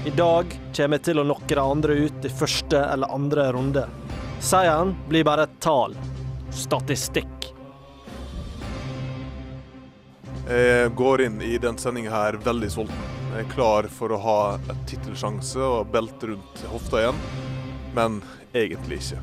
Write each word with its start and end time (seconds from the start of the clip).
I 0.00 0.10
dag 0.10 0.46
kommer 0.76 0.96
jeg 0.96 1.04
til 1.10 1.18
å 1.20 1.22
knocke 1.26 1.52
de 1.52 1.60
andre 1.60 1.94
ut 2.06 2.24
i 2.24 2.30
første 2.32 2.78
eller 2.88 3.12
andre 3.12 3.50
runde. 3.52 3.82
Seieren 4.40 4.94
blir 5.10 5.26
bare 5.28 5.44
et 5.44 5.58
tall. 5.60 5.92
Statistikk. 6.56 7.50
Jeg 10.48 10.94
går 10.96 11.26
inn 11.26 11.36
i 11.44 11.58
den 11.60 11.76
sendinga 11.76 12.14
her 12.14 12.40
veldig 12.40 12.72
sulten. 12.72 13.04
Jeg 13.34 13.44
er 13.44 13.52
klar 13.52 13.90
for 13.92 14.16
å 14.16 14.22
ha 14.24 14.38
et 14.72 14.82
tittelsjanse 14.88 15.60
og 15.60 15.92
belte 15.92 16.32
rundt 16.32 16.64
hofta 16.72 17.04
igjen, 17.04 17.20
men 17.94 18.18
egentlig 18.56 19.02
ikke. 19.04 19.20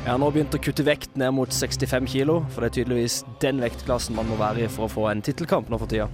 Jeg 0.00 0.08
har 0.08 0.18
nå 0.18 0.32
begynt 0.32 0.56
å 0.56 0.64
kutte 0.64 0.88
vekt 0.88 1.12
ned 1.20 1.36
mot 1.36 1.52
65 1.52 2.08
kilo, 2.08 2.40
for 2.48 2.64
det 2.64 2.72
er 2.72 2.78
tydeligvis 2.80 3.20
den 3.44 3.60
vektklassen 3.60 4.16
man 4.16 4.32
må 4.32 4.40
være 4.40 4.64
i 4.64 4.72
for 4.72 4.88
å 4.88 4.94
få 4.96 5.10
en 5.12 5.20
tittelkamp 5.28 5.68
nå 5.68 5.76
for 5.76 5.92
tida. 5.92 6.08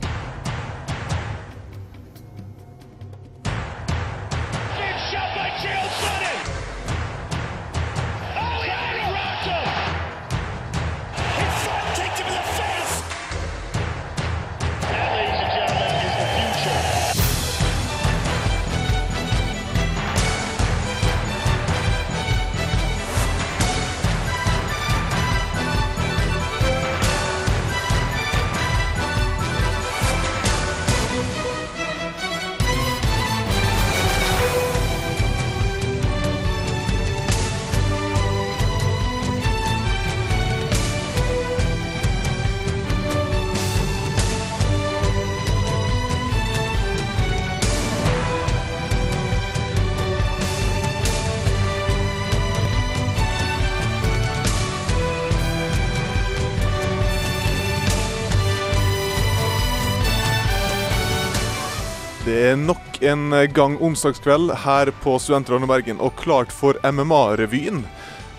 Det 62.27 62.37
er 62.51 62.57
nok 62.59 62.96
en 63.07 63.30
gang 63.55 63.77
onsdagskveld 63.87 64.50
her 64.65 64.91
på 65.05 65.12
Studentradioen 65.22 65.71
Bergen 65.71 66.00
og 66.03 66.16
klart 66.19 66.50
for 66.55 66.75
MMA-revyen. 66.83 67.84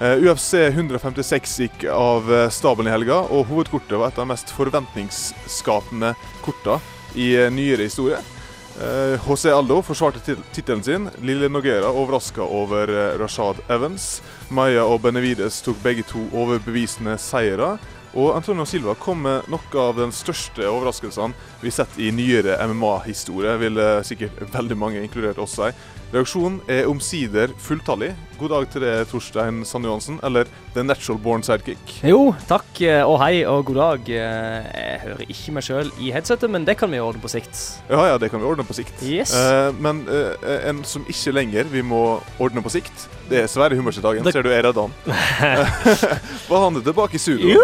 Eh, 0.03 0.19
UFC 0.27 0.51
156 0.73 1.53
gikk 1.63 1.85
av 1.89 2.27
eh, 2.35 2.49
stabelen 2.53 2.91
i 2.91 2.93
helga, 2.93 3.21
og 3.31 3.47
hovedkortet 3.49 3.95
var 3.97 4.11
et 4.11 4.19
av 4.19 4.27
de 4.27 4.33
mest 4.33 4.51
forventningsskapende 4.53 6.11
korta 6.45 6.81
i 7.17 7.31
eh, 7.39 7.47
nyere 7.53 7.87
historie. 7.87 8.19
José 9.25 9.49
Aldo 9.49 9.79
forsvarte 9.81 10.19
tit- 10.21 10.43
tittelen 10.53 10.83
sin. 10.85 11.07
Lille 11.25 11.47
Nogera 11.49 11.89
overraska 11.89 12.45
over 12.45 12.91
Rashad 13.17 13.57
Evans. 13.73 14.19
Maya 14.53 14.83
og 14.85 14.99
Benevides 15.01 15.63
tok 15.65 15.79
begge 15.81 16.03
to 16.05 16.21
overbevisende 16.37 17.15
seire. 17.17 17.71
Og 18.15 18.31
Antonio 18.37 18.65
Silva 18.65 18.95
kom 18.95 19.25
med 19.25 19.49
noe 19.51 19.81
av 19.81 19.97
den 19.99 20.13
største 20.15 20.63
overraskelsene 20.69 21.35
vi 21.61 21.67
har 21.69 21.75
sett 21.81 21.99
i 21.99 22.11
nyere 22.15 22.55
MMA-historie, 22.71 23.57
vil 23.59 23.81
eh, 23.83 24.03
sikkert 24.07 24.39
veldig 24.53 24.77
mange, 24.79 25.03
inkludert 25.03 25.41
oss, 25.43 25.57
si. 25.59 25.71
Reaksjonen 26.13 26.61
er 26.71 26.85
omsider 26.87 27.51
fulltallig. 27.59 28.13
God 28.37 28.51
dag 28.53 28.67
til 28.71 28.83
deg, 28.85 29.07
Torstein 29.09 29.63
Sand 29.65 29.87
Johansen, 29.89 30.19
eller 30.23 30.45
The 30.75 30.83
Natural 30.85 31.17
Born 31.19 31.41
Sidekick. 31.43 31.81
Jo, 32.05 32.29
takk 32.47 32.79
eh, 32.85 33.01
og 33.01 33.17
hei 33.23 33.41
og 33.49 33.63
god 33.71 33.79
dag. 33.81 34.11
Eh, 34.13 34.69
Jeg 34.77 34.99
hører 35.03 35.23
ikke 35.25 35.55
meg 35.57 35.65
sjøl 35.65 35.89
i 35.99 36.11
headsetet, 36.13 36.47
men 36.53 36.63
det 36.67 36.77
kan 36.79 36.91
vi 36.93 37.01
ordne 37.03 37.19
på 37.23 37.31
sikt. 37.33 37.59
Ja, 37.89 38.05
ja, 38.13 38.15
det 38.21 38.29
kan 38.31 38.39
vi 38.39 38.47
ordne 38.47 38.63
på 38.67 38.77
sikt. 38.77 39.01
Yes. 39.03 39.33
Eh, 39.35 39.71
men 39.83 40.03
en 40.69 40.83
som 40.87 41.03
ikke 41.09 41.33
lenger 41.35 41.67
vi 41.73 41.81
må 41.83 42.03
ordne 42.39 42.61
på 42.63 42.71
sikt, 42.71 43.07
det 43.27 43.41
er 43.43 43.49
Sverre 43.51 43.75
Hummersethagen. 43.75 44.23
Det- 44.23 44.37
Ser 44.37 44.45
du 44.45 44.51
jeg 44.53 44.63
redda 44.63 44.85
han? 44.85 44.93
Var 46.47 46.61
han 46.63 46.79
tilbake 46.85 47.17
i 47.17 47.19
studio? 47.19 47.57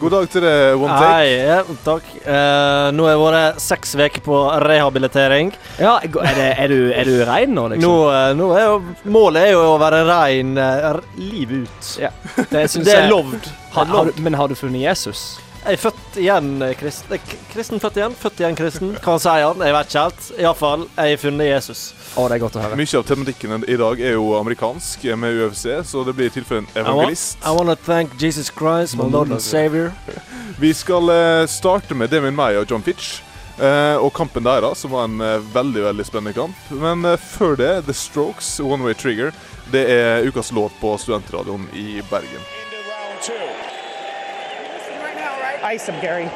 God 0.00 0.12
dag 0.14 0.28
til 0.30 0.44
deg, 0.44 0.76
One 0.78 0.94
Take. 1.00 1.10
Hei, 1.16 1.32
ja, 1.48 1.58
takk. 1.82 2.12
Eh, 2.22 2.90
nå 2.94 3.08
har 3.08 3.16
jeg 3.16 3.24
vært 3.24 3.64
seks 3.64 3.96
uker 3.98 4.22
på 4.28 4.38
rehabilitering. 4.68 5.50
Ja, 5.80 5.96
er, 6.04 6.36
det, 6.38 6.46
er, 6.54 6.68
du, 6.70 6.78
er 6.94 7.08
du 7.08 7.16
rein 7.26 7.56
nå, 7.56 7.66
liksom? 7.72 7.79
Nå, 7.80 7.92
eh, 8.12 8.30
nå 8.36 8.48
er 8.56 8.66
jo 8.66 8.80
Målet 9.12 9.48
er 9.48 9.54
jo 9.54 9.60
å 9.74 9.76
være 9.80 10.00
rein 10.08 10.56
eh, 10.60 10.98
livet 11.18 11.68
ut. 11.68 11.92
Ja, 12.00 12.10
det 12.50 12.66
Det 12.74 12.96
er 12.96 13.08
lovd. 13.10 13.52
Har, 13.74 13.86
har 13.86 14.10
men 14.18 14.34
har 14.34 14.50
du 14.50 14.56
funnet 14.58 14.82
Jesus? 14.82 15.38
Jeg 15.60 15.76
er 15.76 15.80
født 15.82 16.16
igjen 16.16 16.50
eh, 16.64 16.74
kristen. 16.78 17.20
Kristen 17.52 17.82
født 17.82 17.98
igjen. 18.00 18.16
Født 18.16 18.40
igjen 18.40 18.56
kristen. 18.56 18.94
Hva 19.04 19.16
sier 19.20 19.44
han? 19.44 19.60
Jeg 19.64 19.76
vet 19.76 19.90
ikke 19.90 20.04
helt. 20.06 20.28
Iallfall, 20.40 20.84
jeg 20.96 21.14
har 21.14 21.20
funnet 21.20 21.50
Jesus. 21.50 21.82
Å, 22.16 22.26
det 22.30 22.38
er 22.38 22.42
godt 22.46 22.56
å 22.56 22.64
høre. 22.64 22.80
Mye 22.80 23.00
av 23.00 23.06
tematikken 23.10 23.66
i 23.68 23.78
dag 23.80 24.00
er 24.00 24.16
jo 24.16 24.30
amerikansk 24.38 25.04
med 25.20 25.44
UFC, 25.44 25.66
så 25.86 26.04
det 26.08 26.16
blir 26.16 26.32
i 26.32 26.34
tilfelle 26.40 26.64
en 26.64 26.70
I 26.72 26.80
want, 26.80 26.94
evangelist. 26.96 27.40
I 27.44 27.56
want 27.58 27.72
to 27.72 27.76
thank 27.86 28.16
Jesus 28.20 28.48
Christ, 28.50 28.96
my 28.98 29.08
Lord 29.08 29.30
and 29.36 29.44
Savior. 29.52 29.92
Vi 30.60 30.72
skal 30.74 31.12
starte 31.48 31.96
med 31.96 32.10
Damien 32.12 32.36
Maya 32.36 32.64
og 32.64 32.72
John 32.72 32.82
Fitch. 32.84 33.20
Eh, 33.60 33.96
og 34.00 34.12
kampen 34.16 34.44
deres, 34.46 34.78
som 34.84 34.90
var 34.94 35.04
en 35.08 35.20
eh, 35.20 35.38
veldig 35.54 35.82
veldig 35.84 36.06
spennende 36.08 36.32
kamp. 36.36 36.56
Men 36.70 37.04
eh, 37.04 37.16
før 37.20 37.56
det, 37.60 37.70
The 37.86 37.94
Strokes, 37.94 38.58
One 38.60 38.84
Way 38.84 38.94
Trigger. 38.94 39.32
Det 39.70 39.84
er 39.94 40.26
ukas 40.26 40.50
låt 40.52 40.72
på 40.80 40.96
studentradioen 40.98 41.68
i 41.78 42.00
Bergen. 42.10 42.42
Ice 45.74 45.86
him, 45.92 46.00
Gary. 46.00 46.28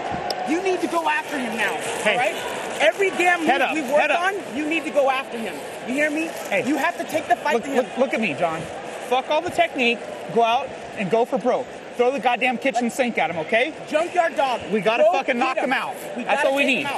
You 0.49 0.63
need 0.63 0.81
to 0.83 0.87
go 0.87 1.09
after 1.09 1.39
him 1.39 1.57
now, 1.57 1.75
Hey. 2.05 2.17
right? 2.19 2.37
Every 2.81 3.11
damn 3.11 3.41
move 3.41 3.61
up, 3.61 3.73
we 3.75 3.81
work 3.83 4.11
on, 4.11 4.35
you 4.57 4.67
need 4.67 4.85
to 4.85 4.91
go 4.91 5.09
after 5.09 5.39
him. 5.39 5.55
You 5.89 5.95
hear 5.95 6.11
me? 6.11 6.27
Hey. 6.51 6.69
You 6.69 6.77
have 6.77 6.99
to 6.99 7.05
take 7.05 7.27
the 7.29 7.37
fight 7.37 7.55
Look, 7.55 7.65
to 7.65 7.71
him. 7.71 7.77
look, 7.85 7.97
look 7.99 8.15
at 8.15 8.21
me, 8.21 8.35
John. 8.35 8.61
Fuck 9.09 9.31
all 9.31 9.41
the 9.41 9.51
technique. 9.51 9.99
Go 10.35 10.43
out 10.43 10.69
and 10.99 11.11
go 11.11 11.25
for 11.25 11.39
broke. 11.39 11.67
Throw 11.97 12.11
the 12.11 12.19
goddamn 12.19 12.59
kitchen 12.59 12.91
sink 12.91 13.19
at 13.19 13.31
him, 13.31 13.39
okay? 13.39 13.73
Junkyard 13.89 14.37
dog. 14.37 14.61
We 14.73 14.81
gotta 14.81 15.05
Go 15.05 15.13
fucking 15.13 15.39
knock 15.39 15.59
him 15.59 15.73
out. 15.73 15.95
That's 16.17 16.27
That's 16.27 16.45
what 16.45 16.55
we 16.55 16.65
need. 16.65 16.89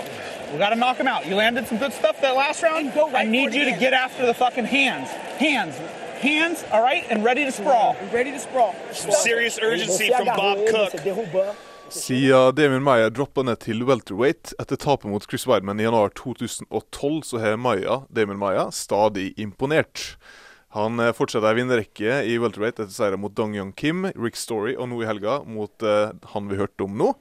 We 0.53 0.59
gotta 0.59 0.77
knock 0.77 0.97
him 0.97 1.09
out. 1.09 1.27
You 1.27 1.35
landed 1.35 1.67
some 1.67 1.79
good 1.79 1.93
stuff 1.93 2.21
that 2.23 2.35
last 2.35 2.63
round. 2.63 2.95
Go 2.95 3.11
right 3.11 3.27
I 3.27 3.31
need 3.31 3.53
you 3.53 3.65
to 3.65 3.73
end. 3.73 3.81
get 3.81 3.93
after 3.93 4.25
the 4.25 4.35
fucking 4.35 4.65
hands. 4.65 5.11
Hands. 5.39 5.77
Hands, 6.21 6.65
all 6.73 6.83
right? 6.83 7.05
And 7.11 7.25
ready 7.25 7.45
to 7.45 7.53
sprawl. 7.53 7.97
We 8.01 8.09
ready 8.09 8.31
to 8.31 8.39
sprawl. 8.39 8.75
Some 8.93 9.11
Serious 9.11 9.59
urgency 9.61 10.11
from 10.17 10.27
Bob 10.27 10.59
Cook. 10.67 10.93
Siden 11.89 12.55
Damien 12.55 12.83
Maya 12.83 13.11
droppa 13.11 13.43
ned 13.43 13.61
til 13.63 13.85
welterweight 13.87 14.55
etter 14.59 14.77
tapet 14.77 15.11
mot 15.11 15.27
Chris 15.31 15.47
Weidman 15.47 15.81
i 15.81 15.85
januar 15.85 16.09
2012, 16.09 17.23
så 17.23 17.39
har 17.39 17.57
Maya, 17.57 18.01
Damien 18.11 18.39
Maya 18.39 18.71
stadig 18.71 19.39
imponert. 19.39 20.17
Han 20.77 21.01
eh, 21.03 21.15
fortsetter 21.17 21.49
ei 21.51 21.59
vinnerrekke 21.59 22.19
i 22.29 22.37
welterweight 22.43 22.83
etter 22.83 22.93
seier 22.95 23.17
mot 23.21 23.35
Dong 23.35 23.57
Young 23.57 23.73
Kim, 23.77 24.07
Rick 24.15 24.39
Story 24.39 24.77
og 24.77 24.91
nå 24.93 25.01
i 25.03 25.09
helga 25.09 25.41
mot 25.49 25.87
uh, 25.87 26.13
han 26.35 26.51
vi 26.51 26.61
hørte 26.61 26.85
om 26.85 26.99
nå. 27.01 27.15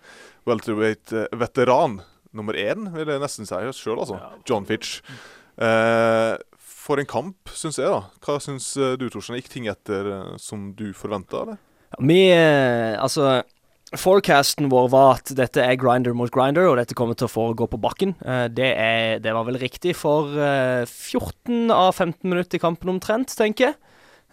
Welterweight-veteran 0.46 2.02
nummer 2.36 2.60
én, 2.60 2.90
vil 2.94 3.10
jeg 3.10 3.24
nesten 3.24 3.48
si 3.48 3.56
sjøl, 3.80 4.04
altså. 4.04 4.20
John 4.46 4.68
Fitch. 4.68 5.00
Uh, 5.56 6.36
for 6.86 7.02
en 7.02 7.10
kamp, 7.10 7.50
syns 7.58 7.80
jeg, 7.82 7.90
da. 7.90 8.04
Hva 8.22 8.38
syns 8.44 8.70
eh, 8.78 8.94
du, 9.00 9.08
Torstein? 9.10 9.40
Gikk 9.40 9.50
ting 9.54 9.70
etter 9.72 10.10
eh, 10.12 10.36
som 10.42 10.70
du 10.78 10.92
forventa, 10.98 11.42
eller? 11.42 11.62
Vi 12.04 12.20
eh, 12.34 12.94
Altså 13.00 13.40
Forecasten 14.00 14.70
vår 14.72 14.90
var 14.94 15.18
at 15.18 15.32
dette 15.38 15.64
er 15.64 15.78
grinder 15.80 16.16
mot 16.18 16.32
grinder, 16.34 16.68
og 16.70 16.78
dette 16.80 16.98
kommer 16.98 17.18
til 17.18 17.28
å 17.30 17.32
foregå 17.32 17.68
på 17.72 17.80
bakken. 17.82 18.16
Eh, 18.26 18.46
det, 18.54 18.72
er, 18.76 19.20
det 19.24 19.34
var 19.36 19.48
vel 19.48 19.60
riktig 19.62 19.96
for 20.00 20.32
eh, 20.36 20.86
14 20.86 21.72
av 21.74 21.92
15 21.94 22.24
minutter 22.28 22.60
i 22.60 22.64
kampen 22.64 22.94
omtrent, 22.96 23.34
tenker 23.38 23.70
jeg. 23.70 23.78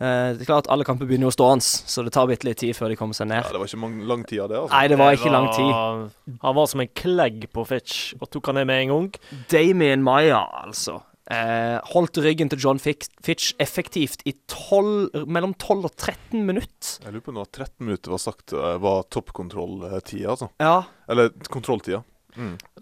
Eh, 0.03 0.33
det 0.35 0.43
er 0.43 0.49
klart 0.49 0.71
Alle 0.73 0.87
kamper 0.89 1.07
begynner 1.07 1.29
jo 1.29 1.35
stående, 1.37 1.63
så 1.63 2.03
det 2.03 2.15
tar 2.17 2.27
bitte 2.31 2.49
litt 2.49 2.59
tid 2.63 2.75
før 2.75 2.91
de 2.91 2.99
kommer 2.99 3.15
seg 3.17 3.29
Ja, 3.29 3.37
ned. 3.37 3.53
Det 3.53 3.61
var 3.61 3.71
ikke 3.71 3.83
mange, 3.85 4.09
lang 4.09 4.27
tid 4.27 4.43
av 4.43 4.51
det, 4.51 4.59
altså. 4.65 4.75
Nei, 4.75 4.85
det 4.91 4.99
var 5.03 5.19
ikke 5.19 5.33
lang 5.35 5.49
tid. 5.53 5.71
tid. 5.71 6.37
Han 6.43 6.59
var 6.59 6.69
som 6.73 6.85
en 6.85 6.93
klegg 7.03 7.49
på 7.53 7.67
Fitch, 7.69 8.03
og 8.19 8.31
tok 8.33 8.51
han 8.51 8.61
ned 8.61 8.71
med 8.73 8.85
en 8.87 8.93
gang. 8.97 9.09
Damien 9.53 10.05
Maya, 10.07 10.43
altså. 10.65 11.01
Eh, 11.31 11.79
holdt 11.93 12.19
ryggen 12.19 12.51
til 12.51 12.59
John 12.65 12.81
Fitch, 12.83 13.53
effektivt 13.63 14.25
i 14.27 14.33
12, 14.51 15.23
mellom 15.31 15.53
12 15.55 15.87
og 15.87 15.93
13 15.95 16.43
minutter. 16.49 16.97
Jeg 17.05 17.15
lurer 17.15 17.27
på 17.27 17.35
om 17.35 17.45
13 17.45 17.87
minutter 17.87 18.15
var 18.15 18.23
sagt 18.25 18.55
eh, 18.57 18.79
var 18.83 19.05
toppkontrolltida, 19.15 20.35
altså. 20.35 20.51
Ja. 20.59 20.81
Eller 21.07 21.31
kontrolltida. 21.47 22.03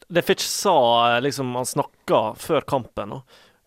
Det 0.08 0.22
Fitch 0.22 0.46
sa, 0.46 1.18
liksom, 1.20 1.52
han 1.58 1.66
snakka 1.68 2.20
før 2.40 2.64
kampen 2.70 3.12
nå, 3.12 3.20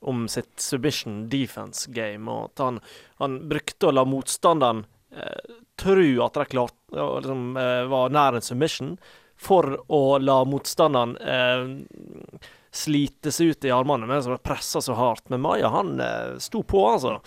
om 0.03 0.25
sitt 0.31 0.59
submission 0.59 1.27
defense 1.29 1.91
game, 1.91 2.25
og 2.31 2.49
at 2.51 2.63
han, 2.63 2.79
han 3.21 3.37
brukte 3.51 3.91
å 3.91 3.93
la 3.93 4.05
motstanderen 4.07 4.83
eh, 5.13 5.59
tro 5.79 6.07
at 6.25 6.39
de 6.39 6.47
klarte, 6.49 6.79
ja, 6.95 7.07
liksom, 7.19 7.45
eh, 7.59 7.83
var 7.91 8.15
nær 8.15 8.39
en 8.39 8.45
submission, 8.45 8.97
for 9.43 9.75
å 9.91 10.01
la 10.23 10.41
motstanderen 10.47 11.15
eh, 11.19 12.49
slite 12.73 13.31
seg 13.31 13.53
ut 13.53 13.65
i 13.67 13.71
armene 13.73 14.07
med 14.09 14.27
å 14.27 14.37
pressa 14.41 14.81
så 14.81 14.95
hardt. 14.97 15.27
Men 15.29 15.43
Maya, 15.45 15.69
han 15.73 15.99
eh, 16.01 16.37
sto 16.41 16.63
på, 16.65 16.81
altså. 16.89 17.19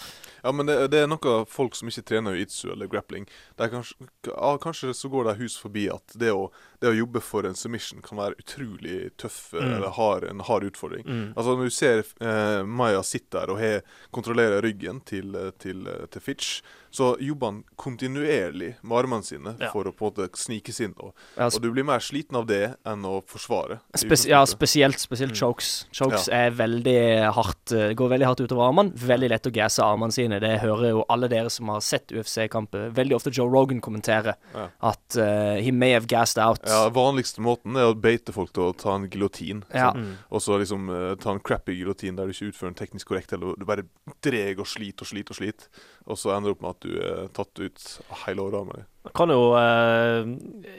Ja, 0.42 0.52
men 0.52 0.66
det, 0.66 0.78
det 0.92 1.04
er 1.04 1.10
noe 1.10 1.38
folk 1.50 1.76
som 1.78 1.90
ikke 1.90 2.04
trener 2.10 2.38
jitsu 2.38 2.68
eller 2.72 2.90
grappling 2.90 3.24
er 3.58 3.70
kanskje, 3.72 4.08
ja, 4.28 4.52
kanskje 4.62 4.92
så 4.94 5.10
går 5.10 5.26
det 5.26 5.38
hus 5.40 5.56
forbi 5.58 5.86
at 5.90 6.14
det 6.18 6.32
å, 6.34 6.48
det 6.80 6.90
å 6.90 6.96
jobbe 6.96 7.20
for 7.22 7.46
en 7.46 7.54
submission 7.54 8.02
kan 8.02 8.18
være 8.18 8.36
utrolig 8.42 9.10
tøff 9.18 9.52
Mm. 9.56 9.76
eller 9.76 9.90
hard, 9.90 10.24
en 10.24 10.40
hard 10.40 10.64
utfordring. 10.64 11.04
Altså 11.36 11.56
Når 11.56 11.64
du 11.64 11.70
ser 11.70 12.04
eh, 12.20 12.62
Maya 12.64 13.02
sitte 13.02 13.30
der 13.40 13.50
og 13.50 13.58
he, 13.60 13.80
kontrollerer 14.12 14.60
ryggen 14.62 15.00
til, 15.04 15.34
eh, 15.36 15.50
til, 15.58 15.86
eh, 15.86 16.06
til 16.10 16.20
Fitch, 16.20 16.60
så 16.96 17.16
jobber 17.20 17.46
han 17.50 17.64
kontinuerlig 17.76 18.74
med 18.82 18.98
armene 18.98 19.22
sine 19.24 19.56
Ja. 19.60 19.70
for 19.70 19.84
å 19.84 19.92
på 19.92 20.06
en 20.06 20.12
måte 20.12 20.30
snike 20.36 20.72
seg 20.72 20.86
inn. 20.88 20.94
Og, 21.00 21.14
Ja, 21.36 21.46
og 21.46 21.60
du 21.60 21.70
blir 21.72 21.84
mer 21.84 21.98
sliten 22.00 22.36
av 22.36 22.46
det 22.46 22.76
enn 22.86 23.02
å 23.04 23.22
forsvare. 23.26 23.80
Spes 23.94 24.24
ja, 24.26 24.44
spesielt, 24.44 24.96
spesielt 24.98 25.32
Mm. 25.32 25.36
chokes. 25.36 25.84
Chokes 25.92 26.28
er 26.28 26.50
veldig 26.52 27.32
hardt 27.34 27.72
eh, 27.72 27.92
går 27.94 28.08
veldig 28.10 28.26
hardt 28.26 28.40
utover 28.40 28.68
armene. 28.68 28.92
Veldig 28.94 29.28
lett 29.30 29.42
å 29.46 29.52
gasse 29.52 29.78
armene 29.82 30.12
sine. 30.12 30.40
Det 30.40 30.60
hører 30.60 30.90
jo 30.90 31.04
alle 31.10 31.28
dere 31.28 31.50
som 31.50 31.68
har 31.68 31.80
sett 31.80 32.08
UFC-kamper. 32.12 32.92
Veldig 32.92 33.12
ofte 33.14 33.30
Joe 33.32 33.48
Rogan 33.48 33.80
kommenterer 33.80 34.34
Ja. 34.54 34.68
at 34.82 35.16
uh, 35.16 35.56
he 35.60 35.70
may 35.70 35.92
have 35.92 36.06
gassed 36.06 36.38
out. 36.38 36.60
Ja, 36.66 36.88
Vanligste 36.94 37.42
måten 37.44 37.76
er 37.78 37.90
å 37.90 37.94
beite 37.98 38.32
folk 38.34 38.52
til 38.56 38.66
å 38.68 38.74
ta 38.76 38.94
en 38.96 39.06
giljotin. 39.10 39.62
Ja. 39.72 39.92
sånn. 39.94 40.16
Og 40.30 40.42
så 40.44 40.58
liksom 40.60 40.88
uh, 40.90 41.14
ta 41.22 41.32
en 41.34 41.40
crappy 41.40 41.76
giljotin 41.78 42.18
der 42.18 42.26
du 42.26 42.34
ikke 42.34 42.50
utfører 42.50 42.72
en 42.72 42.78
teknisk 42.78 43.08
korrekt, 43.10 43.32
eller 43.36 43.54
du 43.58 43.64
bare 43.68 43.86
dreg 44.26 44.60
og 44.62 44.68
sliter 44.70 45.06
og 45.06 45.10
sliter 45.12 45.34
og 45.36 45.40
sliter. 45.40 45.70
Og 46.06 46.18
så 46.20 46.34
ender 46.34 46.50
det 46.50 46.56
opp 46.56 46.64
med 46.66 46.74
at 46.74 46.86
du 46.86 46.98
er 46.98 47.30
tatt 47.36 47.62
ut 47.62 47.86
hele 48.26 48.44
året 48.44 48.58
overarmen 48.60 48.82
din. 48.82 48.90
Kan 49.14 49.30
jo 49.30 49.42
uh, 49.54 50.26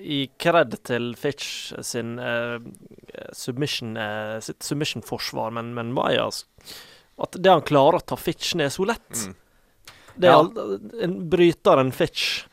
gi 0.04 0.22
kred 0.44 0.76
til 0.88 1.10
Fitch 1.20 1.72
sin 1.88 2.18
uh, 2.20 2.60
submission, 3.32 3.96
sitt 4.44 4.64
submission-forsvar, 4.68 5.54
men, 5.56 5.72
men 5.78 5.94
Mayas 5.96 6.44
At 7.18 7.38
det 7.40 7.50
han 7.50 7.64
klarer 7.66 8.02
å 8.02 8.06
ta 8.06 8.18
Fitch 8.20 8.54
ned 8.60 8.74
så 8.76 8.86
lett. 8.86 9.24
Mm. 9.26 9.36
Det 10.18 10.30
er 10.30 10.36
Ja. 10.36 10.68
en 11.06 11.18
bryter 11.30 11.80
en 11.80 11.92
Fitch. 11.92 12.46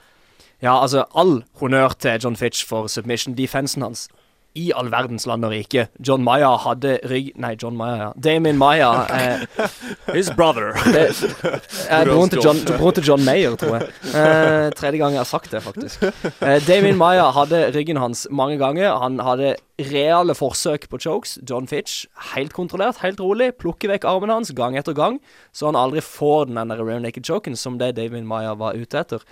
Ja, 0.62 0.80
altså, 0.80 1.04
all 1.14 1.42
honnør 1.60 1.96
til 1.98 2.20
John 2.22 2.36
Fitch 2.36 2.66
for 2.66 2.86
submission-defensen 2.86 3.82
hans. 3.82 4.08
I 4.54 4.68
all 4.78 4.86
verdens 4.92 5.26
land 5.26 5.44
og 5.44 5.50
rike. 5.50 5.88
John 5.98 6.22
Maya 6.22 6.52
hadde 6.62 7.00
rygg 7.10 7.32
Nei, 7.42 7.56
John 7.58 7.74
Maya, 7.74 7.96
ja. 7.98 8.10
Damien 8.22 8.58
Maya 8.58 8.90
eh, 9.10 9.42
His 10.14 10.30
brother. 10.30 10.76
det, 10.94 11.08
eh, 11.90 12.04
broren, 12.06 12.30
til 12.30 12.38
John, 12.44 12.62
broren 12.68 12.94
til 12.94 13.08
John 13.08 13.24
Mayer, 13.26 13.56
tror 13.58 13.80
jeg. 13.80 13.88
Eh, 14.14 14.70
tredje 14.78 15.00
gang 15.02 15.16
jeg 15.16 15.24
har 15.24 15.26
sagt 15.26 15.50
det, 15.50 15.62
faktisk. 15.64 16.06
Eh, 16.38 16.60
Damien 16.68 16.96
Maya 17.00 17.32
hadde 17.34 17.64
ryggen 17.74 17.98
hans 17.98 18.28
mange 18.30 18.60
ganger. 18.62 18.94
Han 19.02 19.18
hadde 19.26 19.56
reale 19.78 20.34
forsøk 20.38 20.86
på 20.90 20.98
chokes. 21.02 21.38
John 21.50 21.66
Fitch, 21.66 22.04
helt 22.34 22.54
kontrollert, 22.54 23.00
helt 23.02 23.20
rolig, 23.20 23.52
plukker 23.58 23.90
vekk 23.90 24.06
armen 24.06 24.30
hans 24.30 24.52
gang 24.54 24.78
etter 24.78 24.94
gang, 24.94 25.18
så 25.52 25.70
han 25.70 25.78
aldri 25.78 26.02
får 26.04 26.50
den 26.50 26.70
der 26.70 26.82
rear 26.84 27.02
naked 27.02 27.26
choken 27.26 27.58
som 27.58 27.78
det 27.80 27.96
David 27.98 28.26
Maya 28.28 28.54
var 28.58 28.78
ute 28.78 29.00
etter. 29.00 29.24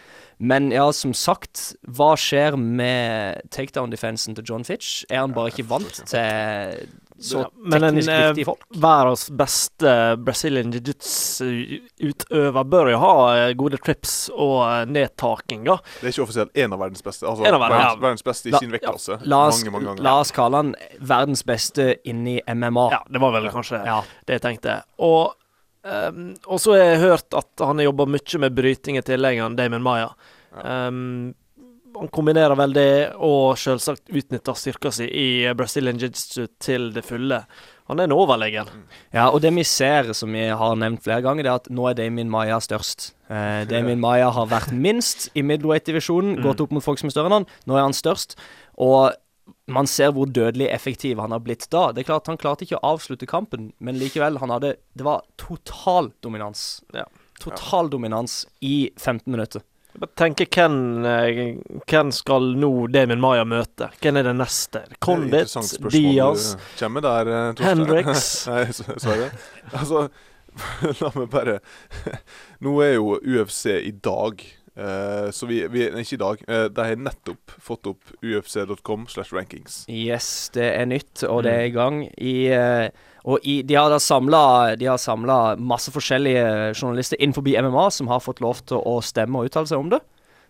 Men 0.42 0.72
ja, 0.74 0.88
som 0.92 1.14
sagt, 1.14 1.72
hva 1.86 2.14
skjer 2.18 2.58
med 2.58 3.46
takedown-defensen 3.54 4.34
til 4.38 4.48
John 4.48 4.66
Fitch? 4.66 5.04
Er 5.10 5.22
han 5.22 5.36
bare 5.36 5.52
ikke 5.54 5.68
vant 5.70 6.02
til 6.10 6.88
så 7.20 7.38
Ja, 7.42 7.48
men 7.56 7.82
en, 7.84 7.94
teknisk 7.94 8.08
eh, 8.10 8.28
dyktige 8.32 8.44
folk? 8.48 8.62
Verdens 8.82 9.24
beste 9.30 9.92
Brazilian 10.24 10.72
jiu-jitsu-utøver 10.72 12.64
bør 12.72 12.90
jo 12.92 12.98
ha 13.02 13.12
eh, 13.36 13.52
gode 13.58 13.78
trips 13.82 14.14
og 14.34 14.56
eh, 14.66 14.84
nedtakinger. 14.90 15.82
Det 16.00 16.08
er 16.08 16.14
ikke 16.14 16.24
offisielt 16.26 16.56
en 16.64 16.72
av 16.76 16.82
verdens 16.82 17.04
beste. 17.04 17.26
Altså 17.28 17.44
En 17.46 17.54
av 17.56 17.60
verdens- 17.60 17.82
verdens, 17.82 17.92
ja. 17.92 18.02
verdens 18.06 18.24
beste 18.30 18.48
i 18.48 18.52
La- 18.54 18.58
sin 18.62 18.72
vektklasse. 18.74 19.18
La 19.24 19.42
oss, 19.48 19.60
mange, 19.64 19.74
mange 19.76 19.86
ganger. 19.90 20.02
la 20.08 20.14
oss 20.22 20.32
kalle 20.36 20.62
han 20.62 20.74
verdens 21.00 21.44
beste 21.48 21.88
inni 22.08 22.38
MMA. 22.48 22.88
Ja, 22.96 23.02
det 23.08 23.20
var 23.22 23.32
vel 23.36 23.50
kanskje 23.52 23.84
Ja. 23.86 24.00
det 24.26 24.38
jeg 24.40 24.44
tenkte. 24.48 24.78
Og 24.98 25.34
um, 25.84 26.34
og 26.46 26.60
så 26.62 26.76
har 26.76 26.84
jeg 26.92 27.00
hørt 27.02 27.34
at 27.34 27.48
han 27.66 27.78
har 27.78 27.84
jobba 27.90 28.06
mye 28.06 28.38
med 28.38 28.54
bryting 28.54 28.96
i 28.98 29.02
tillegg, 29.02 29.40
han 29.42 29.56
Damon 29.56 29.82
Maya. 29.82 30.10
Ehm, 30.64 31.34
han 31.98 32.08
kombinerer 32.12 32.56
vel 32.58 32.74
det, 32.76 32.90
og 33.20 33.58
selvsagt 33.60 34.10
utnytter 34.12 34.56
styrka 34.58 34.92
si 34.94 35.06
i 35.06 35.28
Brazilian 35.58 36.00
jiu-jitsu 36.00 36.46
til 36.62 36.90
det 36.94 37.04
fulle. 37.06 37.42
Han 37.90 38.00
er 38.00 38.08
en 38.08 38.14
overlegen. 38.14 38.68
Ja, 39.12 39.26
og 39.28 39.42
det 39.44 39.50
vi 39.56 39.64
ser, 39.68 40.12
som 40.16 40.32
vi 40.32 40.46
har 40.48 40.76
nevnt 40.80 41.02
flere 41.04 41.22
ganger, 41.24 41.44
det 41.44 41.50
er 41.50 41.60
at 41.60 41.72
nå 41.74 41.88
er 41.90 41.98
Damien 41.98 42.30
Maya 42.32 42.60
størst. 42.62 43.10
Eh, 43.28 43.64
Damien 43.72 44.00
Maya 44.02 44.30
har 44.32 44.48
vært 44.52 44.72
minst 44.72 45.28
i 45.36 45.44
middleweight-divisjonen, 45.46 46.38
gått 46.44 46.62
opp 46.64 46.72
mot 46.72 46.84
folk 46.84 47.02
som 47.02 47.10
er 47.10 47.16
større 47.16 47.32
enn 47.32 47.40
han. 47.40 47.50
Nå 47.68 47.76
er 47.76 47.86
han 47.88 47.96
størst. 47.96 48.38
Og 48.80 49.12
man 49.72 49.88
ser 49.90 50.12
hvor 50.14 50.30
dødelig 50.30 50.70
effektiv 50.72 51.20
han 51.22 51.34
har 51.34 51.42
blitt 51.44 51.66
da. 51.72 51.90
Det 51.92 52.04
er 52.04 52.08
klart 52.12 52.30
Han 52.30 52.38
klarte 52.40 52.64
ikke 52.66 52.78
å 52.78 52.94
avslutte 52.94 53.28
kampen, 53.30 53.72
men 53.78 53.98
likevel, 54.00 54.38
han 54.42 54.54
hadde 54.54 54.76
Det 54.94 55.06
var 55.06 55.26
total 55.40 56.12
dominans. 56.22 56.82
Ja. 56.94 57.04
Total 57.42 57.90
dominans 57.90 58.44
i 58.62 58.92
15 58.96 59.26
minutter. 59.30 59.66
Jeg 59.92 60.00
bare 60.00 60.16
tenker 60.16 60.48
hvem, 60.56 60.76
eh, 61.04 61.80
hvem 61.90 62.10
skal 62.16 62.46
nå 62.56 62.70
Damon 62.94 63.20
Maya 63.20 63.44
møte? 63.44 63.90
Hvem 64.00 64.16
er 64.22 64.28
det 64.30 64.32
neste? 64.38 64.80
Condit, 65.04 65.52
Diaz 65.92 66.54
kommer 66.80 67.04
der, 67.04 67.28
eh, 67.28 67.52
Torstein. 67.58 67.82
Hendricks. 67.82 68.24
Nei, 68.48 68.62
s- 68.72 68.82
Sverre. 69.04 69.28
Altså, 69.76 70.06
la 71.02 71.10
meg 71.16 71.28
bare 71.32 71.58
Nå 72.64 72.74
er 72.84 72.94
jo 72.98 73.18
UFC 73.20 73.66
i 73.82 73.92
dag. 74.04 74.42
Uh, 74.72 75.28
så 75.36 75.44
vi, 75.44 75.58
vi 75.68 75.84
Nei, 75.92 76.00
ikke 76.06 76.16
i 76.16 76.22
dag. 76.22 76.42
Uh, 76.48 76.66
de 76.72 76.84
har 76.88 76.96
nettopp 76.96 77.52
fått 77.60 77.88
opp 77.90 78.14
ufc.com 78.24 79.04
slash 79.12 79.34
rankings. 79.36 79.82
Yes, 79.92 80.48
det 80.56 80.70
er 80.78 80.88
nytt, 80.88 81.20
og 81.28 81.42
det 81.44 81.52
er 81.58 81.66
i 81.68 81.74
gang. 81.74 81.98
I, 82.16 82.36
eh, 82.56 82.88
og 83.22 83.44
i, 83.46 83.60
de 83.62 83.76
har 83.78 83.92
da 83.92 84.00
samla 84.02 85.54
masse 85.60 85.92
forskjellige 85.94 86.72
journalister 86.74 87.20
innenfor 87.20 87.46
MMA 87.46 87.84
som 87.94 88.10
har 88.10 88.22
fått 88.24 88.42
lov 88.42 88.64
til 88.66 88.82
å 88.82 88.96
stemme 89.04 89.38
og 89.38 89.50
uttale 89.50 89.70
seg 89.70 89.78
om 89.78 89.92
det. 89.92 90.00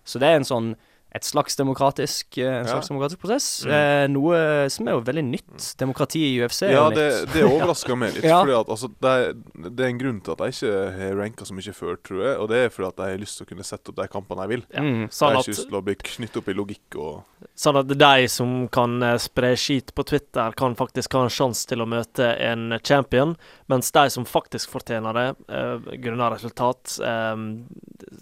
Så 0.08 0.19
det 0.22 0.30
er 0.30 0.40
en 0.40 0.48
sånn 0.48 0.70
et 1.14 1.24
slags 1.28 1.56
demokratisk, 1.58 2.38
en 2.40 2.64
slags 2.64 2.88
Ja. 2.88 2.94
demokratisk 2.94 3.20
prosess. 3.20 3.66
Eh, 3.66 4.06
noe 4.08 4.68
som 4.72 4.88
er 4.88 4.92
jo 4.96 5.02
veldig 5.04 5.24
nytt. 5.28 5.66
Demokrati 5.78 6.22
i 6.24 6.38
UFC 6.40 6.62
er 6.68 6.72
Ja, 6.72 6.84
jo 6.88 6.96
det, 6.96 7.08
nytt. 7.26 7.32
det 7.34 7.42
overrasker 7.52 7.98
meg 8.00 8.14
litt. 8.14 8.24
Ja. 8.24 8.38
Fordi 8.40 8.54
at 8.60 8.68
altså, 8.72 8.88
det, 9.02 9.10
er, 9.12 9.68
det 9.68 9.84
er 9.84 9.90
en 9.92 9.98
grunn 10.00 10.20
til 10.24 10.32
at 10.32 10.38
jeg 10.46 10.56
ikke 10.56 10.96
har 10.96 11.16
ranka 11.20 11.44
så 11.44 11.52
mye 11.58 11.74
før, 11.76 11.96
tror 12.02 12.22
jeg. 12.24 12.38
Og 12.40 12.48
det 12.48 12.58
er 12.64 12.72
fordi 12.72 12.88
at 12.88 12.96
jeg 13.04 13.16
har 13.18 13.22
lyst 13.26 13.36
til 13.36 13.44
å 13.46 13.50
kunne 13.52 13.68
sette 13.68 13.92
opp 13.92 13.96
de 14.00 14.08
kampene 14.08 14.46
jeg 14.46 14.52
vil. 14.54 14.64
Mm. 14.72 15.00
Jeg 15.04 15.12
Sånn 15.18 15.28
har 15.28 15.36
at, 15.36 15.44
ikke 15.44 15.52
lyst 15.56 15.68
til 15.68 15.78
å 15.78 15.84
bli 15.84 15.94
knytt 16.00 16.40
opp 16.40 16.48
i 16.48 16.56
logikk 16.56 16.96
og 16.96 17.22
sånn 17.58 17.76
at 17.76 17.88
de 17.90 18.28
som 18.30 18.52
kan 18.72 19.02
eh, 19.02 19.18
spre 19.20 19.52
skit 19.58 19.92
på 19.94 20.04
Twitter, 20.08 20.54
kan 20.56 20.76
faktisk 20.78 21.12
ha 21.19 21.24
en 21.26 21.32
sjanse 21.32 21.66
til 21.69 21.82
å 21.82 21.86
møte 21.90 22.24
en 22.40 22.78
champion, 22.86 23.34
mens 23.72 23.91
de 23.94 24.05
som 24.12 24.26
faktisk 24.29 24.70
fortjener 24.72 25.17
det, 25.17 25.26
eh, 25.48 25.91
grunnet 26.05 26.36
resultat, 26.36 26.98
eh, 27.02 27.36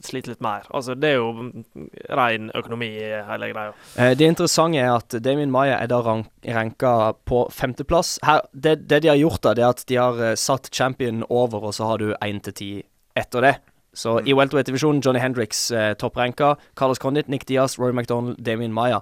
sliter 0.06 0.34
litt 0.34 0.44
mer. 0.44 0.66
Altså, 0.70 0.94
det 0.94 1.12
er 1.12 1.18
jo 1.18 1.32
mm, 1.32 1.64
ren 2.16 2.50
økonomi 2.56 2.90
i 3.00 3.08
hele 3.26 3.50
greia. 3.52 3.74
Eh, 3.96 4.14
det 4.18 4.30
interessante 4.30 4.80
er 4.80 4.92
at 4.94 5.18
Damien 5.22 5.52
Maya 5.52 5.80
er 5.80 5.90
da 5.90 6.00
rank 6.06 6.30
ranka 6.46 7.12
på 7.28 7.44
femteplass. 7.52 8.18
Det, 8.52 8.88
det 8.88 9.02
de 9.02 9.08
har 9.12 9.18
gjort, 9.20 9.42
da, 9.42 9.54
det 9.54 9.64
er 9.64 9.74
at 9.74 9.84
de 9.88 9.98
har 10.00 10.22
eh, 10.30 10.38
satt 10.38 10.70
champion 10.74 11.24
over, 11.28 11.68
og 11.70 11.74
så 11.76 11.90
har 11.90 11.98
du 11.98 12.14
én 12.22 12.40
til 12.40 12.56
ti 12.56 12.70
etter 13.18 13.44
det. 13.44 13.54
Så 13.94 14.20
i 14.22 14.34
welterweight-divisjonen 14.36 15.02
Johnny 15.02 15.20
Hendricks 15.20 15.70
eh, 15.74 15.94
toppranka, 15.98 16.54
Carlos 16.78 17.02
Condit, 17.02 17.28
Nick 17.28 17.48
Diaz, 17.48 17.78
Roy 17.78 17.92
McDonald, 17.92 18.38
Damien 18.46 18.72
Maya. 18.72 19.00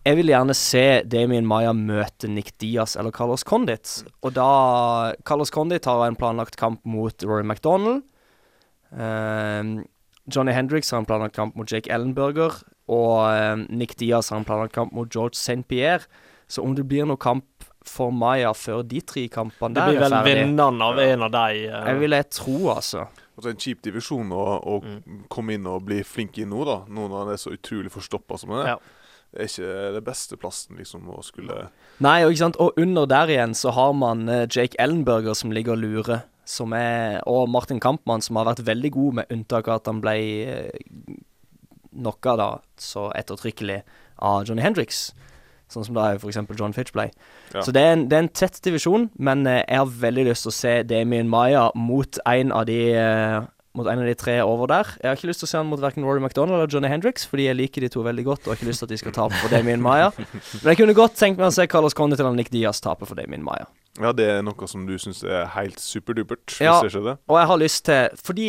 Jeg 0.00 0.16
vil 0.16 0.30
gjerne 0.32 0.54
se 0.56 0.84
Damien 1.12 1.44
Maya 1.44 1.74
møte 1.76 2.28
Nick 2.30 2.54
Diaz 2.62 2.96
eller 2.96 3.12
Carlos 3.12 3.44
Condit. 3.44 3.98
Og 4.24 4.32
da 4.32 5.12
Carlos 5.28 5.52
Condit 5.52 5.84
har 5.84 6.06
en 6.06 6.16
planlagt 6.16 6.56
kamp 6.56 6.80
mot 6.88 7.26
Rory 7.28 7.44
McDonald. 7.44 8.06
Um, 8.90 9.82
Johnny 10.24 10.54
Hendrix 10.56 10.90
har 10.90 11.02
en 11.02 11.08
planlagt 11.08 11.36
kamp 11.36 11.58
mot 11.58 11.68
Jake 11.68 11.92
Ellenberger. 11.92 12.62
Og 12.88 13.28
um, 13.28 13.66
Nick 13.68 13.98
Diaz 14.00 14.32
har 14.32 14.40
en 14.40 14.48
planlagt 14.48 14.72
kamp 14.72 14.94
mot 14.96 15.10
George 15.12 15.36
St. 15.36 15.66
Pierre. 15.68 16.08
Så 16.48 16.64
om 16.64 16.72
det 16.74 16.86
blir 16.88 17.04
noe 17.06 17.20
kamp 17.20 17.46
for 17.86 18.12
Maya 18.12 18.54
før 18.56 18.80
de 18.84 19.02
tre 19.04 19.26
kampene 19.32 19.76
der 19.76 19.90
Det 19.90 19.98
blir 19.98 20.04
vel 20.04 20.16
er 20.16 20.26
vinneren 20.26 20.80
av 20.84 21.00
en 21.00 21.26
av 21.28 21.34
de. 21.34 21.66
uh... 21.68 21.76
Jeg 21.90 22.00
vil 22.00 22.16
jeg 22.16 22.28
tro, 22.32 22.56
altså. 22.72 23.04
Altså 23.36 23.52
En 23.52 23.60
kjip 23.60 23.84
divisjon 23.84 24.32
å, 24.36 24.46
å 24.64 24.80
komme 25.32 25.56
inn 25.56 25.68
og 25.68 25.84
bli 25.88 26.00
flink 26.04 26.40
i 26.40 26.48
nå, 26.48 26.64
da. 26.68 26.80
Nå 26.88 27.04
når 27.04 27.22
han 27.22 27.34
er 27.36 27.40
så 27.40 27.52
utrolig 27.52 27.92
forstoppa 27.92 28.40
som 28.40 28.56
han 28.56 28.64
er. 28.64 28.72
Ja. 28.74 28.96
Det 29.30 29.44
er 29.44 29.50
ikke 29.50 29.92
det 29.94 30.02
beste 30.06 30.36
plassen 30.40 30.78
liksom 30.80 31.06
å 31.14 31.20
skulle 31.22 31.68
Nei, 32.02 32.24
og 32.24 32.32
ikke 32.32 32.42
sant. 32.42 32.58
Og 32.58 32.78
under 32.80 33.06
der 33.06 33.30
igjen 33.30 33.54
så 33.54 33.70
har 33.76 33.92
man 33.94 34.26
eh, 34.28 34.46
Jake 34.50 34.78
Ellenberger 34.82 35.36
som 35.38 35.54
ligger 35.54 35.76
og 35.76 35.84
lurer. 35.84 36.26
Som 36.50 36.72
er, 36.74 37.20
og 37.30 37.44
Martin 37.46 37.78
Kampmann, 37.78 38.24
som 38.26 38.40
har 38.40 38.48
vært 38.48 38.64
veldig 38.66 38.90
god, 38.90 39.18
med 39.20 39.30
unntak 39.30 39.68
av 39.70 39.78
at 39.78 39.90
han 39.90 40.00
ble 40.02 40.14
eh, 40.50 41.12
knocka 41.94 42.34
da 42.40 42.48
så 42.80 43.10
ettertrykkelig 43.14 43.82
av 44.18 44.48
Johnny 44.48 44.64
Hendrix. 44.64 45.12
Sånn 45.70 45.86
som 45.86 45.94
da 45.94 46.08
f.eks. 46.16 46.40
John 46.58 46.74
Fitch 46.74 46.90
ble. 46.96 47.06
Ja. 47.54 47.62
Så 47.62 47.70
det 47.76 47.84
er, 47.86 47.94
en, 47.94 48.08
det 48.10 48.18
er 48.18 48.24
en 48.24 48.32
tett 48.34 48.58
divisjon, 48.66 49.06
men 49.22 49.46
eh, 49.46 49.62
jeg 49.62 49.78
har 49.84 49.96
veldig 50.08 50.26
lyst 50.32 50.48
til 50.48 50.50
å 50.50 50.58
se 50.58 50.74
Damien 50.90 51.30
Maya 51.30 51.68
mot 51.78 52.18
en 52.26 52.50
av 52.56 52.66
de 52.66 52.80
mot 53.74 53.86
en 53.86 54.00
av 54.02 54.06
de 54.08 54.14
tre 54.18 54.40
over 54.42 54.66
der. 54.66 54.88
Jeg 55.02 55.08
har 55.10 55.16
ikke 55.16 55.28
lyst 55.30 55.40
til 55.44 55.46
å 55.46 55.50
se 55.52 55.56
han 55.60 55.68
mot 55.70 55.78
verken 55.80 56.02
Rory 56.04 56.18
McDonald 56.20 56.56
eller 56.58 56.66
Johnny 56.72 56.88
Hendrix, 56.90 57.24
fordi 57.30 57.44
jeg 57.46 57.56
liker 57.56 57.80
de 57.84 57.88
to 57.88 58.02
veldig 58.02 58.24
godt 58.26 58.40
og 58.46 58.52
har 58.52 58.58
ikke 58.58 58.66
lyst 58.70 58.82
til 58.82 58.88
at 58.88 58.94
de 58.94 58.98
skal 58.98 59.12
tape 59.14 59.34
for 59.38 59.48
Damien 59.54 59.80
Maya. 59.84 60.08
Men 60.16 60.72
jeg 60.72 60.80
kunne 60.80 60.94
godt 60.98 61.14
tenkt 61.20 61.38
meg 61.38 61.46
å 61.50 61.54
se 61.54 61.66
Carlos 61.70 61.94
Conde 61.94 62.16
til 62.18 62.26
han 62.26 62.34
Nick 62.36 62.50
Diaz 62.50 62.80
tape 62.82 63.06
for 63.06 63.14
Damien 63.14 63.44
Maya. 63.46 63.68
Ja, 64.00 64.10
det 64.16 64.26
er 64.30 64.42
noe 64.42 64.66
som 64.70 64.86
du 64.88 64.96
syns 64.98 65.22
er 65.26 65.46
helt 65.54 65.78
superdupert. 65.82 66.46
hvis 66.50 66.60
Ja. 66.66 66.80
Og 66.80 67.38
jeg 67.38 67.46
har 67.50 67.58
lyst 67.58 67.84
til 67.86 68.08
Fordi 68.22 68.48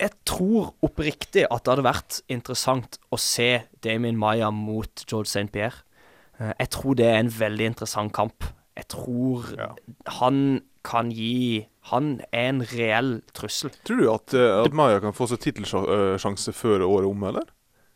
jeg 0.00 0.10
tror 0.24 0.70
oppriktig 0.82 1.44
at 1.50 1.64
det 1.64 1.74
hadde 1.74 1.84
vært 1.84 2.20
interessant 2.32 2.98
å 3.12 3.18
se 3.20 3.62
Damien 3.84 4.16
Maya 4.16 4.48
mot 4.50 5.04
George 5.10 5.28
St. 5.28 5.50
Pierre. 5.52 5.82
Eh, 6.40 6.54
Jeg 6.58 6.70
tror 6.70 6.94
det 6.96 7.06
er 7.06 7.18
en 7.20 7.28
veldig 7.28 7.66
interessant 7.74 8.12
kamp. 8.12 8.44
Jeg 8.76 8.88
tror 8.88 9.44
Ja. 9.58 9.74
han 10.20 10.62
kan 10.82 11.10
gi 11.12 11.66
Han 11.88 12.20
er 12.28 12.50
en 12.50 12.62
reell 12.74 13.10
trussel. 13.36 13.72
Tror 13.88 14.00
du 14.02 14.06
at, 14.12 14.36
eh, 14.36 14.60
at 14.60 14.76
Maya 14.76 15.00
kan 15.02 15.16
få 15.16 15.30
seg 15.30 15.40
tittelsjanse 15.46 16.54
før 16.54 16.84
året 16.86 17.08
om, 17.08 17.26
eller? 17.32 17.48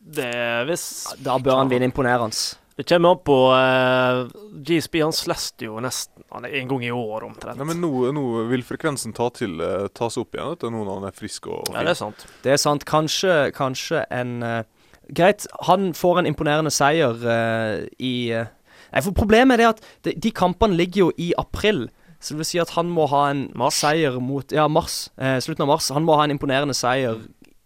Det 0.04 0.26
er 0.28 0.66
hvis 0.68 0.84
Da 1.24 1.38
bør 1.40 1.62
han 1.62 1.72
vinne 1.72 1.88
imponerende. 1.88 2.56
Det 2.74 2.88
kommer 2.90 3.14
an 3.14 3.20
på 3.22 3.36
uh, 3.54 4.24
GSP. 4.66 4.98
Han 5.04 5.14
slester 5.14 5.68
jo 5.68 5.78
nesten 5.78 6.24
Han 6.34 6.48
er 6.48 6.56
en 6.58 6.72
gang 6.72 6.82
i 6.82 6.90
år, 6.90 7.22
omtrent. 7.28 7.60
Nei, 7.60 7.68
men 7.70 7.78
nå, 7.78 7.90
nå 8.16 8.24
vil 8.50 8.64
frekvensen 8.66 9.14
ta, 9.14 9.28
til, 9.30 9.60
uh, 9.62 9.86
tas 9.94 10.18
opp 10.18 10.34
igjen 10.34 10.56
vet 10.56 10.64
du, 10.64 10.72
nå 10.74 10.82
når 10.82 10.98
han 10.98 11.06
er 11.12 11.14
frisk 11.14 11.46
og 11.52 11.70
ja, 11.70 11.84
det 11.86 11.94
er 11.94 12.00
sant. 12.00 12.24
Det 12.42 12.56
er 12.56 12.58
sant. 12.58 12.86
Kanskje, 12.88 13.36
kanskje 13.54 14.02
en 14.10 14.40
uh, 14.42 14.64
Greit, 15.12 15.46
han 15.68 15.92
får 15.94 16.18
en 16.18 16.28
imponerende 16.28 16.72
seier 16.72 17.26
eh, 17.28 17.84
i 18.00 18.14
eh, 18.32 18.52
Nei, 18.94 19.02
for 19.02 19.16
problemet 19.16 19.56
er 19.56 19.60
det 19.60 19.70
at 19.72 19.80
de, 20.06 20.12
de 20.22 20.30
kampene 20.30 20.76
ligger 20.78 21.00
jo 21.00 21.06
i 21.18 21.32
april. 21.34 21.88
Så 22.24 22.32
det 22.32 22.40
vil 22.40 22.48
si 22.48 22.60
at 22.62 22.70
han 22.78 22.88
må 22.88 23.04
ha 23.12 23.26
en 23.30 23.50
Mars. 23.54 23.82
seier 23.84 24.14
mot 24.24 24.48
Ja, 24.54 24.64
mars. 24.68 25.10
Eh, 25.20 25.36
slutten 25.44 25.66
av 25.66 25.68
mars. 25.74 25.90
Han 25.92 26.06
må 26.08 26.14
ha 26.16 26.24
en 26.24 26.32
imponerende 26.32 26.72
seier 26.76 27.18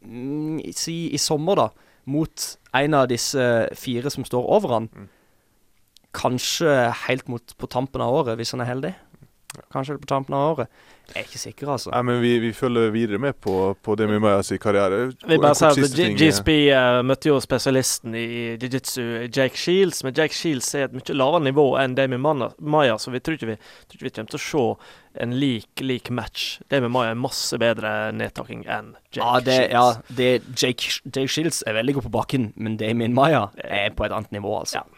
mm, 0.03 0.59
i- 0.67 0.73
si 0.75 0.97
i 1.15 1.19
sommer, 1.23 1.55
da. 1.61 1.69
Mot 2.11 2.57
en 2.75 2.95
av 2.95 3.07
disse 3.09 3.69
fire 3.79 4.11
som 4.11 4.25
står 4.27 4.43
over 4.57 4.69
han. 4.75 4.88
Kanskje 6.15 6.73
helt 7.07 7.29
mot 7.29 7.55
på 7.61 7.69
tampen 7.71 8.00
av 8.00 8.15
året, 8.25 8.38
hvis 8.41 8.50
han 8.57 8.62
er 8.65 8.71
heldig. 8.73 8.95
Kanskje 9.73 9.97
på 9.99 10.07
tampen 10.07 10.35
av 10.37 10.52
året. 10.59 10.69
Jeg 11.09 11.23
er 11.23 11.25
ikke 11.25 11.38
sikker, 11.40 11.69
altså. 11.73 11.88
Nei, 11.95 12.02
men 12.05 12.19
vi, 12.21 12.35
vi 12.43 12.50
følger 12.52 12.90
videre 12.93 13.17
med 13.19 13.38
på, 13.40 13.52
på 13.83 13.95
det 13.97 14.05
med 14.11 14.21
Mayas 14.21 14.50
karriere. 14.61 15.07
Vi 15.25 15.38
bare 15.40 15.55
sier 15.57 15.71
at 15.73 15.78
siste 15.78 15.97
G- 15.97 16.11
eh, 16.11 16.17
GSP 16.21 16.50
eh, 16.69 16.99
møtte 17.09 17.31
jo 17.31 17.38
spesialisten 17.40 18.12
i 18.12 18.26
jiu-jitsu, 18.61 19.07
Jake 19.33 19.57
Shields, 19.57 20.02
men 20.05 20.12
Jake 20.19 20.37
Shields 20.37 20.69
er 20.76 20.85
et 20.90 20.93
mye 20.99 21.17
lavere 21.17 21.40
nivå 21.47 21.64
enn 21.81 21.97
Damien 21.97 22.21
Mana- 22.21 22.50
Maya, 22.61 22.99
så 23.00 23.09
vi 23.14 23.23
tror 23.25 23.38
ikke 23.38 23.49
vi, 23.55 23.57
tror 23.88 23.97
ikke 24.02 24.09
vi 24.11 24.14
kommer 24.19 24.35
til 24.35 24.43
å 24.43 24.45
se 24.50 25.23
en 25.25 25.33
lik 25.40 25.81
lik 25.81 26.12
match. 26.12 26.59
Damien 26.69 26.93
Maya 26.93 27.17
er 27.17 27.23
masse 27.25 27.57
bedre 27.64 27.95
nedtaking 28.12 28.67
enn 28.69 28.93
Jake 29.09 29.25
Ja, 29.25 29.40
det, 29.49 29.59
Shields. 29.62 29.73
ja 29.73 30.14
det, 30.21 30.31
Jake, 30.61 30.93
Jake 31.09 31.33
Shields 31.33 31.64
er 31.67 31.81
veldig 31.81 31.97
god 32.02 32.11
på 32.11 32.17
bakken, 32.21 32.50
men 32.61 32.76
Damien 32.76 33.17
Maya 33.17 33.47
er 33.64 33.97
på 33.97 34.05
et 34.05 34.12
annet 34.12 34.37
nivå, 34.37 34.59
altså. 34.61 34.85
Ja. 34.85 34.98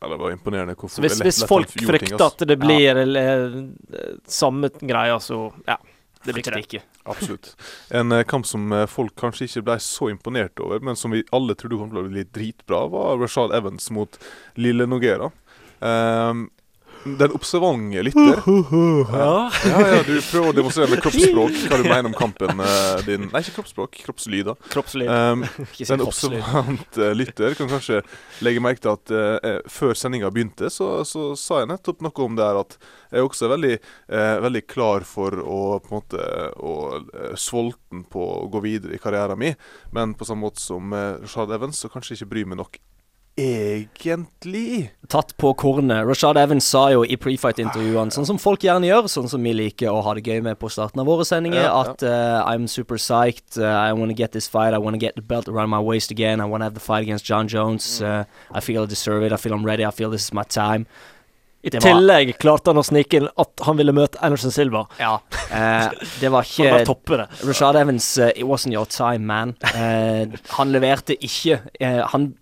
Ja, 0.00 0.08
det 0.10 0.16
var 0.20 0.30
imponerende. 0.34 0.74
hvorfor 0.74 1.00
hvis, 1.04 1.18
lett- 1.18 1.28
hvis 1.28 1.40
lett 1.44 1.48
folk 1.48 1.70
ting, 1.72 1.86
frykter 1.88 2.24
at 2.26 2.44
det 2.48 2.56
blir 2.60 2.98
eh, 2.98 3.58
samme 4.26 4.70
greia, 4.80 5.20
så 5.22 5.46
ja. 5.66 5.78
Det 6.24 6.32
blir 6.32 6.40
ikke 6.40 6.54
det. 6.54 6.60
ikke. 6.64 6.82
Absolutt. 7.04 7.50
En 7.92 8.12
eh, 8.16 8.22
kamp 8.24 8.46
som 8.48 8.72
eh, 8.72 8.86
folk 8.88 9.12
kanskje 9.20 9.44
ikke 9.44 9.62
ble 9.66 9.74
så 9.84 10.08
imponert 10.08 10.60
over, 10.64 10.80
men 10.80 10.96
som 10.96 11.12
vi 11.12 11.20
alle 11.36 11.52
trodde 11.60 11.76
kom 11.76 11.90
til 11.92 12.00
å 12.00 12.06
bli 12.08 12.24
dritbra, 12.24 12.86
var 12.88 13.18
Rashad 13.20 13.52
Evans 13.56 13.90
mot 13.92 14.16
Lille 14.56 14.86
Nogera. 14.88 15.28
Um, 15.84 16.46
den 17.04 17.32
observante 17.36 18.02
lytter 18.02 18.40
Ja. 19.12 19.50
Ja, 19.64 19.80
ja, 19.88 20.02
du 20.06 20.14
prøver 20.20 20.48
å 20.48 20.54
demonstrere 20.56 20.90
med 20.92 21.02
kroppsspråk 21.04 21.58
hva 21.68 21.78
du 21.80 21.86
mener 21.86 22.08
om 22.08 22.16
kampen 22.16 22.60
uh, 22.60 23.00
din. 23.06 23.28
Nei, 23.32 23.42
ikke 23.44 23.58
kroppsspråk, 23.58 23.98
kroppslyder. 24.06 24.56
Kroppslyd. 24.72 25.10
Um, 25.10 25.44
Ikke 25.74 25.88
den 25.90 26.04
observante 26.04 27.10
lytter 27.16 27.56
kan 27.58 27.70
kanskje 27.70 28.00
legge 28.44 28.62
merke 28.64 28.84
til 28.84 28.94
at 28.94 29.14
uh, 29.14 29.60
før 29.70 29.94
sendinga 29.98 30.30
begynte, 30.34 30.70
så, 30.72 31.02
så 31.08 31.32
sa 31.38 31.62
jeg 31.62 31.70
nettopp 31.72 32.04
noe 32.04 32.24
om 32.24 32.38
det 32.38 32.46
her 32.46 32.62
at 32.62 32.78
jeg 33.14 33.28
også 33.28 33.46
er 33.46 33.54
veldig, 33.54 33.74
uh, 34.14 34.36
veldig 34.46 34.64
klar 34.70 35.06
for 35.08 35.38
å 35.44 35.60
på 35.84 35.90
en 35.90 35.98
måte 35.98 36.24
og, 36.64 37.10
eh, 37.14 37.34
Sulten 37.38 38.04
på 38.10 38.22
å 38.38 38.48
gå 38.50 38.62
videre 38.64 38.96
i 38.96 39.00
karrieren 39.02 39.38
min, 39.38 39.58
men 39.94 40.14
på 40.18 40.26
samme 40.26 40.46
måte 40.46 40.62
som 40.62 40.92
Rashad 40.94 41.52
Evans, 41.54 41.82
så 41.82 41.90
kanskje 41.92 42.18
ikke 42.18 42.30
bryr 42.32 42.50
meg 42.50 42.60
nok 42.62 42.78
egentlig. 43.36 44.90
Tatt 45.08 45.36
på 45.36 45.52
kornet. 45.54 46.06
Rashad 46.06 46.38
Evans 46.38 46.66
sa 46.70 46.84
jo 46.92 47.02
i 47.04 47.16
prefight-intervjuene, 47.20 48.14
sånn 48.14 48.26
som 48.28 48.38
folk 48.40 48.62
gjerne 48.64 48.88
gjør, 48.88 49.08
sånn 49.10 49.28
som 49.30 49.42
vi 49.44 49.52
liker 49.56 49.90
å 49.92 50.00
ha 50.06 50.14
det 50.16 50.24
gøy 50.26 50.42
med 50.46 50.58
på 50.60 50.70
starten 50.72 51.02
av 51.02 51.08
våre 51.10 51.26
sendinger, 51.28 51.64
Ja, 51.64 51.70
ja. 51.72 51.94
at 51.94 52.04
uh, 52.06 52.44
I'm 52.50 52.68
super 52.70 52.96
psyched, 53.00 53.58
uh, 53.58 53.66
I 53.66 53.92
want 53.92 54.10
to 54.14 54.16
get 54.16 54.32
this 54.32 54.48
fight, 54.48 54.74
I 54.74 54.78
want 54.78 54.94
to 54.94 55.02
get 55.02 55.16
the 55.16 55.22
belt 55.22 55.48
around 55.48 55.70
my 55.70 55.80
waist 55.80 56.10
again, 56.10 56.40
I 56.40 56.44
want 56.46 56.62
to 56.62 56.70
have 56.70 56.74
the 56.74 56.84
fight 56.84 57.02
against 57.02 57.24
John 57.26 57.48
Jones, 57.48 58.00
uh, 58.02 58.24
I 58.52 58.60
feel 58.60 58.84
I 58.84 58.86
deserve 58.86 59.24
it, 59.26 59.32
I 59.32 59.36
feel 59.36 59.52
I'm 59.52 59.64
ready, 59.66 59.84
I 59.84 59.90
feel 59.90 60.10
this 60.10 60.24
is 60.24 60.32
my 60.32 60.44
time. 60.44 60.86
I 61.64 61.70
tillegg 61.72 62.34
klarte 62.36 62.68
han 62.74 62.76
å 62.76 62.82
snike 62.84 63.16
inn 63.16 63.28
at 63.40 63.62
han 63.64 63.78
ville 63.78 63.92
møte 63.96 64.20
Anderson 64.20 64.52
Silva. 64.52 64.82
Ja. 65.00 65.14
Eh, 65.48 65.94
det 66.20 66.28
var 66.28 66.44
ikke 66.44 66.82
det. 66.84 67.24
Rashad 67.40 67.78
Evans, 67.80 68.18
uh, 68.20 68.26
it 68.36 68.44
wasn't 68.44 68.76
your 68.76 68.84
time, 68.84 69.24
man. 69.24 69.54
Eh, 69.72 70.28
han 70.58 70.74
leverte 70.74 71.16
ikke. 71.16 71.62
Eh, 71.80 72.02
han 72.12 72.34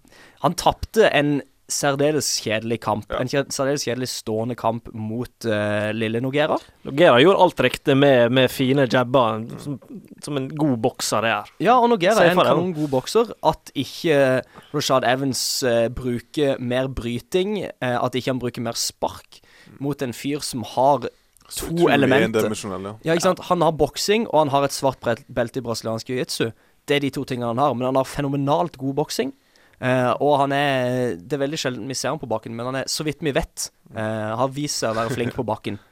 han 0.43 0.55
tapte 0.59 1.09
en 1.15 1.41
særdeles 1.73 2.27
kjedelig 2.45 2.81
kamp. 2.85 3.07
Ja. 3.09 3.23
En 3.23 3.31
særdeles 3.31 3.85
kjedelig 3.87 4.11
stående 4.13 4.57
kamp 4.59 4.91
mot 4.93 5.47
uh, 5.49 5.89
Lille 5.97 6.21
Nogera. 6.21 6.59
Nogera 6.85 7.21
gjorde 7.23 7.47
alt 7.47 7.63
riktig 7.65 7.97
med, 7.97 8.35
med 8.35 8.51
fine 8.53 8.85
jabber, 8.91 9.47
som, 9.63 9.79
som 10.25 10.41
en 10.41 10.51
god 10.51 10.77
bokser 10.85 11.25
det 11.25 11.33
er. 11.33 11.55
Ja, 11.65 11.79
og 11.79 11.89
Nogera 11.93 12.27
er 12.27 12.35
en 12.35 12.43
kanongod 12.43 12.91
bokser. 12.93 13.33
At 13.49 13.73
ikke 13.79 14.43
Rashad 14.75 15.07
Evans 15.09 15.45
uh, 15.65 15.87
bruker 15.95 16.61
mer 16.61 16.91
bryting, 16.93 17.63
at 17.81 18.19
ikke 18.19 18.35
han 18.35 18.43
bruker 18.43 18.65
mer 18.65 18.79
spark 18.79 19.41
mot 19.81 20.03
en 20.05 20.13
fyr 20.17 20.45
som 20.45 20.67
har 20.75 21.09
To 21.53 21.89
elementer. 21.93 22.47
ja. 22.49 22.93
Ja, 23.05 23.13
ikke 23.13 23.27
sant? 23.27 23.41
Han 23.51 23.61
har 23.61 23.75
boksing, 23.77 24.25
og 24.31 24.39
han 24.39 24.53
har 24.55 24.65
et 24.65 24.73
svart 24.73 25.03
belte 25.03 25.61
i 25.61 25.65
brasiliansk 25.65 26.09
jiu-jitsu. 26.09 26.47
Det 26.89 26.97
er 26.97 27.05
de 27.05 27.11
to 27.13 27.27
tingene 27.29 27.51
han 27.51 27.61
har. 27.61 27.75
Men 27.77 27.91
han 27.91 27.99
har 28.01 28.09
fenomenalt 28.09 28.79
god 28.81 28.95
boksing. 29.03 29.35
Eh, 29.83 30.11
og 30.23 30.37
han 30.45 30.53
er 30.55 31.17
Det 31.19 31.35
er 31.35 31.43
veldig 31.43 31.59
sjelden 31.59 31.89
vi 31.91 31.97
ser 31.99 32.13
ham 32.13 32.21
på 32.23 32.31
bakken, 32.31 32.55
men 32.55 32.71
han 32.71 32.83
er, 32.83 32.91
så 32.91 33.07
vidt 33.07 33.25
vi 33.25 33.35
vet, 33.35 33.71
eh, 33.95 34.31
har 34.39 34.53
vist 34.55 34.83
seg 34.83 34.93
å 34.93 35.01
være 35.01 35.17
flink 35.17 35.35
på 35.39 35.47
bakken. 35.47 35.81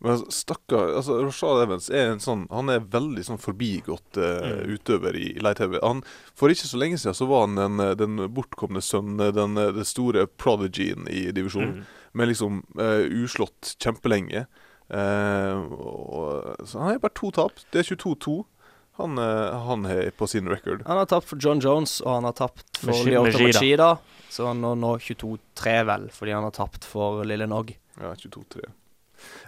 Men 0.00 0.16
stakkar 0.32 0.94
altså, 0.96 1.18
Rashad 1.20 1.58
Evans 1.60 1.90
er 1.92 2.06
en 2.14 2.22
sånn 2.24 2.46
Han 2.48 2.72
er 2.72 2.86
veldig 2.88 3.20
sånn 3.26 3.40
forbigått 3.42 4.16
eh, 4.16 4.62
utøver 4.72 5.12
i 5.12 5.34
light 5.44 5.60
heavy. 5.60 5.76
Han, 5.82 6.00
for 6.32 6.48
ikke 6.48 6.70
så 6.70 6.80
lenge 6.80 6.96
siden 7.02 7.18
så 7.18 7.28
var 7.28 7.44
han 7.44 7.58
den, 7.58 7.82
den 8.00 8.22
bortkomne 8.32 8.80
sønnen, 8.80 9.20
den, 9.36 9.60
den 9.60 9.84
store 9.84 10.24
prodigyen 10.40 11.04
i 11.04 11.26
divisjonen. 11.36 11.82
Med 12.16 12.32
liksom 12.32 12.62
uslått 12.80 13.74
kjempelenge. 13.76 14.46
Eh, 14.88 15.68
så 16.64 16.80
han 16.80 16.94
er 16.94 17.04
bare 17.04 17.18
to 17.20 17.30
tap. 17.36 17.60
Det 17.68 17.84
er 17.84 17.92
22-2. 17.92 18.40
Han, 19.00 19.18
eh, 19.18 19.58
han 19.66 19.86
er 19.90 20.10
på 20.16 20.28
sin 20.30 20.48
record. 20.50 20.82
Han 20.86 20.96
har 21.00 21.06
tapt 21.10 21.28
for 21.30 21.40
John 21.42 21.60
Jones, 21.64 21.98
og 22.04 22.14
han 22.18 22.28
har 22.28 22.36
tapt 22.38 22.80
for 22.82 22.92
Machi- 22.92 23.10
Lyoto 23.14 23.42
Machida. 23.46 23.90
Så 24.30 24.46
han 24.46 24.60
nå, 24.62 24.74
nå 24.78 24.92
22-3, 25.02 25.78
vel, 25.88 26.08
fordi 26.14 26.32
han 26.36 26.44
har 26.46 26.54
tapt 26.54 26.84
for 26.86 27.24
Lille 27.26 27.48
Nog. 27.50 27.72
Ja, 28.00 28.12
22-3. 28.14 28.68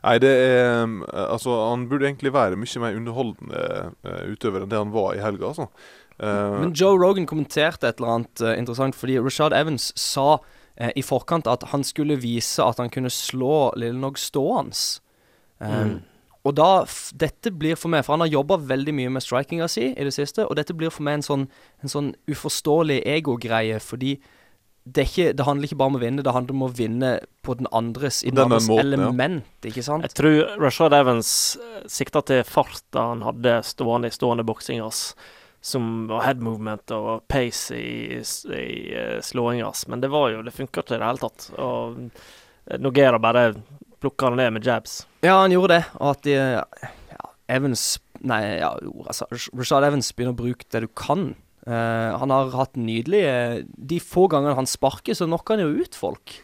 Nei, 0.03 0.19
det 0.21 0.31
er 0.37 0.83
um, 0.83 0.99
Altså, 1.09 1.55
han 1.71 1.87
burde 1.89 2.05
egentlig 2.05 2.33
være 2.35 2.59
mye 2.61 2.81
mer 2.83 2.97
underholdende 2.99 3.63
eh, 4.05 4.25
utøver 4.35 4.65
enn 4.67 4.73
det 4.73 4.81
han 4.83 4.91
var 4.93 5.15
i 5.17 5.23
helga, 5.23 5.53
altså. 5.55 5.69
Eh, 6.19 6.57
Men 6.61 6.75
Joe 6.77 6.99
Rogan 7.01 7.25
kommenterte 7.31 7.89
et 7.89 8.03
eller 8.03 8.19
annet 8.19 8.43
interessant, 8.59 8.99
fordi 8.99 9.17
Rashad 9.23 9.55
Evans 9.57 9.93
sa 9.97 10.39
i 10.97 11.03
forkant 11.05 11.47
at 11.47 11.67
han 11.71 11.83
skulle 11.85 12.17
vise 12.21 12.65
at 12.65 12.79
han 12.81 12.89
kunne 12.91 13.11
slå 13.13 13.71
Lille 13.77 13.97
Nog 14.01 14.19
stående. 14.19 14.77
Um, 15.63 16.01
Og 16.43 16.55
da 16.59 16.85
Dette 17.15 17.53
blir 17.55 17.79
for 17.79 17.93
meg 17.93 18.05
For 18.07 18.17
han 18.17 18.25
har 18.25 18.33
jobba 18.33 18.59
veldig 18.67 18.95
mye 18.99 19.15
med 19.15 19.25
strikinga 19.25 19.69
si 19.71 19.93
i 19.93 20.07
det 20.07 20.15
siste, 20.15 20.47
og 20.47 20.57
dette 20.59 20.75
blir 20.77 20.93
for 20.95 21.07
meg 21.07 21.21
en 21.21 21.27
sånn, 21.27 21.49
en 21.83 21.93
sånn 21.93 22.15
uforståelig 22.31 23.03
egogreie, 23.15 23.79
fordi 23.83 24.17
det, 24.83 25.05
er 25.05 25.07
ikke, 25.07 25.27
det 25.39 25.45
handler 25.47 25.69
ikke 25.69 25.79
bare 25.79 25.93
om 25.93 25.97
å 25.97 26.01
vinne, 26.03 26.25
det 26.27 26.33
handler 26.35 26.57
om 26.57 26.65
å 26.67 26.71
vinne 26.75 27.11
på 27.47 27.55
den 27.59 27.69
andres 27.71 28.23
i 28.27 28.33
den 28.33 28.43
andres 28.49 28.67
måten, 28.67 28.97
ja. 28.97 28.97
element, 28.97 29.69
ikke 29.69 29.85
sant? 29.87 30.09
Jeg 30.09 30.17
tror 30.19 30.57
Rashad 30.59 30.97
Evans 30.97 31.31
eh, 31.61 31.85
sikta 31.91 32.25
til 32.27 32.43
farta 32.47 33.07
han 33.13 33.23
hadde 33.23 33.61
stående 33.67 34.11
i 34.11 34.17
stående 34.17 34.47
boksing. 34.47 34.83
Som 35.63 36.09
var 36.11 36.25
head 36.27 36.43
movement 36.43 36.91
og 36.97 37.23
pace 37.31 37.79
i, 37.79 38.19
i 38.19 38.73
eh, 38.99 39.21
slåing. 39.23 39.63
Men 39.87 40.03
det 40.03 40.11
var 40.11 40.33
jo 40.33 40.43
Det 40.43 40.55
funka 40.57 40.83
ikke 40.83 40.97
i 40.97 40.99
det 40.99 41.07
hele 41.07 41.23
tatt. 41.23 41.47
Og 41.63 42.01
eh, 42.03 42.81
Nogera 42.83 43.23
bare 43.23 43.53
plukka 44.03 44.29
han 44.29 44.39
ned 44.41 44.57
med 44.59 44.67
jabs. 44.67 45.03
Ja, 45.25 45.39
han 45.41 45.55
gjorde 45.55 45.79
det, 45.79 45.85
og 46.01 46.17
at 46.17 46.27
de, 46.27 46.35
ja, 46.35 46.91
Evans 47.53 48.01
Nei, 48.23 48.39
ja, 48.61 48.69
altså, 49.03 49.27
Rashad 49.59 49.83
Evans 49.83 50.13
begynner 50.15 50.35
å 50.37 50.39
bruke 50.39 50.67
det 50.71 50.85
du 50.85 50.91
kan. 50.95 51.33
Uh, 51.67 52.15
han 52.19 52.31
har 52.31 52.53
hatt 52.55 52.79
nydelige 52.79 53.65
De 53.67 53.99
få 54.03 54.29
gangene 54.31 54.55
han 54.59 54.69
sparker, 54.71 55.15
så 55.19 55.27
knocker 55.27 55.59
han 55.59 55.65
jo 55.65 55.83
ut 55.83 55.99
folk. 55.99 56.37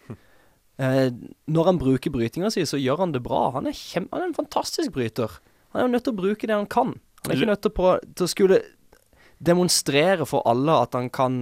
Uh, 0.78 1.06
når 1.54 1.70
han 1.70 1.78
bruker 1.78 2.14
brytinga 2.14 2.50
si, 2.50 2.64
så 2.66 2.80
gjør 2.82 3.04
han 3.04 3.14
det 3.14 3.22
bra. 3.22 3.44
Han 3.54 3.70
er, 3.70 3.78
kjem, 3.78 4.08
han 4.10 4.24
er 4.24 4.32
en 4.32 4.38
fantastisk 4.40 4.90
bryter. 4.96 5.38
Han 5.70 5.84
er 5.84 5.86
jo 5.86 5.92
nødt 5.94 6.06
til 6.08 6.16
å 6.16 6.18
bruke 6.18 6.50
det 6.50 6.56
han 6.56 6.66
kan. 6.70 6.96
Han 7.22 7.30
er 7.30 7.38
ikke 7.38 7.50
nødt 7.52 7.62
til, 7.62 7.74
å 7.74 7.78
prøve- 7.78 8.10
til 8.18 8.26
å 8.26 8.32
skulle 8.34 8.60
demonstrere 9.38 10.26
for 10.26 10.42
alle 10.50 10.80
at 10.82 10.98
han 10.98 11.10
kan 11.14 11.40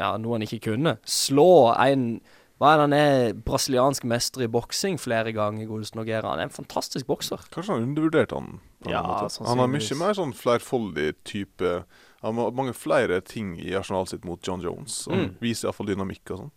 Ja, 0.00 0.16
noe 0.18 0.34
han 0.34 0.42
ikke 0.42 0.72
kunne. 0.72 0.96
Slå 1.06 1.70
en 1.78 2.16
Er 2.64 2.78
Han 2.80 2.92
er 2.92 3.32
brasiliansk 3.34 4.04
mester 4.04 4.42
i 4.42 4.46
boksing 4.48 4.98
flere 5.00 5.32
ganger. 5.32 5.66
godeste 5.66 5.96
Nogueira. 5.98 6.30
Han 6.30 6.38
er 6.38 6.48
en 6.48 6.50
fantastisk 6.50 7.06
bokser. 7.06 7.38
Kanskje 7.50 7.74
han 7.74 7.82
undervurderte 7.88 8.34
han. 8.38 8.60
Ja. 8.86 9.02
Han 9.46 9.58
har 9.58 9.68
mye 9.68 9.96
mer 9.98 10.14
sånn 10.14 10.34
flerfoldig 10.34 11.14
type 11.24 11.84
Han 12.24 12.36
har 12.36 12.50
mange 12.56 12.72
flere 12.72 13.20
ting 13.20 13.58
i 13.60 13.74
arsenalet 13.76 14.08
sitt 14.08 14.24
mot 14.24 14.40
John 14.46 14.60
Jones. 14.62 15.06
Og 15.08 15.14
Mm. 15.16 15.36
viser 15.40 15.68
iallfall 15.68 15.86
dynamikk 15.86 16.30
og 16.30 16.38
sånn. 16.38 16.50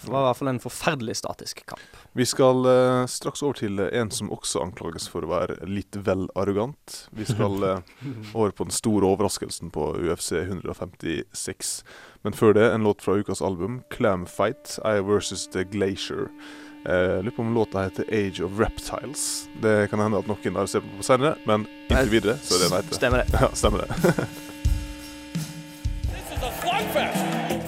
Det 0.00 0.10
var 0.10 0.24
i 0.24 0.26
hvert 0.26 0.38
fall 0.38 0.50
en 0.50 0.60
forferdelig 0.62 1.16
statisk 1.20 1.62
kamp. 1.66 1.98
Vi 2.12 2.24
skal 2.26 2.66
uh, 2.66 3.06
straks 3.06 3.42
over 3.42 3.60
til 3.60 3.78
eh, 3.80 3.92
en 4.00 4.10
som 4.10 4.32
også 4.34 4.64
anklages 4.64 5.06
for 5.08 5.24
å 5.24 5.30
være 5.30 5.58
litt 5.68 5.96
vel 6.06 6.26
arrogant. 6.38 6.96
Vi 7.14 7.26
skal 7.28 7.62
uh, 7.62 7.78
over 8.38 8.50
på 8.50 8.66
den 8.66 8.74
store 8.74 9.06
overraskelsen 9.12 9.70
på 9.74 9.92
UFC 10.02 10.32
156. 10.42 11.72
Men 12.26 12.36
før 12.36 12.58
det, 12.58 12.66
en 12.72 12.88
låt 12.88 13.04
fra 13.04 13.16
ukas 13.20 13.42
album, 13.42 13.82
'Clam 13.90 14.26
Fight', 14.26 14.78
I 14.82 14.98
versus 15.06 15.46
The 15.54 15.64
Glacier. 15.64 16.28
Uh, 16.82 17.22
lurer 17.22 17.36
på 17.36 17.42
om 17.46 17.54
låta 17.54 17.86
heter 17.86 18.04
'Age 18.10 18.42
of 18.42 18.58
Reptiles'. 18.58 19.46
Det 19.62 19.90
kan 19.90 20.02
hende 20.02 20.18
at 20.18 20.26
noen 20.26 20.56
har 20.56 20.66
sett 20.66 20.84
på 20.98 21.06
senere, 21.06 21.36
men 21.46 21.68
inntil 21.88 22.10
videre 22.10 22.38
så 22.42 22.58
er 22.58 22.58
det 22.58 22.70
den 22.70 22.78
heter. 22.80 22.94
Stemmer 22.98 23.22
det. 23.22 23.26
Ja, 23.42 23.54
stemmer 23.54 23.78
det. 23.86 23.88
This 26.10 26.26
is 26.34 26.42
a 26.42 26.50
slugfest. 26.60 27.21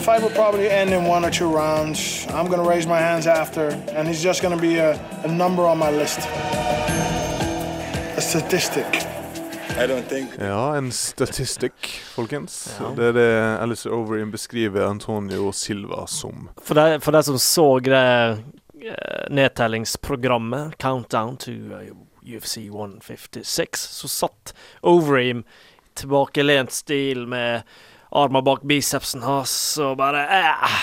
Fight 0.04 0.22
will 0.22 0.34
probably 0.34 0.68
end 0.68 0.92
in 0.92 1.06
one 1.06 1.24
or 1.24 1.30
two 1.30 1.48
rounds. 1.48 2.26
I'm 2.28 2.50
gonna 2.50 2.68
raise 2.68 2.86
my 2.86 3.00
hands 3.00 3.26
after, 3.26 3.68
and 3.96 4.06
he's 4.06 4.22
just 4.22 4.42
gonna 4.42 4.60
be 4.60 4.76
a, 4.76 4.92
a 5.24 5.28
number 5.28 5.62
on 5.62 5.78
my 5.78 5.90
list. 5.90 6.18
A 8.16 8.20
statistic. 8.20 8.84
I 9.78 9.86
don't 9.86 10.08
think 10.08 10.30
Ja, 10.38 10.76
en 10.76 10.92
statistikk, 10.92 12.02
folkens. 12.14 12.76
Ja. 12.80 12.90
Det 12.96 13.04
er 13.04 13.12
det 13.12 13.62
Alice 13.62 13.90
Overeem 13.90 14.30
beskriver 14.30 14.86
Antonio 14.86 15.52
Silva 15.52 16.06
som. 16.06 16.50
For 16.62 16.74
de, 16.74 17.00
for 17.00 17.12
de 17.12 17.22
som 17.22 17.38
så 17.38 17.78
det 17.80 17.94
eh, 17.96 19.30
nedtellingsprogrammet, 19.30 20.76
Countdown 20.78 21.36
to 21.36 21.50
eh, 21.50 22.36
UFC 22.36 22.56
156, 22.56 23.88
så 23.88 24.08
satt 24.08 24.54
Overeem 24.82 25.44
tilbakelent 25.96 26.72
stil 26.72 27.26
med 27.28 27.62
armer 28.14 28.44
bak 28.46 28.62
bicepsen 28.68 29.24
hans 29.26 29.52
og 29.82 29.96
bare 30.00 30.24
ah, 30.30 30.80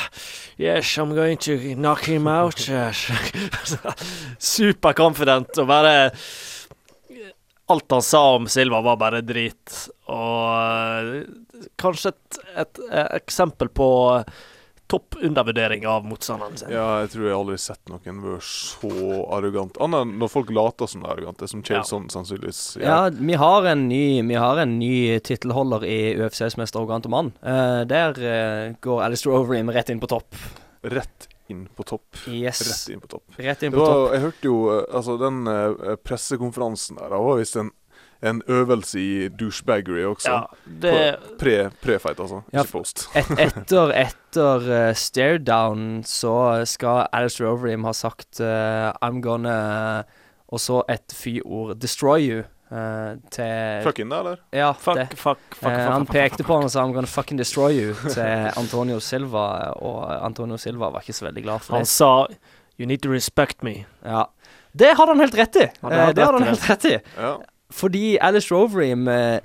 Yes, 0.61 0.97
I'm 0.99 1.15
going 1.15 1.39
to 1.47 1.55
knock 1.75 2.05
him 2.05 2.27
out. 2.27 2.59
yes." 2.69 3.07
Superconfident 4.53 5.57
og 5.57 5.67
bare 5.71 6.11
Alt 7.71 7.91
han 7.91 8.01
sa 8.03 8.19
om 8.35 8.47
Silva, 8.51 8.81
var 8.83 8.97
bare 8.99 9.21
drit. 9.23 9.75
Og 10.11 11.15
eh, 11.15 11.21
kanskje 11.79 12.11
et, 12.11 12.39
et, 12.51 12.81
et 12.89 13.13
eksempel 13.21 13.69
på 13.71 13.87
topp 14.91 15.15
undervurdering 15.21 15.87
av 15.87 16.05
motstanderen 16.05 16.57
sin. 16.59 16.71
Ja, 16.73 16.99
jeg 17.03 17.13
tror 17.13 17.27
jeg 17.27 17.35
aldri 17.37 17.55
har 17.55 17.63
sett 17.63 17.91
noen 17.91 18.21
være 18.25 18.43
så 18.43 18.91
arrogant. 19.37 19.79
Annet 19.83 20.03
enn 20.03 20.13
når 20.19 20.31
folk 20.33 20.51
later 20.51 20.89
som 20.91 21.03
de 21.03 21.07
er 21.07 21.13
arrogante, 21.15 21.47
som 21.47 21.63
Chael 21.63 21.79
Ja. 21.79 21.87
Sannsynligvis 22.11 22.61
er. 22.77 22.85
Ja, 22.85 22.99
vi 23.09 23.37
har 23.39 23.67
en 23.71 23.87
ny, 23.87 24.21
vi 24.27 24.39
har 24.39 24.59
en 24.59 24.77
ny 24.79 25.19
tittelholder 25.23 25.85
i 25.87 25.99
UFCs 26.19 26.57
mest 26.59 26.75
arrogante 26.75 27.11
mann. 27.11 27.31
Uh, 27.39 27.83
der 27.87 28.19
uh, 28.19 28.75
går 28.83 29.03
Alistair 29.07 29.37
Overeem 29.37 29.71
rett 29.71 29.89
inn 29.93 30.01
på 30.03 30.11
topp. 30.11 30.35
Rett 30.83 31.29
inn 31.51 31.65
på 31.75 31.87
topp. 31.87 32.23
Yes. 32.27 32.61
Rett 32.67 32.95
inn 32.95 33.03
på 33.03 33.11
topp. 33.15 33.37
Rett 33.37 33.63
inn 33.63 33.71
på 33.71 33.79
var, 33.79 33.93
topp. 33.93 34.13
jeg 34.15 34.25
hørte 34.25 34.47
jo 34.47 34.57
eh, 34.71 34.83
Altså, 34.95 35.17
den 35.19 35.41
pressekonferansen 36.03 36.99
der, 36.99 37.11
det 37.11 37.19
var 37.25 37.39
visst 37.41 37.57
en, 37.59 37.71
en 38.23 38.41
øvelse 38.47 38.99
i 38.99 39.27
douchebaggery 39.29 40.03
også. 40.05 40.29
Ja, 40.31 40.41
det 40.81 41.15
Pre, 41.39 41.69
pre-fight, 41.81 42.19
altså. 42.19 42.41
Ja, 42.53 42.61
Ikke 42.61 42.71
post. 42.71 43.07
Et, 43.15 43.31
etter 43.47 43.93
etter 43.97 44.67
uh, 44.89 44.93
stairdown 44.93 46.03
så 46.07 46.65
skal 46.69 47.07
Alistair 47.13 47.47
Overeem 47.51 47.83
ha 47.83 47.93
sagt 47.93 48.39
uh, 48.39 48.91
I'm 49.01 49.21
gonna 49.21 50.03
Og 50.51 50.59
så 50.59 50.81
et 50.89 51.13
fy-ord 51.15 51.75
Destroy 51.81 52.19
you 52.29 52.43
Uh, 52.71 53.17
til 53.35 53.81
Fuck 53.83 53.97
in, 53.99 54.07
da, 54.09 54.19
eller? 54.21 54.37
Ja, 54.55 54.69
Fuck, 54.71 54.95
det. 54.95 55.07
fuck, 55.19 55.39
fuck, 55.51 55.55
fuck, 55.59 55.71
Eh, 55.71 55.75
fuck, 55.83 55.91
han 55.91 56.05
pekte 56.07 56.37
fuck, 56.37 56.47
på 56.47 56.55
han 56.55 56.63
og 56.63 56.71
sa 56.71 56.85
'I'm 56.85 56.93
gonna 56.95 57.07
fucking 57.07 57.37
destroy 57.39 57.71
you' 57.73 58.09
til 58.13 58.51
Antonio 58.55 58.99
Silva, 58.99 59.73
og 59.75 60.25
Antonio 60.25 60.57
Silva 60.57 60.89
var 60.89 60.99
ikke 61.03 61.13
så 61.13 61.25
veldig 61.25 61.43
glad 61.43 61.59
for 61.59 61.73
Han 61.73 61.81
det. 61.81 61.87
sa 61.87 62.25
You 62.79 62.85
need 62.87 62.97
to 63.03 63.11
respect 63.11 63.61
me. 63.63 63.85
Ja. 64.05 64.23
Det 64.77 64.87
hadde 64.97 65.07
han 65.11 65.19
helt 65.19 65.35
rett 65.35 65.55
i. 65.55 65.59
Ja, 65.59 65.89
hadde 65.89 66.01
Eh, 66.01 66.13
det 66.15 66.23
hadde 66.25 66.37
han 66.39 66.47
helt 66.47 66.69
rett 66.69 66.85
i. 66.85 66.97
Ja. 67.17 67.35
Fordi 67.71 68.17
Alice 68.21 68.53
Roverim 68.53 69.07
eh, 69.07 69.39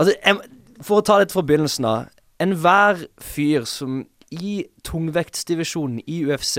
Altså, 0.00 0.14
jeg, 0.24 0.38
for 0.80 1.02
å 1.02 1.04
ta 1.04 1.18
litt 1.20 1.34
fra 1.34 1.42
begynnelsen 1.44 1.86
av. 1.86 2.06
Enhver 2.40 3.04
fyr 3.20 3.66
som 3.68 4.00
i 4.32 4.62
tungvektsdivisjonen 4.88 6.00
i 6.08 6.22
UFC 6.24 6.56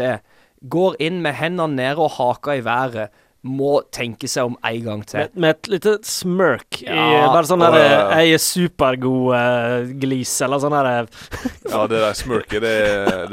går 0.69 0.99
inn 1.03 1.17
med 1.25 1.35
hendene 1.39 1.75
nede 1.81 2.03
og 2.05 2.13
haka 2.19 2.59
i 2.59 2.63
været, 2.63 3.09
må 3.43 3.81
tenke 3.91 4.29
seg 4.31 4.47
om 4.47 4.53
en 4.63 4.83
gang 4.85 5.01
til. 5.03 5.19
Med, 5.19 5.33
med 5.43 5.49
et 5.51 5.69
lite 5.73 5.93
smirk 6.07 6.79
i 6.85 6.87
Ja, 6.87 7.25
Bare 7.33 7.43
sånn 7.49 7.59
der 7.59 7.75
ja. 7.75 7.97
Jeg 8.21 8.37
er 8.37 8.43
supergod'-glis, 8.43 10.35
uh, 10.37 10.45
eller 10.47 10.61
sånn 10.63 10.75
der 10.77 10.89
eh, 10.93 11.17
ja, 11.73 11.81
det 11.91 11.99
der 12.05 12.15
smørket, 12.15 12.63
det, 12.63 12.77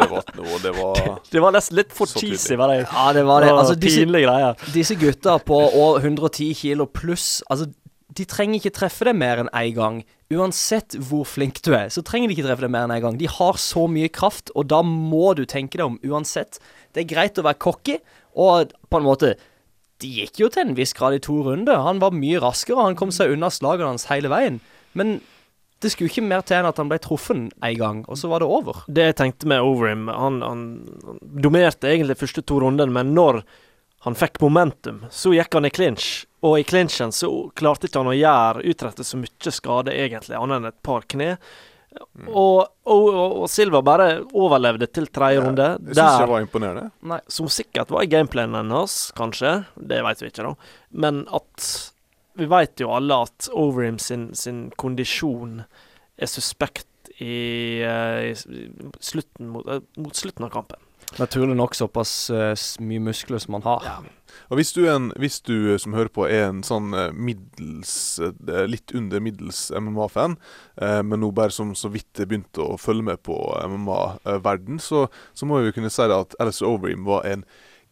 det 0.01 0.09
var 0.11 0.33
noe 0.35 0.59
Det 0.65 0.73
var 0.75 0.99
Det 1.33 1.45
var 1.45 1.55
nesten 1.55 1.79
litt 1.79 1.95
for 1.95 2.11
cheesy, 2.11 2.59
var 2.59 2.75
det. 2.75 2.81
Ja, 2.89 3.07
det 3.15 3.23
var 3.29 3.47
det. 3.47 3.53
Altså, 3.55 3.77
disse, 3.79 4.03
pinlige 4.03 4.27
greier. 4.27 4.67
disse 4.75 4.99
gutta 4.99 5.39
på 5.47 5.61
over 5.69 6.03
110 6.03 6.51
kilo 6.59 6.91
pluss 6.91 7.45
Altså, 7.47 7.71
de 8.21 8.27
trenger 8.29 8.61
ikke 8.61 8.75
treffe 8.77 9.07
deg 9.09 9.17
mer 9.17 9.41
enn 9.41 9.53
én 9.57 9.75
gang. 9.77 10.01
Uansett 10.31 10.95
hvor 11.09 11.25
flink 11.27 11.63
du 11.65 11.73
er, 11.75 11.89
så 11.93 12.05
trenger 12.07 12.29
de 12.29 12.37
ikke 12.37 12.47
treffe 12.47 12.67
deg 12.67 12.73
mer 12.75 12.87
enn 12.87 12.95
én 12.99 13.05
gang. 13.05 13.19
De 13.21 13.31
har 13.31 13.59
så 13.61 13.87
mye 13.91 14.11
kraft, 14.13 14.53
og 14.55 14.69
da 14.71 14.83
må 14.87 15.33
du 15.39 15.47
tenke 15.49 15.81
deg 15.81 15.87
om 15.87 15.99
uansett. 16.07 16.61
Det 16.93 17.05
er 17.05 17.13
greit 17.15 17.41
å 17.41 17.47
være 17.47 17.63
cocky, 17.63 17.99
og 18.39 18.75
på 18.89 19.01
en 19.01 19.09
måte 19.09 19.37
De 20.01 20.09
gikk 20.09 20.39
jo 20.41 20.47
til 20.49 20.63
en 20.63 20.77
viss 20.79 20.95
grad 20.97 21.13
i 21.13 21.19
to 21.21 21.35
runder. 21.45 21.83
Han 21.85 21.99
var 22.01 22.15
mye 22.17 22.39
raskere, 22.41 22.81
han 22.81 22.95
kom 22.97 23.11
seg 23.13 23.35
unna 23.35 23.51
slagene 23.53 23.91
hans 23.91 24.07
hele 24.09 24.31
veien. 24.33 24.55
Men 24.97 25.19
det 25.85 25.91
skulle 25.93 26.09
ikke 26.09 26.25
mer 26.25 26.41
til 26.41 26.57
enn 26.57 26.69
at 26.71 26.81
han 26.81 26.89
ble 26.89 26.97
truffet 27.05 27.51
en 27.53 27.77
gang, 27.77 28.01
og 28.09 28.17
så 28.17 28.31
var 28.33 28.41
det 28.41 28.49
over. 28.49 28.81
Det 28.89 29.11
jeg 29.11 29.19
tenkte 29.19 29.51
med 29.53 29.61
Overeem 29.61 30.09
han, 30.09 30.41
han, 30.41 30.63
han 31.05 31.21
dominerte 31.21 31.93
egentlig 31.93 32.17
første 32.17 32.41
to 32.41 32.63
rundene, 32.65 32.97
men 32.97 33.13
når 33.13 33.43
han 34.07 34.17
fikk 34.17 34.41
momentum, 34.41 35.03
så 35.13 35.35
gikk 35.37 35.53
han 35.59 35.69
i 35.69 35.73
clinch. 35.77 36.09
Og 36.47 36.59
i 36.61 36.65
clinchen 36.65 37.13
så 37.13 37.29
klarte 37.59 37.89
ikke 37.89 38.01
han 38.01 38.13
å 38.13 38.17
gjøre 38.17 38.63
utrette 38.71 39.05
så 39.05 39.19
mye 39.21 39.53
skade, 39.53 39.93
egentlig, 39.93 40.39
annet 40.39 40.61
enn 40.63 40.71
et 40.71 40.79
par 40.87 41.05
kne. 41.11 41.35
Og, 42.29 42.61
og, 42.87 43.07
og, 43.11 43.33
og 43.43 43.47
Silva 43.51 43.81
bare 43.83 44.21
overlevde 44.39 44.87
til 44.95 45.09
tredje 45.11 45.43
runde, 45.43 45.67
Jeg 45.91 45.97
syns 45.99 46.21
jeg 46.23 46.31
var 46.31 46.45
imponerende. 46.45 46.85
Nei. 47.13 47.19
som 47.27 47.49
sikkert 47.51 47.91
var 47.91 48.07
i 48.07 48.11
gameplanen 48.13 48.71
hans, 48.73 48.99
kanskje. 49.19 49.57
Det 49.75 49.99
vet 50.07 50.23
vi 50.23 50.31
ikke, 50.31 50.47
da. 50.53 50.75
Men 51.07 51.25
at 51.35 51.71
Vi 52.39 52.47
vet 52.47 52.81
jo 52.81 52.93
alle 52.95 53.17
at 53.27 53.49
Overham 53.53 53.99
sin, 53.99 54.29
sin 54.39 54.69
kondisjon 54.79 55.65
er 56.17 56.29
suspekt 56.31 57.11
i, 57.19 57.83
eh, 57.83 58.31
i 58.31 58.93
slutten 59.03 59.51
mot, 59.51 59.67
eh, 59.67 59.83
mot 59.99 60.17
slutten 60.17 60.47
av 60.47 60.53
kampen. 60.55 60.79
Naturlig 61.19 61.57
nok 61.59 61.75
såpass 61.75 62.13
uh, 62.31 62.53
mye 62.87 63.03
muskler 63.03 63.43
som 63.43 63.57
han 63.59 63.67
har. 63.67 63.87
Og 64.51 64.59
hvis 64.59 64.73
du, 64.75 64.85
en, 64.91 65.11
hvis 65.21 65.41
du 65.47 65.73
eh, 65.73 65.79
som 65.81 65.95
hører 65.97 66.11
på 66.15 66.27
er 66.31 66.49
en 66.49 66.63
sånn 66.67 66.93
eh, 66.97 67.11
middels 67.15 67.93
Litt 68.71 68.95
under 68.97 69.23
middels 69.23 69.69
MMA-fan, 69.75 70.37
eh, 70.81 71.01
men 71.07 71.23
nå 71.23 71.31
bare 71.37 71.55
som 71.55 71.73
så 71.79 71.91
vidt 71.93 72.23
begynte 72.23 72.65
å 72.65 72.79
følge 72.81 73.07
med 73.11 73.23
på 73.27 73.37
MMA-verden, 73.75 74.81
så, 74.83 75.07
så 75.35 75.49
må 75.49 75.61
vi 75.65 75.75
kunne 75.77 75.93
si 75.93 76.07
at 76.07 76.37
Alistair 76.43 76.71
Overeem 76.71 77.07
var 77.07 77.27
en 77.29 77.45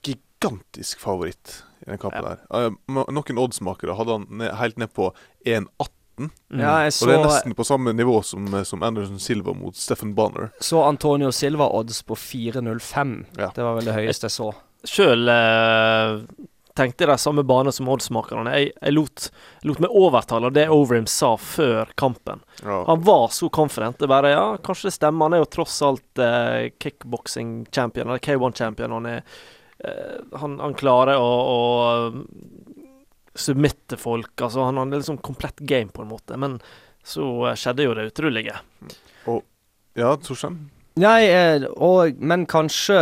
gigantisk 0.07 1.03
favoritt 1.03 1.61
i 1.85 1.93
den 1.93 2.01
kampen 2.03 2.27
Ja. 2.27 2.35
der. 2.51 2.75
Noen 2.91 3.43
oddsmakere 3.43 3.95
hadde 3.99 4.19
han 4.19 4.49
helt 4.63 4.79
ned 4.83 4.95
på 4.95 5.13
1,18. 5.47 5.95
Mm. 6.19 6.61
Ja, 6.61 6.75
jeg 6.85 6.95
Og 7.03 7.09
det 7.09 7.17
er 7.17 7.25
nesten 7.29 7.55
på 7.59 7.67
samme 7.69 7.95
nivå 7.97 8.19
som, 8.27 8.47
eh, 8.55 8.67
som 8.67 8.83
Anderson 8.83 9.19
Silva 9.23 9.55
mot 9.55 9.77
Stephen 9.77 10.15
Bonner. 10.19 10.51
så 10.61 10.83
Antonio 10.85 11.31
Silva-odds 11.33 12.03
på 12.09 12.17
4,05. 12.19 13.17
Ja. 13.39 13.53
Det 13.55 13.63
var 13.65 13.79
vel 13.79 13.91
det 13.91 13.97
høyeste 13.97 14.29
jeg 14.29 14.37
så. 14.39 14.53
Sjøl 14.89 15.29
eh, 15.33 16.23
tenkte 16.79 17.03
jeg 17.05 17.11
de 17.11 17.19
samme 17.19 17.43
bane 17.43 17.73
som 17.75 17.89
oddsmakerne. 17.91 18.53
Jeg, 18.55 18.71
jeg 18.79 18.95
lot, 18.95 19.29
lot 19.67 19.81
meg 19.83 19.95
overtale 19.99 20.47
av 20.47 20.55
det 20.55 20.69
Overim 20.71 21.09
sa 21.11 21.33
før 21.41 21.91
kampen. 21.99 22.45
Ja. 22.63 22.85
Han 22.87 23.03
var 23.03 23.29
så 23.35 23.49
confident. 23.51 23.99
Det 23.99 24.07
bare, 24.11 24.31
ja, 24.31 24.45
kanskje 24.63 24.87
det 24.91 24.95
stemmer. 24.99 25.27
Han 25.27 25.39
er 25.39 25.43
jo 25.43 25.53
tross 25.59 25.81
alt 25.83 26.23
eh, 26.23 26.69
kickboxing-champion, 26.79 28.09
eller 28.09 28.23
K1-champion. 28.23 28.95
Han 29.01 29.11
er 29.11 29.25
eh, 29.85 30.39
han, 30.39 30.59
han 30.63 30.75
klarer 30.79 31.19
å, 31.19 31.27
å 31.27 31.59
submitte 33.39 33.99
folk. 34.01 34.33
Altså, 34.37 34.67
han 34.67 34.81
hadde 34.81 35.01
liksom 35.01 35.21
komplett 35.25 35.61
game, 35.61 35.93
på 35.95 36.05
en 36.05 36.11
måte. 36.13 36.39
Men 36.41 36.59
så 37.07 37.29
eh, 37.49 37.59
skjedde 37.59 37.87
jo 37.87 37.95
det 37.99 38.11
utrolige. 38.13 38.59
ja, 39.99 40.11
Torstein? 40.23 40.59
Nei, 40.99 41.29
eh, 41.31 41.65
og, 41.77 42.19
men 42.19 42.47
kanskje 42.51 42.99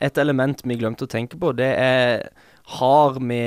et 0.00 0.18
element 0.20 0.64
vi 0.64 0.78
glemte 0.80 1.04
å 1.04 1.10
tenke 1.10 1.38
på, 1.40 1.52
det 1.56 1.70
er 1.76 2.28
har, 2.78 3.18
vi, 3.20 3.40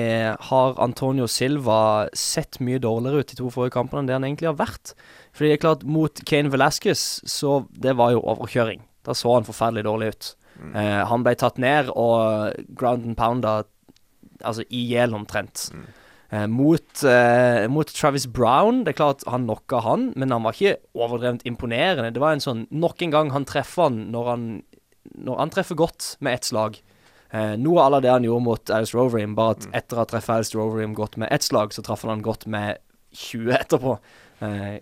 har 0.50 0.76
Antonio 0.84 1.26
Silva 1.26 2.06
sett 2.14 2.60
mye 2.62 2.78
dårligere 2.78 3.24
ut 3.24 3.32
de 3.32 3.38
to 3.40 3.50
forrige 3.50 3.74
kampene 3.74 4.04
enn 4.04 4.10
det 4.12 4.14
han 4.14 4.28
egentlig 4.28 4.52
har 4.52 4.60
vært? 4.60 4.92
Fordi 5.34 5.50
det 5.50 5.56
er 5.56 5.64
klart, 5.64 5.86
mot 5.90 6.22
Kane 6.30 6.52
Velasquez, 6.54 7.06
så 7.26 7.64
det 7.74 7.96
var 7.98 8.14
jo 8.14 8.22
overkjøring. 8.22 8.84
Da 9.08 9.16
så 9.18 9.34
han 9.34 9.48
forferdelig 9.48 9.88
dårlig 9.88 10.12
ut. 10.14 10.30
Eh, 10.74 11.02
han 11.10 11.26
ble 11.26 11.34
tatt 11.38 11.58
ned 11.62 11.90
og 11.94 12.54
ground 12.78 13.10
and 13.10 13.18
pounda 13.18 13.56
altså 14.46 14.66
i 14.70 14.84
hjel 14.92 15.16
omtrent. 15.18 15.68
Eh, 15.74 16.06
mot, 16.30 17.04
eh, 17.08 17.68
mot 17.72 17.88
Travis 17.88 18.28
Brown. 18.28 18.84
Det 18.84 18.94
er 18.94 19.00
klart 19.00 19.24
han 19.28 19.46
knocka 19.48 19.80
han, 19.86 20.10
men 20.16 20.34
han 20.36 20.44
var 20.44 20.58
ikke 20.58 20.78
overdrevent 20.98 21.46
imponerende. 21.48 22.12
Det 22.12 22.24
var 22.24 22.36
en 22.36 22.44
sånn 22.44 22.66
Nok 22.72 23.02
en 23.06 23.14
gang 23.14 23.32
han 23.32 23.48
treffer 23.48 23.88
han 23.88 24.12
når 24.12 24.32
han 24.34 24.46
Når 25.18 25.38
han 25.40 25.50
treffer 25.54 25.78
godt 25.80 26.18
med 26.20 26.36
ett 26.36 26.50
slag. 26.50 26.82
Eh, 27.32 27.56
noe 27.60 27.84
av 27.84 28.02
det 28.04 28.12
han 28.12 28.24
gjorde 28.24 28.44
mot 28.44 28.70
Alice 28.72 28.96
Roverim, 28.96 29.36
bare 29.36 29.56
at 29.56 29.68
etter 29.76 29.96
å 29.96 30.04
ha 30.04 30.08
treffet 30.08 30.36
Alice 30.36 30.56
Roverim 30.56 30.94
godt 30.96 31.18
med 31.18 31.32
ett 31.32 31.44
slag, 31.48 31.72
så 31.72 31.84
traff 31.84 32.04
han 32.04 32.12
han 32.12 32.26
godt 32.26 32.46
med 32.48 32.78
20 33.16 33.56
etterpå. 33.56 33.98
Eh, 34.44 34.80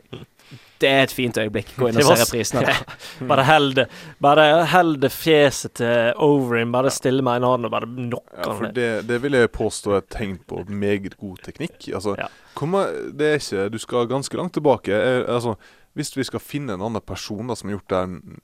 det 0.80 0.90
er 0.92 1.06
et 1.06 1.14
fint 1.16 1.38
øyeblikk. 1.40 1.70
Gå 1.80 1.88
inn 1.90 1.98
og 2.02 2.08
se 2.10 2.16
reprisen 2.20 2.60
av 2.60 2.66
det. 2.68 2.76
Bare 3.30 3.46
held 3.48 3.78
det 3.78 3.86
Bare 4.22 4.44
held 4.70 5.00
det 5.06 5.10
fjeset 5.16 5.78
til 5.80 6.12
Overin, 6.22 6.74
bare 6.76 6.92
stille 6.92 7.24
med 7.26 7.40
en 7.40 7.48
hånd 7.48 7.66
og 7.70 7.72
bare 7.74 7.88
knokke 7.88 8.36
Ja, 8.44 8.50
for 8.52 8.76
det, 8.76 8.90
det 9.08 9.22
vil 9.24 9.38
jeg 9.40 9.52
påstå 9.56 9.96
er 9.96 10.04
et 10.04 10.10
tegn 10.14 10.36
på 10.46 10.66
meget 10.68 11.16
god 11.18 11.40
teknikk. 11.48 11.78
Altså, 11.96 12.18
Ja. 12.20 12.28
kommer, 12.54 12.92
det 13.16 13.30
er 13.32 13.40
ikke 13.40 13.70
Du 13.72 13.80
skal 13.80 14.08
ganske 14.12 14.38
langt 14.38 14.54
tilbake. 14.60 14.92
Eh, 14.92 15.24
altså, 15.34 15.56
hvis 15.96 16.12
vi 16.18 16.28
skal 16.28 16.44
finne 16.44 16.76
en 16.76 16.84
annen 16.84 17.02
person 17.02 17.48
da, 17.48 17.56
som 17.56 17.70
har 17.72 17.78
gjort 17.78 17.90
det 17.94 18.02
her 18.04 18.42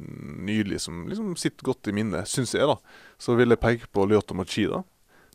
nylig, 0.47 0.79
som 0.79 1.03
liksom 1.11 1.35
sitter 1.35 1.67
godt 1.67 1.89
i 1.91 1.91
minnet, 1.91 2.29
syns 2.31 2.55
jeg, 2.55 2.63
da, 2.63 2.77
så 3.19 3.35
vil 3.35 3.51
jeg 3.51 3.59
peke 3.59 3.91
på 3.91 4.07
Lyoto 4.07 4.33
Machida. 4.39 4.85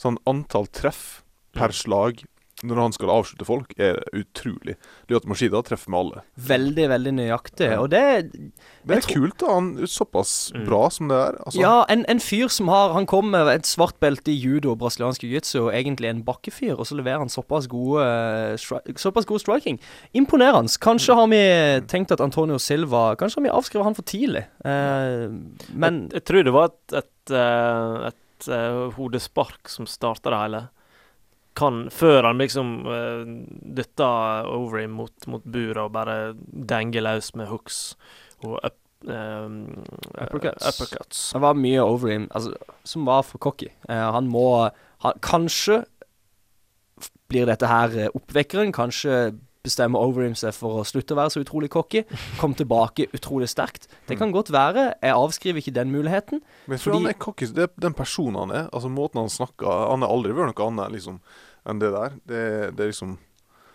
Sånn 0.00 0.16
antall 0.26 0.66
treff 0.72 1.20
per 1.56 1.76
slag 1.76 2.24
når 2.64 2.78
han 2.80 2.92
skal 2.96 3.10
avslutte 3.12 3.44
folk, 3.44 3.74
er 3.76 3.98
utrolig. 4.16 4.78
Lyoto 5.10 5.28
Mashida 5.28 5.60
treffer 5.62 5.90
med 5.92 5.98
alle. 6.00 6.22
Veldig, 6.40 6.86
veldig 6.88 7.12
nøyaktig. 7.18 7.68
Og 7.76 7.90
det 7.92 8.02
Det 8.32 8.96
er 8.96 9.04
kult, 9.10 9.36
da. 9.42 9.50
Han 9.52 9.66
er 9.82 9.90
såpass 9.92 10.52
Mm. 10.54 10.64
bra 10.64 10.88
som 10.88 11.08
det 11.08 11.16
er. 11.16 11.36
Altså, 11.44 11.60
Ja, 11.60 11.84
en, 11.90 12.06
en 12.08 12.18
fyr 12.20 12.48
som 12.48 12.68
har 12.68 12.94
Han 12.94 13.04
kom 13.04 13.30
med 13.30 13.46
et 13.48 13.66
svart 13.66 14.00
belte 14.00 14.30
i 14.32 14.38
judo 14.40 14.70
og 14.70 14.78
brasiliansk 14.78 15.20
jiu-jitsu, 15.26 15.66
og 15.66 15.72
egentlig 15.74 16.08
en 16.08 16.22
bakkefyr, 16.24 16.78
og 16.78 16.86
så 16.86 16.96
leverer 16.96 17.18
han 17.18 17.28
såpass 17.28 17.66
gode 17.68 18.00
eh, 18.06 18.56
stri 18.56 18.78
Såpass 18.96 19.26
god 19.26 19.40
striking. 19.40 19.78
Imponerende. 20.14 20.72
Kanskje 20.80 21.14
har 21.14 21.26
vi 21.28 21.42
tenkt 21.88 22.12
at 22.12 22.20
Antonio 22.24 22.56
Silva 22.58 23.16
Kanskje 23.16 23.42
har 23.42 23.50
vi 23.50 23.56
avskrevet 23.58 23.84
han 23.84 23.94
for 23.94 24.02
tidlig. 24.02 24.46
uh, 24.64 25.28
men 25.74 26.08
jeg, 26.08 26.12
jeg 26.14 26.24
tror 26.24 26.42
det 26.44 26.52
var 26.56 26.64
et, 26.72 26.92
et, 27.02 27.30
et, 27.36 28.14
et 28.40 28.48
eh, 28.48 28.90
hodespark 28.96 29.68
som 29.68 29.86
starta 29.86 30.30
det 30.32 30.40
hele. 30.40 30.62
Kan, 31.56 31.86
før 31.90 32.26
han 32.28 32.38
liksom 32.42 32.72
uh, 32.84 33.22
dytta 33.78 34.08
Overeem 34.52 34.92
mot, 34.98 35.14
mot 35.32 35.44
buret 35.44 35.80
og 35.86 35.94
bare 35.94 36.34
denger 36.52 37.00
løs 37.06 37.30
med 37.38 37.48
hooks 37.48 37.78
og 38.44 38.58
up, 38.60 38.76
eh, 39.08 39.46
Uppercuts. 40.26 40.66
uppercuts. 40.68 41.22
det 41.32 41.40
var 41.40 41.56
mye 41.56 41.80
over 41.80 42.12
him 42.12 42.26
altså, 42.36 42.52
som 42.84 43.06
var 43.08 43.22
for 43.24 43.38
cocky. 43.40 43.70
Uh, 43.88 44.10
han 44.12 44.28
må 44.28 44.44
han, 45.00 45.16
Kanskje 45.24 45.84
blir 47.30 47.48
dette 47.48 47.66
her 47.70 47.96
eh, 48.04 48.12
oppvekkeren. 48.14 48.72
Kanskje 48.76 49.16
bestemmer 49.66 49.98
Overeem 50.04 50.36
seg 50.38 50.54
for 50.54 50.78
å 50.82 50.84
slutte 50.86 51.16
å 51.16 51.18
være 51.18 51.32
så 51.34 51.42
utrolig 51.42 51.70
cocky. 51.74 52.04
Kom 52.40 52.54
tilbake 52.54 53.08
utrolig 53.16 53.48
sterkt. 53.50 53.88
Det 54.06 54.18
kan 54.20 54.30
godt 54.34 54.52
være. 54.54 54.92
Jeg 55.02 55.16
avskriver 55.16 55.62
ikke 55.64 55.74
den 55.74 55.90
muligheten. 55.94 56.44
Men 56.68 56.76
jeg 56.76 56.84
tror 56.84 56.92
Fordi- 56.92 57.02
han 57.02 57.14
er 57.14 57.18
cocky. 57.26 57.48
Det 57.56 57.66
er 57.66 57.72
den 57.88 57.96
personen 57.98 58.38
han 58.44 58.54
er. 58.54 58.68
Altså 58.72 58.92
Måten 58.92 59.24
han 59.24 59.32
snakker 59.32 59.66
Han 59.90 60.04
har 60.06 60.12
aldri 60.14 60.36
vært 60.36 60.52
noe 60.54 60.68
annet 60.70 60.94
liksom 61.00 61.18
enn 61.66 61.82
det 61.82 61.92
der. 61.94 62.16
Det, 62.24 62.42
det 62.76 62.84
er 62.84 62.92
liksom 62.92 63.16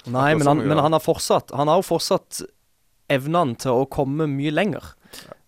Nei, 0.09 0.31
men 0.33 0.47
han, 0.47 0.63
men 0.65 0.79
han 0.81 0.95
har 0.95 1.01
fortsatt 1.03 1.51
Han 1.53 1.69
har 1.69 1.77
jo 1.77 1.83
fortsatt 1.85 2.39
evnene 3.11 3.53
til 3.61 3.83
å 3.83 3.89
komme 3.91 4.25
mye 4.31 4.53
lenger. 4.53 4.93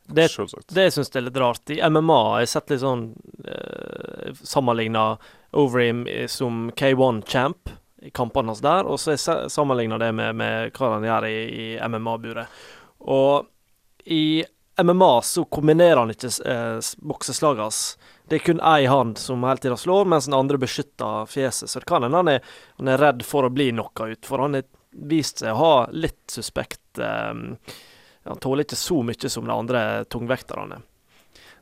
Det, 0.03 0.27
det 0.75 0.89
syns 0.91 1.09
jeg 1.09 1.21
er 1.21 1.25
litt 1.29 1.39
rart. 1.39 1.71
I 1.71 1.79
MMA 1.89 2.17
har 2.27 2.41
jeg 2.43 2.51
sett 2.51 2.73
litt 2.73 2.81
sånn 2.83 3.05
eh, 3.47 4.33
sammenligna 4.43 5.13
Overeem 5.55 6.03
som 6.27 6.67
K1-champ 6.75 7.71
i 8.03 8.11
kampene 8.11 8.51
hans 8.51 8.61
der, 8.65 8.83
og 8.83 8.99
så 8.99 9.13
har 9.13 9.15
jeg 9.15 9.51
sammenligna 9.53 9.99
det 10.01 10.09
med, 10.17 10.35
med 10.35 10.75
hva 10.75 10.89
han 10.97 11.07
gjør 11.07 11.27
i, 11.29 11.37
i 11.47 11.67
MMA-buret. 11.79 12.63
Og 13.07 13.47
i 14.11 14.43
MMA 14.81 15.13
så 15.23 15.45
kombinerer 15.45 16.01
han 16.01 16.11
ikke 16.11 16.33
eh, 16.49 16.79
bokseslagene 16.99 17.69
hans. 17.69 17.83
Det 18.29 18.37
er 18.39 18.45
kun 18.45 18.61
én 18.63 18.87
hand 18.87 19.17
som 19.19 19.43
hele 19.43 19.59
tida 19.59 19.75
slår, 19.77 20.05
mens 20.07 20.25
den 20.29 20.37
andre 20.37 20.57
beskytter 20.61 21.25
fjeset. 21.29 21.69
Så 21.69 21.79
det 21.83 21.89
kan 21.89 22.03
hende 22.05 22.17
han, 22.21 22.27
er- 22.31 22.45
han 22.79 22.87
er 22.93 23.01
redd 23.01 23.25
for 23.27 23.43
å 23.43 23.51
bli 23.53 23.71
knocka 23.73 24.07
ut, 24.13 24.25
for 24.25 24.39
han 24.45 24.55
har 24.57 24.63
vist 24.93 25.41
seg 25.43 25.51
å 25.51 25.59
ha 25.59 25.73
litt 25.91 26.21
suspekt 26.31 27.01
um, 27.01 27.57
Han 28.29 28.39
tåler 28.39 28.63
ikke 28.63 28.77
så 28.79 29.01
mye 29.03 29.29
som 29.29 29.43
de 29.49 29.51
andre 29.51 29.79
tungvekterne. 30.13 30.77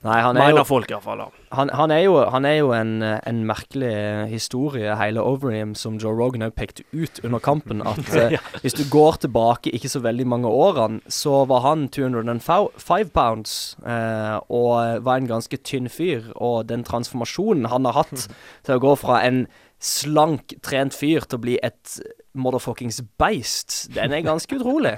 Nei, 0.01 0.17
han 0.25 0.37
er 0.41 0.49
jo 0.55 0.63
folk, 0.65 0.89
iallfall. 0.89 1.19
Han, 1.53 1.69
han 1.77 1.91
er 1.93 1.99
jo, 2.07 2.15
han 2.33 2.45
er 2.49 2.55
jo 2.57 2.71
en, 2.73 2.95
eh, 3.05 3.19
en 3.29 3.43
merkelig 3.45 3.91
historie, 4.31 4.95
hele 4.97 5.21
Overeem, 5.21 5.75
som 5.77 5.99
Joe 6.01 6.15
Rogan 6.17 6.47
òg 6.47 6.55
pekte 6.57 6.87
ut 6.89 7.21
under 7.21 7.43
kampen. 7.43 7.83
At 7.85 8.09
eh, 8.17 8.33
hvis 8.63 8.79
du 8.79 8.81
går 8.89 9.21
tilbake 9.27 9.69
ikke 9.77 9.91
så 9.93 10.01
veldig 10.01 10.25
mange 10.25 10.49
årene, 10.49 11.05
så 11.05 11.43
var 11.49 11.61
han 11.67 11.85
205 11.93 13.13
pounds 13.13 13.55
eh, 13.85 14.39
og 14.49 15.05
var 15.05 15.21
en 15.21 15.29
ganske 15.29 15.61
tynn 15.61 15.91
fyr. 15.91 16.31
Og 16.33 16.65
den 16.71 16.87
transformasjonen 16.87 17.69
han 17.69 17.85
har 17.85 18.01
hatt 18.01 18.25
til 18.65 18.79
å 18.79 18.81
gå 18.81 18.97
fra 18.97 19.21
en 19.27 19.45
slank, 19.81 20.57
trent 20.65 20.97
fyr 20.97 21.29
til 21.29 21.37
å 21.37 21.45
bli 21.45 21.61
et 21.61 22.01
motherfuckings 22.37 23.03
beist, 23.21 23.83
den 23.93 24.13
er 24.15 24.25
ganske 24.25 24.55
utrolig. 24.57 24.97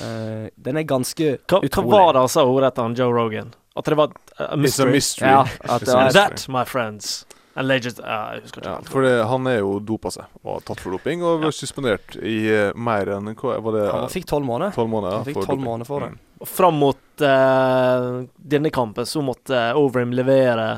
Uh, 0.00 0.48
den 0.68 0.78
er 0.78 0.84
ganske 0.88 1.36
Hva, 1.50 1.58
hva 1.64 1.84
var 1.88 2.14
det 2.14 2.22
han 2.22 2.30
sa 2.32 2.44
ordet 2.46 2.72
etter 2.72 2.86
han 2.86 2.96
Joe 2.96 3.12
Rogan? 3.12 3.52
At 3.74 3.84
det 3.88 3.98
var 3.98 4.12
a 4.12 4.42
It's 4.42 4.52
a 4.52 4.56
mystery? 4.56 4.92
mystery. 4.92 5.28
Ja, 5.28 5.46
at 5.60 5.80
det 5.80 5.92
var- 5.92 6.04
mystery. 6.04 6.22
That, 6.22 6.48
my 6.48 6.64
friends. 6.64 7.26
Alleged 7.54 7.98
ikke. 7.98 8.62
Ja, 8.64 8.78
for 8.80 9.04
det, 9.04 9.24
han 9.28 9.46
er 9.46 9.58
jo 9.58 9.74
dopa 9.84 10.08
seg 10.10 10.24
og 10.40 10.54
har 10.54 10.62
tatt 10.70 10.80
for 10.80 10.96
doping, 10.96 11.20
og 11.22 11.44
ja. 11.44 11.50
suspendert 11.52 12.16
i 12.16 12.36
uh, 12.48 12.70
mer 12.72 13.10
enn 13.12 13.28
hva 13.36 13.58
var 13.60 13.76
det? 13.76 13.82
Han 13.92 14.08
fikk 14.12 14.24
tolv 14.30 14.48
måneder. 14.48 14.72
Tolv 14.72 14.88
måneder. 14.88 15.18
Han 15.18 15.26
fikk 15.28 15.36
for 15.36 15.50
12 15.50 15.52
doping. 15.52 15.66
måneder 15.66 15.90
for 15.90 16.06
det. 16.06 16.08
Mm. 16.14 16.46
Fram 16.48 16.80
mot 16.80 17.24
uh, 17.28 18.08
denne 18.56 18.72
kampen 18.72 19.06
så 19.06 19.20
måtte 19.22 19.60
Overham 19.76 20.16
levere 20.16 20.70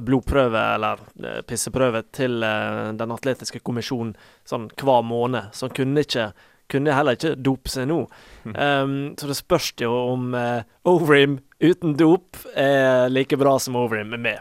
blodprøve, 0.00 0.60
eller 0.74 1.00
eh, 1.24 1.40
pisseprøve, 1.42 2.02
til 2.12 2.42
eh, 2.42 2.92
Den 2.98 3.14
atletiske 3.14 3.60
kommisjonen 3.64 4.14
sånn 4.48 4.68
hver 4.78 5.04
måned. 5.06 5.52
Så 5.52 5.68
han 5.68 5.76
kunne 5.76 6.04
ikke 6.04 6.30
kunne 6.70 6.94
heller 6.94 7.16
ikke 7.16 7.34
dope 7.40 7.70
seg 7.72 7.88
nå. 7.90 8.02
Um, 8.48 8.94
så 9.18 9.28
det 9.30 9.36
spørs 9.38 9.72
jo 9.80 9.90
om 10.14 10.30
uh, 10.36 10.62
Overim 10.88 11.38
uten 11.64 11.96
dop 11.98 12.38
er 12.54 13.08
like 13.12 13.36
bra 13.40 13.56
som 13.60 13.76
Overeem 13.80 14.12
med 14.14 14.38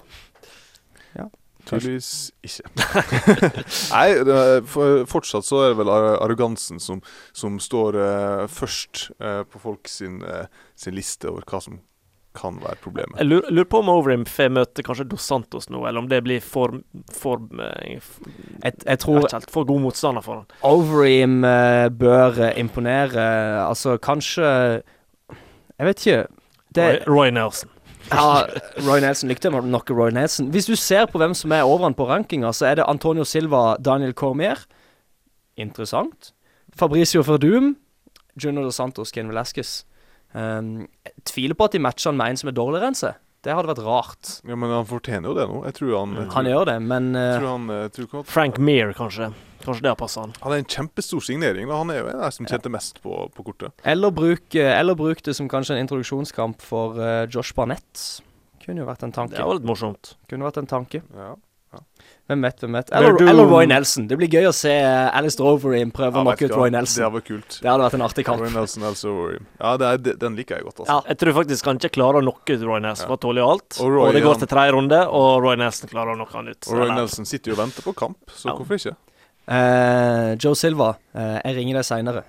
Ja, 1.18 1.26
Tydeligvis 1.68 2.32
ikke. 2.46 2.70
Nei, 3.96 4.08
det, 4.24 4.36
er- 4.38 4.64
for, 4.70 5.02
fortsatt 5.10 5.48
så 5.48 5.64
er 5.66 5.74
det 5.74 5.80
vel 5.82 5.92
arrogansen 5.92 6.80
som, 6.84 7.02
som 7.36 7.58
står 7.64 7.98
uh, 8.00 8.46
først 8.48 9.10
uh, 9.20 9.42
på 9.50 9.60
folk 9.64 9.90
sin, 9.92 10.22
eh, 10.24 10.46
sin 10.80 10.96
liste 10.96 11.28
over 11.32 11.44
hva 11.48 11.60
som 11.64 11.82
kan 12.38 12.60
være 12.62 12.78
problemet. 12.84 13.18
Jeg 13.20 13.28
lurer, 13.32 13.50
lurer 13.52 13.70
på 13.72 13.82
om 13.82 13.90
Overim 13.92 14.26
får 14.30 14.52
møte 14.54 14.86
kanskje 14.86 15.08
Dos 15.12 15.26
Santos 15.28 15.70
nå, 15.74 15.82
eller 15.90 16.04
om 16.04 16.10
det 16.12 16.22
blir 16.26 16.44
for 16.44 16.78
For, 17.14 17.42
for 17.50 17.66
Jeg, 18.64 18.74
jeg 18.86 19.00
tror 19.04 19.26
helt, 19.26 19.50
for 19.52 19.68
god 19.68 19.82
motstander 19.88 20.26
for 20.26 20.42
han. 20.44 20.60
Overim 20.68 21.42
eh, 21.48 21.88
bør 21.90 22.42
eh, 22.50 22.60
imponere. 22.62 23.26
Altså, 23.66 23.98
kanskje 23.98 24.46
Jeg 25.78 25.90
vet 25.90 26.06
ikke. 26.06 26.22
Det, 26.76 26.86
Roy, 27.08 27.16
Roy 27.16 27.34
Nelson. 27.34 27.70
ja, 28.12 28.46
Roy 28.86 29.02
Nelson 29.04 29.30
likte 29.30 29.50
nok 29.52 29.90
Roy 29.92 30.12
Nelson. 30.14 30.50
Hvis 30.54 30.66
du 30.70 30.76
ser 30.76 31.06
på 31.12 31.18
hvem 31.22 31.34
som 31.36 31.52
er 31.52 31.66
over 31.68 31.84
han 31.88 31.98
på 31.98 32.08
rankinga, 32.08 32.52
så 32.54 32.70
er 32.70 32.80
det 32.80 32.86
Antonio 32.88 33.24
Silva, 33.24 33.76
Daniel 33.84 34.14
Cormier. 34.14 34.66
Interessant. 35.58 36.32
Fabricio 36.78 37.24
Verdum, 37.26 37.76
Junior 38.38 38.64
Dos 38.64 38.76
Santos, 38.76 39.12
Ken 39.12 39.30
Velasquez. 39.30 39.86
Um, 40.34 40.88
jeg 41.08 41.14
tviler 41.30 41.58
på 41.58 41.68
at 41.70 41.78
de 41.78 41.82
matcher 41.82 42.12
han 42.12 42.20
med 42.20 42.34
en 42.34 42.40
som 42.42 42.52
er 42.52 42.58
dårligere 42.58 42.92
enn 42.92 42.98
seg. 43.00 43.16
Det 43.46 43.54
hadde 43.56 43.70
vært 43.70 43.84
rart. 43.86 44.32
Ja, 44.50 44.56
Men 44.60 44.74
han 44.74 44.88
fortjener 44.90 45.30
jo 45.30 45.36
det 45.38 45.46
nå. 45.48 45.60
Jeg 45.70 45.76
tror 45.78 45.92
han 46.00 46.16
jeg 46.18 46.26
tror, 46.26 46.34
Han 46.36 46.50
gjør 46.50 46.66
det, 46.68 46.78
men 46.84 47.12
jeg 47.16 47.28
eh, 47.30 47.38
tror 47.40 47.52
han, 47.54 47.68
jeg 47.70 47.92
tror 47.96 48.08
ikke 48.08 48.20
at- 48.20 48.32
Frank 48.34 48.58
Meir, 48.60 48.94
kanskje. 48.98 49.30
Kanskje 49.64 49.84
det 49.86 49.90
har 49.92 49.96
passa 50.00 50.22
han. 50.22 50.34
han 50.42 50.54
er 50.54 50.62
en 50.62 50.70
kjempestor 50.70 51.24
signering. 51.24 51.68
Da. 51.68 51.78
Han 51.78 51.90
er 51.94 52.00
jo 52.02 52.08
en 52.12 52.20
av 52.20 52.28
de 52.28 52.36
som 52.36 52.46
tjente 52.50 52.70
mest 52.70 53.02
på, 53.04 53.16
på 53.34 53.46
kortet. 53.48 53.74
Eller 53.86 54.12
bruk, 54.12 54.56
eh, 54.56 54.74
eller 54.80 54.96
bruk 55.00 55.22
det 55.24 55.36
som 55.38 55.50
kanskje 55.50 55.76
en 55.76 55.84
introduksjonskamp 55.86 56.62
for 56.62 57.00
uh, 57.00 57.26
Josh 57.28 57.54
Barnett. 57.56 58.22
Kunne 58.64 58.84
jo 58.84 58.88
vært 58.90 59.04
en 59.08 59.16
tanke. 59.16 59.38
Det 59.38 59.46
var 59.48 59.60
litt 59.60 59.68
morsomt. 59.68 60.16
Kunne 60.28 60.48
vært 60.50 60.60
en 60.62 60.68
tanke. 60.68 61.02
Ja. 61.16 61.36
Hvem 62.28 62.42
vet, 62.44 62.58
hvem 62.60 62.74
vet. 62.76 62.90
Eller, 62.92 63.16
eller 63.24 63.46
Roy 63.48 63.66
Nelson. 63.72 64.06
Det 64.10 64.18
blir 64.20 64.28
gøy 64.28 64.50
å 64.50 64.52
se 64.54 64.72
Alice 65.16 65.38
Droverin 65.40 65.94
prøve 65.96 66.12
Ja, 66.12 66.20
å 66.20 66.26
knocke 66.28 66.50
ut 66.50 66.52
Roy 66.52 66.52
Nelson. 66.52 66.60
Roy 66.60 66.68
Det 66.68 66.76
Nelson. 66.76 67.14
var 67.14 67.22
kult. 67.30 67.60
Det 67.62 67.70
hadde 67.72 67.84
vært 67.86 67.94
en 67.96 68.02
artig 68.04 68.26
kamp. 68.28 68.42
Roy 68.44 68.50
Nelson, 68.52 68.84
altså 68.84 69.08
Overeem. 69.14 69.46
Ja, 69.62 69.72
det 69.80 69.88
er, 69.88 70.18
den 70.26 70.36
liker 70.36 70.58
jeg 70.58 70.66
godt, 70.68 70.80
altså. 70.84 70.92
Ja. 70.92 70.98
Jeg 71.08 71.18
tror 71.24 71.34
faktisk 71.40 71.66
han 71.72 71.80
ikke 71.80 71.94
klarer 71.96 72.20
å 72.20 72.26
knocke 72.26 72.58
ut 72.60 72.66
Roy 72.68 72.80
Nelson, 72.84 73.06
Ja. 73.08 73.14
han 73.16 73.18
tåler 73.24 73.42
jo 73.46 73.48
alt. 73.54 73.80
Og 73.80 73.96
Og, 74.02 74.14
det 74.14 74.24
går 74.28 74.40
til 74.44 74.48
tredje 74.52 74.74
runde, 74.76 75.00
og 75.08 75.42
Roy 75.48 75.56
Nelson 75.56 75.88
klarer 75.90 76.12
å 76.12 76.20
knocke 76.20 76.36
han 76.36 76.48
ut. 76.52 76.68
Og 76.68 76.74
Roy 76.82 76.92
Nelson 76.92 77.26
sitter 77.26 77.52
jo 77.52 77.56
og 77.56 77.64
venter 77.64 77.82
på 77.88 77.96
kamp, 77.96 78.18
så 78.36 78.50
Ja. 78.52 78.58
hvorfor 78.60 78.76
ikke? 78.76 78.96
Uh, 79.48 80.36
Joe 80.36 80.54
Silva, 80.60 80.98
uh, 81.16 81.40
jeg 81.46 81.56
ringer 81.56 81.80
deg 81.80 81.86
seinere. 81.88 82.24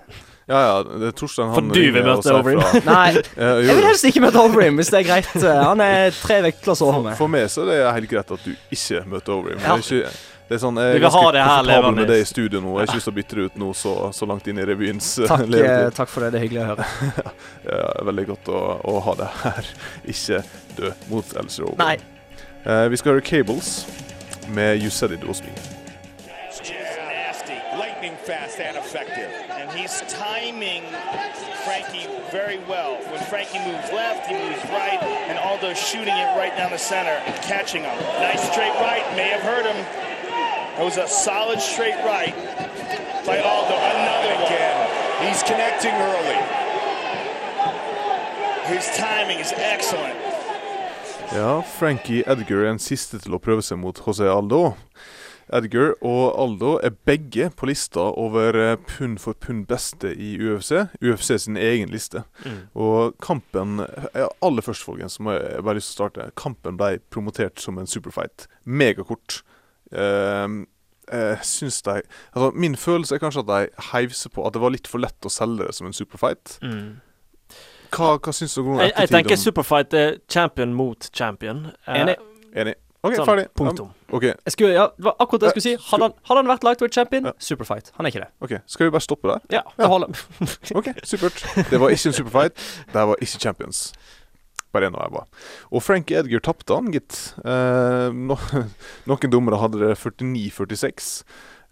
Ja, 0.49 0.59
ja. 0.65 0.77
Det 0.83 1.11
er 1.11 1.13
Torstein 1.17 1.51
For 1.53 1.61
du 1.69 1.77
vil 1.77 2.01
møte 2.05 2.33
Overeem. 2.33 2.63
Nei, 2.89 3.19
jeg 3.19 3.75
vil 3.77 3.85
helst 3.85 4.07
ikke 4.09 4.23
møte 4.25 4.41
Overeem, 4.41 4.79
hvis 4.81 4.89
det 4.93 5.03
er 5.03 5.07
greit. 5.11 5.29
Han 5.69 5.83
er 5.85 6.09
tre 6.15 6.41
vektklasser 6.47 6.89
over 6.89 7.05
meg. 7.11 7.19
For 7.19 7.31
meg 7.31 7.45
så 7.53 7.67
er 7.67 7.71
det 7.71 7.79
helt 7.85 8.11
greit 8.15 8.35
at 8.35 8.49
du 8.49 8.51
ikke 8.73 9.05
møter 9.13 9.37
Overeem. 9.37 9.61
Ja. 9.61 9.77
Det 9.77 9.85
er 9.85 10.03
ikke 10.09 10.17
det 10.49 10.57
er 10.57 10.61
sånn, 10.63 10.77
Jeg 10.81 10.95
er 10.97 11.03
ganske 11.03 11.19
komfortabel 11.21 11.91
med 11.93 12.07
det 12.09 12.15
i 12.23 12.25
studio 12.25 12.57
nå. 12.63 12.71
Jeg 12.73 12.79
har 12.79 12.87
ikke 12.89 12.97
lyst 12.97 13.05
til 13.05 13.13
å 13.13 13.17
bytte 13.19 13.37
det 13.37 13.43
ut 13.45 13.57
nå 13.61 13.67
så, 13.77 13.91
så 14.17 14.25
langt 14.31 14.47
inn 14.49 14.57
i 14.57 14.65
revyens 14.65 15.09
eh, 15.21 15.29
Takk, 15.29 15.43
eh, 15.45 15.51
levetid. 15.53 15.93
takk 15.99 16.09
for 16.09 16.25
det. 16.25 16.31
Det 16.33 16.39
er 16.39 16.45
hyggelig 16.47 16.63
å 16.63 16.69
høre. 16.71 16.87
Ja, 17.69 17.81
veldig 18.09 18.25
godt 18.31 18.49
å, 18.49 18.61
å 18.89 18.95
ha 19.05 19.13
det 19.19 19.29
her. 19.43 19.69
Ikke 20.09 20.41
dø 20.79 20.89
mot 21.11 21.35
Elsie 21.43 21.67
Overeem. 21.69 21.83
Nei. 21.85 22.39
Eh, 22.65 22.87
vi 22.89 22.97
skal 22.97 23.13
høre 23.13 23.27
Cables 23.29 23.75
med 24.49 24.81
You 24.81 24.89
Said 24.89 25.13
It 25.13 25.29
Was 25.29 25.45
Me. 25.45 25.53
Just 29.89 30.03
nasty, 30.03 30.21
lightning 30.21 30.83
fast 30.83 31.41
and 31.41 31.53
effective. 31.53 32.05
And 32.05 32.13
he's 32.13 32.13
timing 32.13 32.13
Frankie 32.21 32.29
very 32.31 32.59
well. 32.69 32.95
When 33.09 33.19
Frankie 33.25 33.59
moves 33.59 33.89
left, 33.91 34.27
he 34.27 34.35
moves 34.35 34.63
right, 34.69 35.01
and 35.01 35.39
Aldo's 35.39 35.77
shooting 35.79 36.13
it 36.13 36.37
right 36.37 36.55
down 36.55 36.71
the 36.71 36.77
center, 36.77 37.17
catching 37.41 37.83
him. 37.83 37.97
Nice 38.21 38.41
straight 38.51 38.73
right, 38.81 39.03
may 39.15 39.29
have 39.29 39.41
hurt 39.41 39.65
him. 39.65 39.77
It 40.79 40.85
was 40.85 40.97
a 40.97 41.07
solid 41.07 41.59
straight 41.59 41.97
right 42.05 42.35
by 43.25 43.41
Aldo. 43.41 43.75
Another 43.75 44.33
again. 44.45 44.77
He's 45.25 45.43
connecting 45.43 45.93
early. 45.93 46.37
His 48.69 48.85
timing 48.95 49.39
is 49.39 49.51
excellent. 49.57 50.15
Ja, 51.33 51.61
Frankie 51.61 52.23
Edgar 52.25 52.63
er 52.63 52.69
den 52.69 52.79
siste 52.79 53.19
til 53.21 53.33
å 53.33 53.39
prøve 53.41 53.61
seg 53.61 53.77
mot 53.81 53.97
José 54.05 54.29
Aldo. 54.29 54.75
Edgar 55.53 55.95
og 56.05 56.35
Aldo 56.43 56.75
er 56.85 56.93
begge 57.09 57.47
på 57.57 57.65
lista 57.69 58.03
over 58.21 58.55
eh, 58.59 58.75
pund 58.89 59.17
for 59.23 59.33
pund 59.33 59.65
beste 59.69 60.11
i 60.13 60.35
UFC. 60.37 60.71
UFC 61.01 61.31
sin 61.41 61.57
egen 61.57 61.89
liste. 61.89 62.23
Mm. 62.45 62.59
Og 62.77 63.15
kampen 63.23 63.79
ja, 64.13 64.27
Aller 64.45 64.61
først, 64.65 64.83
folkens, 64.85 65.19
må 65.19 65.33
jeg 65.37 65.63
bare 65.65 65.79
lyst 65.79 65.91
til 65.93 65.97
å 65.97 66.09
starte. 66.09 66.29
Kampen 66.39 66.77
ble 66.77 66.99
promotert 67.09 67.59
som 67.63 67.79
en 67.81 67.89
superfight. 67.89 68.45
Megakort. 68.65 69.41
Uh, 69.89 70.65
jeg 71.09 71.37
syns 71.41 71.79
de 71.81 71.95
Altså, 72.35 72.51
min 72.53 72.75
følelse 72.77 73.15
er 73.15 73.21
kanskje 73.23 73.41
at 73.41 73.47
de 73.49 73.87
heiv 73.89 74.11
seg 74.13 74.35
på 74.35 74.43
at 74.45 74.53
det 74.53 74.61
var 74.61 74.69
litt 74.75 74.85
for 74.87 75.01
lett 75.01 75.25
å 75.25 75.31
selge 75.33 75.65
det 75.65 75.73
som 75.73 75.89
en 75.89 75.95
superfight. 75.97 76.59
Mm. 76.61 76.99
Hva, 77.89 78.11
hva 78.21 78.33
syns 78.35 78.53
du 78.53 78.61
om 78.61 78.77
Jeg, 78.83 78.93
jeg 78.93 79.09
tenker 79.09 79.33
om- 79.33 79.41
Superfight 79.41 79.93
er 79.97 80.19
champion 80.29 80.75
mot 80.77 81.09
champion. 81.09 81.71
Eh, 81.87 82.01
Enig. 82.03 82.15
Enig. 82.53 82.75
OK, 83.03 83.13
sånn, 83.15 83.25
ferdig. 83.29 83.45
Punktum. 83.55 83.85
Um, 83.93 84.15
okay. 84.17 84.33
Skulle, 84.51 84.73
ja, 84.75 84.87
det 84.97 85.05
var 85.05 85.13
akkurat 85.23 85.39
det 85.45 85.47
jeg 85.47 85.53
skulle 85.61 85.67
si. 85.79 85.89
Hadde 85.91 86.03
han, 86.09 86.13
hadde 86.27 86.41
han 86.41 86.49
vært 86.51 86.63
lightweight 86.67 86.93
champion, 86.97 87.29
Ja. 87.29 87.31
superfight. 87.39 87.91
Han 87.95 88.05
er 88.05 88.11
ikke 88.11 88.23
det. 88.25 88.29
ok. 88.43 88.53
Skal 88.67 88.85
vi 88.89 88.91
bare 88.97 89.05
stoppe 89.05 89.27
der? 89.31 89.39
Ja, 89.55 89.61
det 89.77 89.87
holder. 89.87 90.23
Ok, 90.81 90.89
supert. 91.07 91.43
Det 91.71 91.79
var 91.79 91.89
ikke 91.95 92.09
en 92.11 92.17
superfight. 92.19 92.65
Det 92.91 93.05
var 93.11 93.15
ikke 93.23 93.39
champions. 93.39 93.93
Bare 94.73 94.85
én 94.91 94.93
av 94.99 95.07
dem 95.07 95.15
var. 95.15 95.25
Og 95.71 95.81
Frank 95.81 96.11
Edgar 96.11 96.43
tapte 96.45 96.75
han, 96.75 96.91
gitt. 96.93 97.15
Eh, 97.41 98.09
no, 98.13 98.35
noen 99.09 99.31
dommere 99.33 99.57
hadde 99.63 99.79
det 99.81 99.95
49-46. 99.97 101.23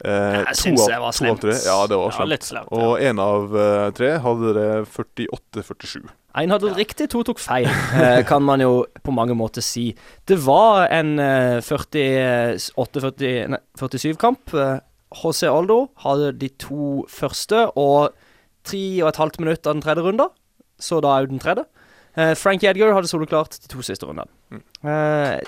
Eh, 0.06 0.40
Jeg 0.48 0.56
syns 0.64 0.86
det 0.88 0.98
var 1.02 1.12
slemt. 1.14 1.44
Ja, 1.44 1.78
det 1.90 1.98
var 2.00 2.08
Ja, 2.10 2.16
slemt. 2.18 2.30
litt 2.32 2.48
slemt. 2.48 2.72
Ja. 2.72 2.88
Og 2.88 3.04
én 3.04 3.20
av 3.22 3.54
eh, 3.58 3.92
tre 3.98 4.16
hadde 4.24 4.54
det 4.58 4.70
48-47. 4.96 6.08
En 6.38 6.52
hadde 6.54 6.70
riktig, 6.78 7.08
to 7.10 7.24
tok 7.26 7.40
feil, 7.42 7.66
eh, 7.98 8.20
kan 8.28 8.44
man 8.46 8.62
jo 8.62 8.84
på 9.04 9.12
mange 9.16 9.34
måter 9.38 9.62
si. 9.66 9.88
Det 10.30 10.38
var 10.46 10.86
en 10.94 11.16
eh, 11.20 11.58
48-47-kamp. 11.66 14.54
Eh, 14.54 14.78
HC 15.18 15.44
Aldo 15.50 15.80
hadde 16.04 16.34
de 16.42 16.50
to 16.60 17.06
første 17.10 17.66
og 17.80 18.12
tre 18.68 18.82
og 19.02 19.08
et 19.14 19.22
halvt 19.22 19.40
minutt 19.40 19.68
av 19.68 19.74
den 19.78 19.82
tredje 19.86 20.04
runden. 20.04 20.30
Så 20.78 21.00
da 21.02 21.08
òg 21.22 21.28
den 21.32 21.40
tredje. 21.42 21.64
Frank 22.18 22.38
Frankie 22.42 22.70
Edgar 22.72 22.94
hadde 22.96 23.08
soloklart 23.12 23.60
de 23.62 23.68
to 23.70 23.82
siste 23.86 24.06
rundene. 24.08 24.30
Mm. 24.52 24.62
Eh, 24.90 25.40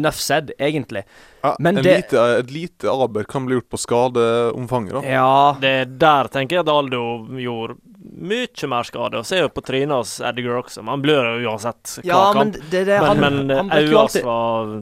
Nuff 0.00 0.18
said, 0.22 0.50
egentlig. 0.58 1.02
Ja, 1.42 1.56
Men 1.58 1.76
en 1.78 1.84
det- 1.84 1.96
lite, 1.96 2.38
et 2.38 2.50
lite 2.50 2.88
arbeid 2.88 3.26
kan 3.28 3.46
bli 3.46 3.54
gjort 3.56 3.68
på 3.70 3.78
skadeomfanget, 3.78 4.92
da. 4.92 5.00
Ja 5.02 5.56
Det 5.60 5.70
er 5.70 5.84
der 5.84 6.24
tenker 6.28 6.56
jeg 6.56 6.60
at 6.60 6.68
Aldo 6.68 7.26
gjorde 7.36 7.76
mye 8.10 8.68
mer 8.70 8.86
skade. 8.88 9.20
Og 9.20 9.26
ser 9.28 9.44
jo 9.44 9.50
på 9.54 9.62
trynet 9.64 9.94
hans 9.94 10.16
Edgar 10.20 10.60
men 10.80 10.92
han 10.92 11.04
blør 11.04 11.28
jo 11.40 11.50
uansett 11.52 11.96
hver 12.00 12.08
Ja, 12.08 12.20
men 12.36 12.52
kamp. 12.52 12.70
det, 12.72 12.84
det, 12.88 12.98
han, 12.98 13.20
men 13.20 13.40
men 13.46 13.56
han 13.56 13.70
brekker 13.70 13.92
jo 13.92 13.98
alltid 14.02 14.24
var 14.24 14.72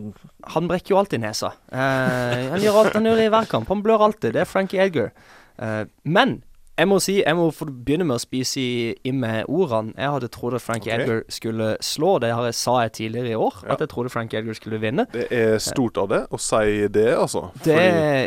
Han 0.56 0.68
brekker 0.70 0.94
jo 0.94 0.98
alltid 0.98 1.20
nesa. 1.20 1.52
Eh, 1.72 2.44
han, 2.52 2.60
gjør 2.62 2.82
alt, 2.82 2.94
han 2.98 3.08
gjør 3.10 3.16
det 3.20 3.28
i 3.28 3.32
hver 3.36 3.50
kamp. 3.50 3.68
Han 3.68 3.82
blør 3.84 4.06
alltid. 4.08 4.32
Det 4.36 4.44
er 4.44 4.48
Frankie 4.48 4.80
Edgar. 4.82 5.10
Eh, 5.58 5.84
men 6.04 6.38
jeg 6.78 6.88
må 6.88 6.98
si, 7.02 7.16
jeg 7.24 7.34
må 7.34 7.48
begynne 7.58 8.06
med 8.06 8.18
å 8.18 8.22
spise 8.22 8.62
i, 8.62 9.12
med 9.12 9.48
ordene. 9.50 9.94
Jeg 9.98 10.12
hadde 10.14 10.30
trodd 10.34 10.54
at 10.58 10.62
Frankie 10.62 10.92
okay. 10.92 11.02
Edgar 11.04 11.22
skulle 11.34 11.70
slå. 11.84 12.12
Det 12.22 12.30
har 12.30 12.46
jeg 12.46 12.56
sa 12.58 12.76
jeg 12.84 12.94
tidligere 13.00 13.32
i 13.32 13.38
år. 13.38 13.60
Ja. 13.64 13.74
At 13.74 13.82
jeg 13.82 13.90
trodde 13.92 14.12
Frankie 14.14 14.38
Edgar 14.38 14.58
skulle 14.58 14.78
vinne. 14.82 15.08
Det 15.12 15.26
er 15.34 15.56
stort 15.62 15.98
av 15.98 16.10
det 16.12 16.22
å 16.30 16.40
si 16.42 16.86
det, 16.94 17.08
altså. 17.18 17.48
Det, 17.64 17.78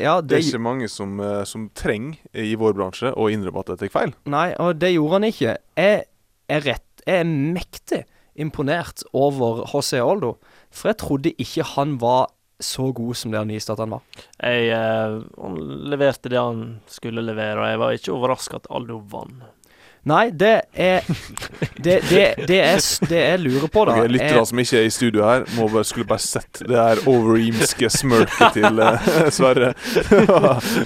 ja, 0.04 0.18
det 0.20 0.34
det, 0.34 0.42
er 0.42 0.50
ikke 0.50 0.64
mange 0.68 0.92
som, 0.92 1.16
eh, 1.24 1.42
som 1.48 1.70
trenger 1.78 2.20
i 2.36 2.56
vår 2.60 2.76
bransje 2.76 3.14
å 3.16 3.30
innrømme 3.32 3.64
at 3.64 3.72
de 3.72 3.80
tar 3.86 3.94
feil. 3.94 4.16
Nei, 4.32 4.50
og 4.60 4.82
det 4.82 4.94
gjorde 4.98 5.20
han 5.20 5.30
ikke. 5.32 5.58
Jeg 5.80 6.04
er 6.52 6.66
rett 6.68 6.88
Jeg 7.08 7.24
er 7.24 7.30
mektig 7.32 8.04
imponert 8.38 9.02
over 9.18 9.64
HC 9.72 10.04
Aldo. 10.04 10.36
For 10.72 10.92
jeg 10.92 11.00
trodde 11.02 11.34
ikke 11.42 11.66
han 11.74 11.96
var 12.04 12.30
så 12.66 12.90
god 12.96 13.16
som 13.18 13.32
det 13.34 13.42
han 13.42 13.52
viste 13.54 13.74
at 13.74 13.80
han 13.84 13.96
var. 13.98 14.02
jeg, 14.42 14.70
eh, 14.76 15.18
Han 15.42 15.58
leverte 15.92 16.30
det 16.30 16.40
han 16.42 16.80
skulle 16.88 17.22
levere, 17.26 17.60
og 17.62 17.68
jeg 17.74 17.80
var 17.86 17.98
ikke 17.98 18.14
overraska 18.16 18.62
at 18.62 18.70
Aldo 18.72 19.02
vant. 19.12 19.42
Nei, 20.10 20.32
det 20.34 20.64
er 20.74 21.04
Det, 21.78 22.00
det, 22.10 22.22
det, 22.50 22.58
er, 22.58 22.80
det 23.10 23.20
jeg 23.22 23.40
lurer 23.44 23.68
på, 23.70 23.84
da 23.86 23.94
Ok, 23.94 24.00
er- 24.02 24.10
Lyttere 24.10 24.46
som 24.50 24.60
ikke 24.64 24.80
er 24.80 24.88
i 24.88 24.94
studio 24.94 25.22
her, 25.28 25.44
må 25.54 25.68
bare, 25.70 25.84
skulle 25.86 26.08
bare 26.10 26.24
sett 26.24 26.62
det 26.66 26.74
her 26.78 27.02
overeamske 27.10 27.90
smirket 27.94 28.58
til 28.58 28.82
uh, 28.82 29.06
Sverre. 29.38 29.72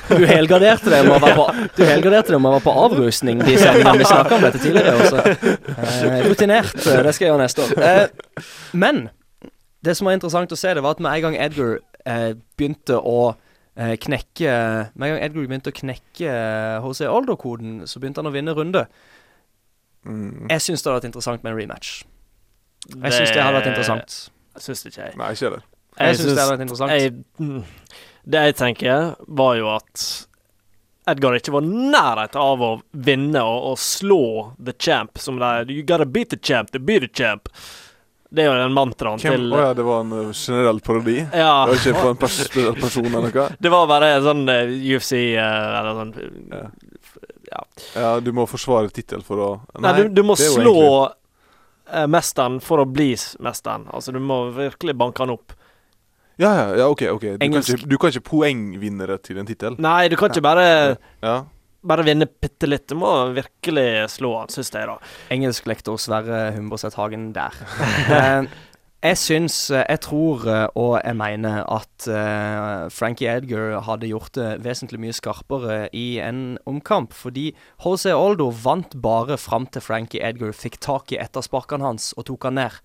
Du 0.09 0.25
helgarderte 0.27 0.91
det 0.91 0.99
med 1.07 1.15
å 1.15 1.19
være 1.23 1.35
på, 1.39 1.47
du 1.77 1.83
helgarderte 1.88 2.35
det 2.35 2.39
med 2.43 2.49
å 2.51 2.55
være 2.57 2.65
på 2.67 2.75
avrusning 2.85 3.39
de 3.43 3.55
sendingene 3.59 3.97
vi 4.03 4.07
snakka 4.11 4.35
om 4.35 4.43
dette 4.49 4.59
tidligere. 4.63 4.95
Også. 5.03 5.23
Eh, 5.85 6.19
rutinert. 6.27 6.75
Det 6.75 7.15
skal 7.15 7.25
jeg 7.25 7.31
gjøre 7.31 7.43
neste 7.45 7.63
år. 7.69 7.75
Uh, 7.79 8.49
men 8.83 9.05
det 9.85 9.95
som 9.97 10.09
var 10.09 10.17
interessant 10.17 10.53
å 10.53 10.59
se, 10.59 10.73
det 10.75 10.83
var 10.83 10.95
at 10.95 11.03
med 11.03 11.13
en 11.13 11.25
gang 11.27 11.37
Edgar 11.45 11.77
eh, 12.05 12.31
begynte 12.57 12.97
å 12.97 13.19
eh, 13.31 13.95
knekke 14.01 14.55
Med 14.95 15.07
en 15.07 15.13
gang 15.15 15.23
Edgar 15.27 15.45
begynte 15.45 15.73
å 15.73 15.77
knekke 15.77 16.31
eh, 16.31 16.85
HC 16.85 17.05
Older-koden, 17.11 17.83
så 17.89 18.01
begynte 18.01 18.23
han 18.23 18.31
å 18.31 18.33
vinne 18.35 18.55
runde. 18.57 18.85
Mm. 20.05 20.47
Jeg 20.51 20.61
syns 20.67 20.83
det 20.83 20.89
hadde 20.91 20.99
vært 20.99 21.09
interessant 21.11 21.45
med 21.45 21.53
en 21.53 21.59
rematch. 21.59 21.95
Jeg 22.93 23.15
syns 23.15 23.33
det 23.33 23.41
hadde 23.41 23.57
vært 23.57 23.71
interessant. 23.71 24.19
Syns 24.61 24.85
ikke 24.85 25.01
jeg. 25.01 25.17
Nei, 25.19 25.31
ikke 25.35 25.55
det. 25.55 25.63
Jeg 25.95 26.19
syns 26.19 26.29
det 26.29 26.37
hadde 26.37 26.53
vært 26.53 26.65
interessant. 26.67 26.93
jeg, 26.93 27.13
mm, 27.39 28.05
Det 28.25 28.45
jeg 28.47 28.57
tenker, 28.61 29.15
var 29.27 29.57
jo 29.59 29.71
at 29.73 30.05
Edgar 31.09 31.37
ikke 31.37 31.53
var 31.53 31.65
nærheten 31.65 32.41
av 32.41 32.61
å 32.65 32.71
vinne 33.05 33.41
og, 33.45 33.71
og 33.71 33.81
slå 33.81 34.21
the 34.57 34.73
champ, 34.73 35.19
som 35.21 35.37
det 35.41 35.49
er. 35.49 35.73
You 35.73 35.85
gotta 35.85 36.05
beat 36.05 36.31
the 36.33 36.39
champ 36.41 36.71
to 36.73 36.81
be 36.81 36.97
the 37.01 37.09
champ. 37.09 37.49
Det 38.31 38.41
er 38.43 38.47
jo 38.49 38.53
den 38.57 38.73
mantraen 38.73 39.19
Hvem, 39.21 39.35
til 39.35 39.53
Å 39.53 39.59
ja, 39.61 39.73
det 39.77 39.83
var 39.85 39.99
en 40.03 40.13
eh, 40.17 40.31
generell 40.33 40.79
parodi? 40.83 41.17
Ja. 41.21 41.51
Det 41.65 41.75
var 41.75 41.81
ikke 41.81 42.01
på 42.01 42.09
en 42.09 42.17
pers 42.23 42.38
person 42.83 43.05
eller 43.11 43.29
noe? 43.29 43.45
Det 43.59 43.71
var 43.71 43.85
bare 43.91 44.09
en 44.15 44.25
sånn 44.25 44.41
eh, 44.49 44.73
UFC 44.95 45.11
eh, 45.35 45.77
eller 45.79 45.99
sånn 45.99 46.15
Ja. 46.51 46.63
ja. 47.51 47.61
Ja, 47.95 48.09
du 48.19 48.31
må 48.35 48.47
forsvare 48.49 48.89
tittel 48.89 49.21
for 49.23 49.43
å 49.45 49.49
Nei, 49.79 49.93
du, 50.01 50.09
du 50.09 50.23
må 50.25 50.35
slå 50.39 50.73
egentlig- 50.73 52.09
mesteren 52.09 52.57
for 52.65 52.81
å 52.81 52.85
bli 52.89 53.11
mesteren. 53.45 53.83
Altså, 53.93 54.11
du 54.11 54.17
må 54.19 54.49
virkelig 54.55 54.95
banke 54.97 55.21
han 55.21 55.29
opp. 55.35 55.53
Ja, 56.41 56.49
ja, 56.57 56.63
ja, 56.81 56.88
OK. 56.89 57.03
ok 57.13 57.21
Du 57.21 57.38
kan 57.38 57.45
Engelsk. 57.45 57.69
ikke, 57.77 57.88
du 57.88 57.97
kan 58.01 58.11
ikke 58.11 58.25
poengvinnere 58.27 59.19
til 59.23 59.38
en 59.39 59.45
tittel. 59.47 59.77
Nei, 59.79 60.07
du 60.11 60.17
kan 60.19 60.33
ikke 60.33 60.43
bare 60.43 60.65
Ja. 61.23 61.43
Bare 61.85 62.05
vinne 62.05 62.25
bitte 62.25 62.67
litt. 62.69 62.87
Du 62.89 62.97
må 62.97 63.11
virkelig 63.35 64.07
slå 64.15 64.31
han, 64.39 64.51
syns 64.53 64.71
jeg, 64.73 64.87
da. 64.89 64.97
Engelsklektor 65.33 65.99
Sverre 66.01 66.47
Humberseth 66.57 66.97
Hagen 66.99 67.33
der. 67.35 67.53
Eh, 69.05 69.11
jeg 69.11 69.17
syns, 69.21 69.55
eh, 69.69 69.83
jeg 69.85 69.99
tror 70.01 70.45
eh, 70.49 70.63
og 70.81 70.95
jeg 70.97 71.13
mener 71.19 71.59
at 71.69 72.07
Frankie 72.93 73.29
Edgar 73.29 73.83
hadde 73.85 74.09
gjort 74.09 74.33
det 74.37 74.63
vesentlig 74.65 74.97
mye 75.03 75.13
skarpere 75.13 75.75
i 75.93 76.17
en 76.25 76.57
omkamp. 76.65 77.13
Fordi 77.13 77.51
Jose 77.83 78.13
Aldo 78.15 78.49
vant 78.63 78.95
bare 79.03 79.37
fram 79.37 79.67
til 79.69 79.83
Frankie 79.85 80.23
Edgar 80.25 80.55
fikk 80.57 80.79
tak 80.81 81.13
i 81.13 81.19
ettersparkene 81.21 81.85
hans 81.85 82.13
og 82.17 82.25
tok 82.31 82.49
han 82.49 82.57
ned. 82.63 82.79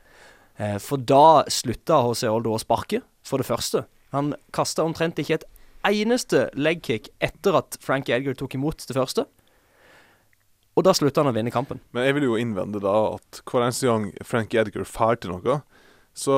For 0.84 1.00
da 1.00 1.46
slutta 1.48 2.02
Jose 2.04 2.28
Aldo 2.28 2.52
å 2.52 2.60
sparke, 2.60 3.00
for 3.24 3.40
det 3.40 3.48
første. 3.48 3.86
Han 4.12 4.34
kasta 4.52 4.84
omtrent 4.84 5.20
ikke 5.22 5.38
et 5.38 5.48
eneste 5.87 6.49
legkick 6.59 7.09
etter 7.25 7.57
at 7.61 7.79
Frankie 7.83 8.14
Edgar 8.16 8.35
tok 8.38 8.55
imot 8.59 8.85
det 8.88 8.97
første. 8.97 9.27
Og 10.79 10.85
da 10.87 10.93
slutta 10.97 11.21
han 11.25 11.33
å 11.33 11.35
vinne 11.37 11.53
kampen. 11.53 11.81
Men 11.93 12.07
jeg 12.07 12.16
vil 12.16 12.29
jo 12.29 12.37
innvende 12.40 12.81
da 12.83 12.93
at 13.16 13.40
hver 13.49 13.66
eneste 13.66 13.88
gang 13.90 14.11
Frankie 14.27 14.61
Edgar 14.62 14.87
får 14.88 15.19
til 15.25 15.33
noe, 15.35 15.61
så, 16.21 16.37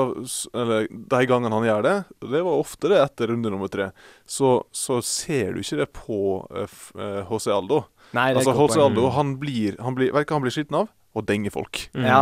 eller 0.53 0.85
de 0.91 1.21
gangene 1.27 1.53
han 1.57 1.65
gjør 1.67 1.85
det, 1.87 1.95
det 2.33 2.41
var 2.45 2.61
ofte 2.61 2.91
det 2.93 2.99
etter 3.01 3.31
runde 3.33 3.51
nummer 3.53 3.71
tre, 3.73 3.87
så, 4.29 4.59
så 4.75 4.99
ser 5.05 5.55
du 5.57 5.63
ikke 5.63 5.79
det 5.81 5.87
på 5.97 6.19
HC 6.53 6.65
f- 6.67 6.91
eh, 7.01 7.21
HC 7.31 7.47
Aldo. 7.55 7.79
Nei, 8.13 8.27
det 8.35 8.43
Altså 8.43 8.53
HC. 8.59 8.77
Aldo, 8.85 9.07
han 9.17 9.37
blir, 9.41 9.79
han 9.81 9.97
blir, 9.97 10.13
vet 10.13 10.29
du 10.29 10.33
hva 10.35 10.39
han 10.41 10.45
blir 10.45 10.55
sliten 10.55 10.81
av? 10.83 10.91
Å 11.13 11.21
denge 11.29 11.51
folk. 11.53 11.87
Mm. 11.97 12.05
Ja, 12.09 12.21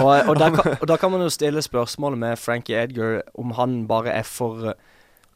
og, 0.00 0.12
og, 0.32 0.38
kan, 0.40 0.76
og 0.78 0.86
da 0.88 0.96
kan 1.00 1.12
man 1.12 1.24
jo 1.24 1.32
stille 1.32 1.60
spørsmålet 1.64 2.20
med 2.20 2.40
Frankie 2.40 2.78
Edgar 2.80 3.18
om 3.40 3.52
han 3.58 3.82
bare 3.90 4.14
er 4.22 4.28
for 4.28 4.72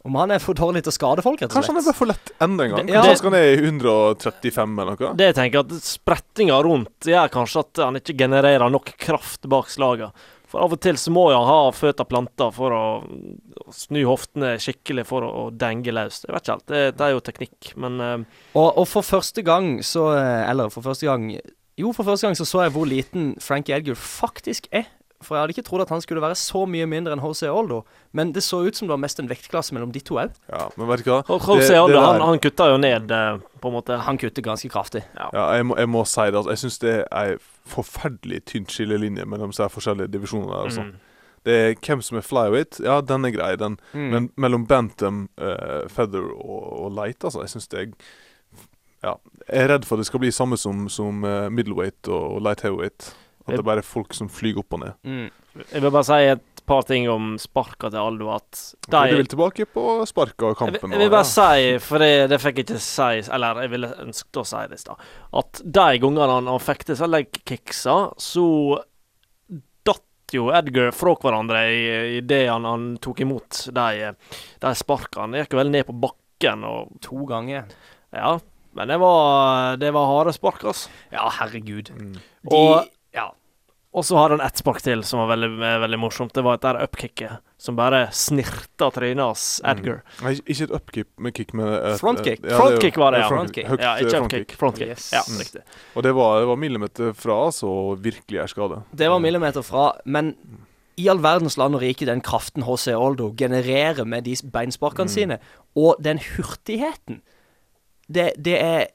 Om 0.07 0.14
han 0.21 0.37
er 0.37 0.42
for 0.42 0.55
dårlig 0.59 0.85
til 0.87 0.92
å 0.92 0.97
skade 0.97 1.25
folk, 1.25 1.40
rett 1.42 1.51
og 1.51 1.57
Kanskje 1.57 1.73
han 1.75 1.81
er 1.81 1.87
bare 1.88 1.99
for 1.99 2.11
lett 2.12 2.33
enda 2.47 2.64
en 2.64 2.71
gang. 2.77 2.87
Det- 2.87 2.95
ja. 2.95 3.03
Kanskje 3.03 3.14
han 3.16 3.21
skal 3.23 3.35
ned 3.35 3.47
i 3.51 3.57
135 3.66 4.79
eller 4.85 4.97
noe. 5.01 5.12
Det 5.19 5.27
jeg 5.27 5.37
tenker 5.40 5.64
at 5.64 5.75
Sprettinga 5.83 6.62
rundt 6.62 7.11
gjør 7.11 7.33
kanskje 7.35 7.64
at 7.66 7.85
han 7.85 8.01
ikke 8.01 8.16
genererer 8.23 8.71
nok 8.71 8.95
kraft 9.03 9.49
bak 9.51 9.69
slaget. 9.73 10.27
For 10.47 10.62
av 10.62 10.77
og 10.77 10.81
til 10.81 10.95
så 10.95 11.11
må 11.11 11.27
han 11.35 11.47
ha 11.49 11.73
føtta 11.75 12.07
planta 12.07 12.53
for 12.55 12.71
å 12.71 12.85
snu 13.75 14.05
hoftene 14.07 14.55
skikkelig 14.62 15.07
for 15.09 15.27
å, 15.27 15.31
å 15.31 15.45
denge 15.51 15.90
løs. 15.95 16.23
Jeg 16.23 16.35
vet 16.37 16.47
ikke 16.47 16.55
helt. 16.55 16.66
Det, 16.71 16.83
det 17.01 17.07
er 17.07 17.14
jo 17.16 17.25
teknikk, 17.27 17.73
men 17.83 17.99
uh... 18.01 18.14
Og, 18.55 18.69
og 18.71 18.87
for 18.87 19.07
første 19.07 19.42
gang 19.47 19.81
så 19.85 20.07
eh, 20.14 20.45
Eller 20.47 20.71
for 20.71 20.87
første 20.87 21.09
gang 21.09 21.33
Jo, 21.77 21.90
for 21.92 22.07
første 22.07 22.29
gang 22.29 22.38
så 22.38 22.47
så 22.49 22.62
jeg 22.62 22.77
hvor 22.77 22.87
liten 22.88 23.35
Frankie 23.42 23.75
Edgar 23.77 23.99
faktisk 23.99 24.71
er. 24.71 24.87
For 25.24 25.37
jeg 25.37 25.42
hadde 25.42 25.55
ikke 25.57 25.64
trodd 25.64 25.85
at 25.87 25.92
han 25.94 26.02
skulle 26.05 26.20
være 26.20 26.37
så 26.37 26.64
mye 26.68 26.87
mindre 26.90 27.14
enn 27.16 27.22
HC 27.22 27.48
Oldo. 27.48 27.81
Men 28.16 28.35
det 28.37 28.42
så 28.44 28.61
ut 28.66 28.76
som 28.76 28.88
det 28.88 28.92
var 28.92 29.00
mest 29.00 29.20
en 29.22 29.31
vektklasse 29.31 29.74
mellom 29.76 29.92
de 29.94 30.02
to 30.05 30.18
òg. 30.20 30.35
Ja, 30.52 30.66
men 30.76 30.90
vet 30.90 31.05
du 31.07 31.11
hva? 31.11 31.22
og 31.24 31.48
Jose 31.48 31.72
det 31.72 31.81
Aldo, 31.81 32.02
han, 32.05 32.20
han 32.20 32.42
kutta 32.42 32.68
jo 32.72 32.76
ned, 32.83 33.11
eh, 33.16 33.40
på 33.62 33.72
en 33.72 33.76
måte. 33.79 33.96
Han 34.07 34.20
kutter 34.20 34.44
ganske 34.44 34.70
kraftig. 34.72 35.07
Ja, 35.16 35.48
jeg 35.57 35.68
må, 35.70 35.79
jeg 35.81 35.90
må 35.92 36.05
si 36.05 36.29
det. 36.29 36.37
Altså, 36.37 36.52
jeg 36.52 36.62
syns 36.64 36.79
det 36.85 36.94
er 37.00 37.07
ei 37.22 37.37
forferdelig 37.66 38.44
tynn 38.52 38.68
skillelinje 38.70 39.26
mellom 39.26 39.55
disse 39.55 39.68
forskjellige 39.72 40.12
divisjonene. 40.12 40.62
Altså. 40.68 40.87
Mm. 40.87 41.16
Det 41.46 41.57
er 41.62 41.74
hvem 41.79 42.02
som 42.02 42.18
er 42.18 42.26
flyweight. 42.26 42.81
Ja, 42.83 43.00
den 43.00 43.24
er 43.24 43.35
grei, 43.35 43.52
den. 43.57 43.79
Mm. 43.92 44.07
Men 44.12 44.31
mellom 44.37 44.66
bantam, 44.66 45.29
uh, 45.38 45.87
feather 45.88 46.24
og, 46.35 46.64
og 46.85 46.96
light, 46.98 47.24
altså. 47.24 47.44
Jeg 47.46 47.57
syns 47.57 47.68
det 47.72 47.83
er 47.83 47.92
Ja. 49.05 49.12
Jeg 49.46 49.62
er 49.62 49.68
redd 49.70 49.85
for 49.87 49.94
at 49.94 50.02
det 50.02 50.09
skal 50.09 50.20
bli 50.20 50.33
samme 50.35 50.57
som, 50.59 50.88
som 50.90 51.22
eh, 51.22 51.46
middleweight 51.55 52.09
og 52.11 52.40
light 52.42 52.64
heavyweight. 52.64 53.12
At 53.46 53.54
det 53.54 53.59
er 53.62 53.66
bare 53.70 53.82
folk 53.87 54.12
som 54.14 54.28
flyr 54.28 54.59
opp 54.59 54.72
og 54.74 54.80
ned. 54.82 54.94
Mm. 55.06 55.30
Jeg 55.72 55.82
vil 55.82 55.90
bare 55.94 56.04
si 56.04 56.18
et 56.35 56.42
par 56.66 56.82
ting 56.82 57.04
om 57.09 57.37
sparka 57.38 57.88
til 57.94 58.00
Aldo. 58.02 58.28
At 58.35 58.59
De 58.90 59.02
Du 59.12 59.16
vil 59.20 59.26
tilbake 59.30 59.66
på 59.70 59.85
sparka 60.11 60.48
og 60.50 60.56
Jeg, 60.59 60.72
vil- 60.72 60.80
kampen. 60.80 60.90
jeg 60.96 60.98
vil 61.04 61.11
bare 61.14 61.28
si, 61.30 61.78
for 61.78 61.98
det, 62.02 62.28
det 62.30 62.40
fikk 62.42 62.56
jeg 62.59 62.66
ikke 62.66 62.80
si 62.82 63.30
Eller 63.32 63.61
jeg 63.62 63.70
ville 63.70 63.92
ønsket 64.02 64.40
å 64.42 64.44
si 64.44 64.64
det 64.66 64.74
i 64.80 64.82
stad, 64.82 64.96
at 65.32 65.62
de 65.62 65.87
gangene 66.02 66.26
han, 66.35 66.46
han 66.50 66.59
fikk 66.59 66.85
disse 66.90 67.06
legkicksa, 67.06 67.96
så 68.18 68.82
datt 69.87 70.35
jo 70.35 70.48
Edgar 70.54 70.90
fra 70.96 71.14
hverandre 71.22 71.62
i, 71.70 71.85
i 72.18 72.20
det 72.26 72.42
han, 72.50 72.64
han 72.66 72.87
tok 73.02 73.20
imot 73.22 73.68
de, 73.76 74.11
de 74.62 74.74
sparkene. 74.74 75.44
Gikk 75.44 75.54
vel 75.59 75.70
ned 75.70 75.87
på 75.88 75.94
bakken 76.02 76.64
og 76.66 76.96
To 77.06 77.22
ganger. 77.30 77.68
Ja. 78.12 78.37
Men 78.76 78.90
det 78.92 78.98
var, 79.00 79.76
det 79.80 79.88
var 79.94 80.11
harde 80.11 80.35
spark, 80.37 80.61
altså. 80.68 80.90
Ja, 81.14 81.30
herregud. 81.38 81.88
Mm. 81.96 82.11
De, 82.18 82.50
Og- 82.59 82.90
ja. 83.16 83.31
Og 83.96 84.05
så 84.05 84.12
hadde 84.18 84.37
han 84.37 84.42
ett 84.44 84.59
spark 84.61 84.83
til 84.85 85.00
som 85.09 85.22
var 85.22 85.31
veldig, 85.31 85.48
veldig 85.81 85.98
morsomt. 86.02 86.33
Det 86.37 86.42
var 86.44 86.59
et 86.59 86.64
der 86.66 86.76
upkicket 86.85 87.38
som 87.57 87.79
bare 87.79 88.02
snirta 88.12 88.90
trynet 88.92 89.22
hans 89.24 89.44
Edgar. 89.64 90.02
Nei, 90.20 90.35
ikke 90.44 90.66
et 90.66 90.74
upkick, 90.76 91.09
men 91.16 91.33
kick 91.33 91.55
med 91.57 91.70
et, 91.72 91.96
Frontkick. 92.02 92.42
ja, 92.44 92.50
er 92.50 92.52
jo- 92.52 92.59
Frontkick 92.61 92.98
var 93.00 93.12
det, 93.16 93.20
ja. 93.22 93.29
Frontkick. 93.31 93.70
Ja, 93.81 93.94
eh, 93.96 94.02
ikke 94.05 94.20
upkick. 94.26 94.52
Frontkick. 94.61 94.88
Yes. 94.92 95.07
Ja, 95.16 95.22
Mm. 95.24 95.38
riktig. 95.40 95.62
Og 95.96 96.02
det 96.05 96.12
var, 96.14 96.40
det 96.40 96.46
var 96.50 96.57
millimeter 96.57 97.14
fra, 97.16 97.38
så 97.57 97.96
virkelig 97.96 98.42
er 98.42 98.46
skade. 98.52 98.83
Det 98.94 99.09
var 99.09 99.18
millimeter 99.18 99.62
fra, 99.64 99.87
men 100.05 100.35
i 100.98 101.09
all 101.09 101.18
verdens 101.18 101.57
land 101.57 101.74
og 101.74 101.81
rike, 101.81 102.05
den 102.05 102.20
kraften 102.20 102.64
HC 102.64 102.92
Oldo 102.92 103.33
genererer 103.35 104.05
med 104.05 104.24
de 104.24 104.37
beinsparkene 104.44 105.09
sine, 105.09 105.38
og 105.74 105.96
den 106.02 106.18
hurtigheten 106.18 107.22
det, 108.12 108.35
det 108.42 108.61
er 108.62 108.87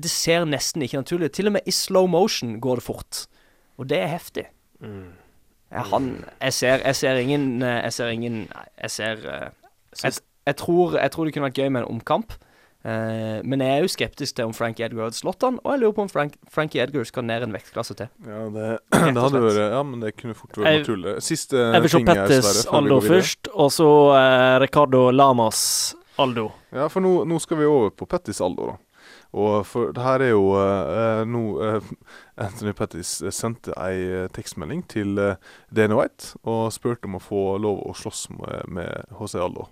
Det 0.00 0.10
ser 0.10 0.44
nesten 0.46 0.80
ikke 0.82 0.98
naturlig 1.02 1.24
ut. 1.26 1.32
Til 1.32 1.46
og 1.48 1.52
med 1.54 1.62
i 1.66 1.70
slow 1.70 2.06
motion 2.06 2.60
går 2.60 2.76
det 2.76 2.84
fort. 2.84 3.26
Og 3.78 3.88
det 3.90 4.00
er 4.02 4.12
heftig. 4.12 4.48
Mm. 4.80 5.14
Ja, 5.72 5.82
han 5.82 6.24
Jeg 6.40 6.52
ser, 6.52 6.80
jeg 6.84 6.96
ser 6.96 7.16
ingen 7.20 7.62
eh, 7.62 7.82
Jeg 7.84 7.92
ser 7.92 8.08
ingen 8.08 8.48
Jeg 8.80 8.90
ser 8.90 9.12
eh, 9.12 9.48
jeg, 10.04 10.12
jeg, 10.46 10.56
tror, 10.56 10.98
jeg 10.98 11.10
tror 11.10 11.24
det 11.24 11.34
kunne 11.34 11.48
vært 11.48 11.58
gøy 11.58 11.68
med 11.68 11.82
en 11.82 11.96
omkamp. 11.96 12.32
Uh, 12.86 13.42
men 13.42 13.58
jeg 13.60 13.74
er 13.74 13.82
jo 13.82 13.88
skeptisk 13.90 14.36
til 14.36 14.46
om 14.46 14.52
Frankie 14.54 14.86
Edgar 14.86 15.08
hadde 15.08 15.18
slått 15.18 15.42
han, 15.42 15.56
og 15.64 15.72
jeg 15.72 15.80
lurer 15.82 15.94
på 15.96 16.04
om 16.06 16.10
Frank, 16.12 16.36
Frankie 16.52 16.80
Edgar 16.84 17.02
skal 17.08 17.24
ned 17.26 17.42
en 17.42 17.56
vektklasse 17.56 17.96
til. 17.98 18.06
Ja, 18.22 18.44
det, 18.54 18.68
det 19.16 19.24
hadde 19.24 19.40
vært 19.42 19.58
Ja, 19.64 19.80
men 19.82 20.04
det 20.04 20.12
kunne 20.14 20.36
fort 20.38 20.54
vært 20.54 20.84
naturlig. 20.84 21.16
Siste 21.26 21.58
Jeg 21.58 21.82
vil 21.84 21.92
se 21.92 22.00
ting 22.00 22.08
Pettis 22.08 22.62
Aldo 22.78 23.00
først, 23.02 23.50
og 23.50 23.72
så 23.74 23.88
uh, 24.14 24.54
Ricardo 24.62 25.08
Lamas 25.10 25.62
Aldo. 26.22 26.52
Ja, 26.70 26.86
for 26.92 27.02
nå, 27.02 27.16
nå 27.28 27.42
skal 27.42 27.58
vi 27.60 27.66
over 27.66 27.90
på 27.90 28.06
Pettis 28.06 28.40
Aldo, 28.44 28.70
da. 28.70 28.78
Og 29.36 29.66
for 29.68 29.92
det 29.92 30.04
her 30.04 30.24
er 30.24 30.30
jo 30.32 30.54
eh, 30.56 31.22
nå 31.28 31.42
eh, 31.64 31.90
Anthony 32.46 32.72
Pettis 32.76 33.18
sendte 33.36 33.74
ei 33.76 33.98
eh, 34.06 34.30
tekstmelding 34.32 34.86
til 34.88 35.18
uh, 35.20 35.34
Dana 35.74 35.98
White 35.98 36.38
og 36.48 36.70
spurte 36.72 37.10
om 37.10 37.18
å 37.18 37.22
få 37.22 37.42
lov 37.60 37.82
å 37.84 37.96
slåss 37.98 38.28
med, 38.38 38.72
med 38.78 39.18
HC 39.18 39.36
Aldo. 39.42 39.68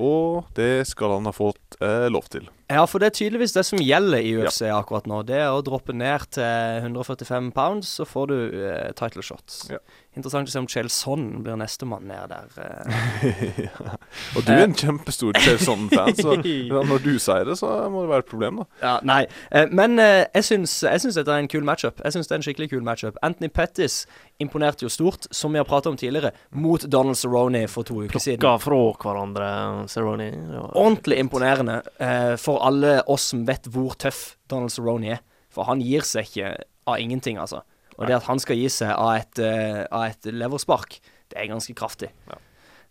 Og 0.00 0.48
det 0.56 0.86
skal 0.88 1.18
han 1.18 1.28
ha 1.28 1.34
fått 1.36 1.76
eh, 1.84 2.08
lov 2.08 2.24
til. 2.32 2.46
Ja, 2.72 2.86
for 2.88 3.02
det 3.02 3.10
er 3.10 3.16
tydeligvis 3.18 3.52
det 3.52 3.64
som 3.68 3.80
gjelder 3.82 4.24
i 4.24 4.32
UFC 4.40 4.64
akkurat 4.72 5.08
nå. 5.10 5.20
Det 5.28 5.36
er 5.42 5.52
å 5.52 5.60
droppe 5.64 5.92
ned 5.92 6.30
til 6.32 6.78
145 6.80 7.50
pounds, 7.52 7.90
så 7.98 8.06
får 8.08 8.30
du 8.30 8.36
eh, 8.62 8.88
title 8.96 9.24
shots. 9.26 9.66
Ja. 9.72 9.82
Interessant 10.12 10.50
å 10.50 10.52
se 10.52 10.60
om 10.60 10.66
Chelson 10.68 11.22
blir 11.40 11.56
nestemann 11.56 12.04
ned 12.04 12.28
der. 12.28 12.50
eh. 12.60 13.62
ja. 13.64 13.94
Og 14.36 14.44
du 14.44 14.50
er 14.52 14.66
en 14.66 14.74
kjempestor 14.76 15.38
Chelsea-fan, 15.40 16.18
så 16.18 16.34
når 16.90 17.00
du 17.00 17.14
sier 17.16 17.48
det, 17.48 17.56
så 17.56 17.70
må 17.88 18.02
det 18.04 18.10
være 18.10 18.24
et 18.26 18.28
problem, 18.28 18.60
da. 18.60 18.66
Ja, 18.82 18.92
nei. 19.08 19.22
Eh, 19.48 19.72
men 19.72 19.96
eh, 20.02 20.26
jeg, 20.34 20.44
syns, 20.50 20.76
dette 20.84 21.24
er 21.32 21.40
en 21.40 21.48
kul 21.48 21.64
matchup. 21.64 22.02
Jeg 22.04 22.12
syns 22.16 22.28
det 22.28 22.36
er 22.36 22.42
en 22.42 22.44
skikkelig 22.44 22.68
kul 22.74 22.84
matchup. 22.84 23.16
Anthony 23.24 23.48
Pettis 23.56 24.02
imponerte 24.42 24.84
jo 24.84 24.92
stort, 24.92 25.30
som 25.32 25.56
vi 25.56 25.62
har 25.62 25.68
pratet 25.70 25.94
om 25.94 25.96
tidligere, 25.96 26.34
mot 26.60 26.84
Donald 26.92 27.16
Cerrone 27.16 27.64
for 27.72 27.88
to 27.88 28.02
uker 28.04 28.20
siden. 28.20 28.42
Plukka 28.42 28.60
fra 28.66 28.82
hverandre 29.00 29.50
Cerrone. 29.88 30.28
Ordentlig 30.74 31.22
imponerende 31.24 31.80
eh, 31.96 32.34
for 32.36 32.60
alle 32.68 32.98
oss 33.08 33.30
som 33.32 33.46
vet 33.48 33.64
hvor 33.72 33.96
tøff 33.96 34.34
Donald 34.52 34.76
Cerrone 34.76 35.16
er. 35.16 35.24
For 35.52 35.68
han 35.68 35.80
gir 35.84 36.04
seg 36.04 36.28
ikke 36.28 36.56
av 36.88 37.00
ingenting, 37.00 37.40
altså. 37.40 37.64
Og 38.02 38.08
det 38.10 38.16
at 38.18 38.26
han 38.28 38.40
skal 38.42 38.58
gi 38.58 38.68
seg 38.72 38.90
av 38.94 39.12
et, 39.14 39.38
eh, 39.42 39.84
av 39.88 40.08
et 40.10 40.32
leverspark, 40.32 40.98
det 41.32 41.38
er 41.38 41.52
ganske 41.52 41.74
kraftig. 41.78 42.10
Ja. 42.28 42.40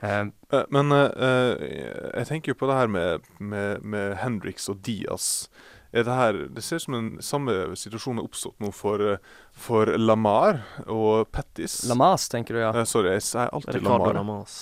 Eh, 0.01 0.23
Men 0.73 0.95
eh, 0.95 1.67
jeg 2.15 2.29
tenker 2.31 2.55
jo 2.55 2.59
på 2.63 2.71
det 2.71 2.79
her 2.79 2.89
med, 2.89 3.27
med, 3.39 3.83
med 3.83 4.17
Hendrix 4.23 4.69
og 4.71 4.81
Diaz. 4.87 5.49
Er 5.91 6.05
det, 6.07 6.15
her, 6.15 6.37
det 6.55 6.63
ser 6.63 6.79
ut 6.79 6.85
som 6.85 6.95
den 6.95 7.09
samme 7.19 7.53
situasjonen 7.75 8.21
er 8.21 8.29
oppstått 8.29 8.55
nå 8.63 8.69
for, 8.71 9.19
for 9.51 9.91
Lamar 9.99 10.61
og 10.87 11.27
Pettis. 11.35 11.81
Lamas, 11.91 12.29
tenker 12.31 12.55
du, 12.55 12.61
ja. 12.63 12.71
Uh, 12.71 12.85
sorry, 12.87 13.11
jeg 13.17 13.25
sier 13.27 13.51
alltid 13.51 13.81
Ricardo 13.81 14.13
Lamar. 14.15 14.21
Lamas. 14.21 14.55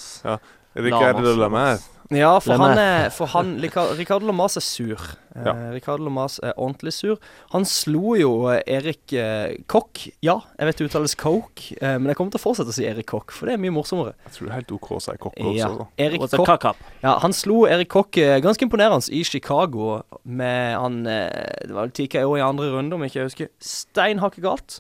Ricardo 0.74 1.36
Lamas. 1.38 1.38
Lamar. 1.46 1.99
Ja, 2.10 2.32
for 2.42 2.58
han 2.58 2.80
er 2.82 3.12
For 3.14 3.30
han 3.36 3.52
Ricardo 3.62 4.26
Lamas 4.26 4.58
er 4.58 4.64
sur. 4.66 5.02
Eh, 5.36 5.60
Ricardo 5.76 6.04
Lamas 6.04 6.40
er 6.42 6.56
ordentlig 6.58 6.94
sur. 6.96 7.20
Han 7.54 7.66
slo 7.70 8.16
jo 8.18 8.32
eh, 8.50 8.64
Erik 8.66 9.14
eh, 9.14 9.60
Kokk. 9.70 10.08
Ja, 10.26 10.40
jeg 10.58 10.70
vet 10.70 10.82
det 10.82 10.88
uttales 10.90 11.14
Coke, 11.20 11.76
eh, 11.78 11.98
men 12.00 12.10
jeg 12.10 12.18
kommer 12.18 12.34
til 12.34 12.42
å 12.42 12.44
fortsette 12.48 12.74
å 12.74 12.78
si 12.80 12.88
Erik 12.90 13.12
Kokk, 13.12 13.34
for 13.36 13.46
det 13.50 13.56
er 13.56 13.62
mye 13.62 13.76
morsommere. 13.76 14.16
Jeg 14.26 14.36
tror 14.36 14.48
det 14.48 14.52
er 14.52 14.58
helt 14.58 14.74
OK 14.80 14.90
å 14.98 15.02
si 15.06 15.16
kokk 15.22 15.38
også. 15.38 15.58
Ja, 15.60 15.70
da. 15.78 15.88
Erik 16.08 16.26
Kokk. 16.34 16.82
Ja, 17.04 17.14
han 17.22 17.36
slo 17.38 17.60
Erik 17.70 17.92
Kokk 17.94 18.20
eh, 18.24 18.40
ganske 18.44 18.66
imponerende 18.66 19.14
i 19.14 19.22
Chicago 19.28 20.00
med 20.24 20.80
han 20.80 21.04
eh, 21.08 21.68
Det 21.68 21.76
var 21.76 21.88
vel 21.88 21.94
TKO 22.00 22.34
i 22.40 22.46
andre 22.46 22.72
runde, 22.74 22.98
om 22.98 23.06
ikke 23.06 23.22
jeg 23.22 23.30
husker. 23.30 23.52
Steinhakke 23.62 24.42
galt. 24.44 24.80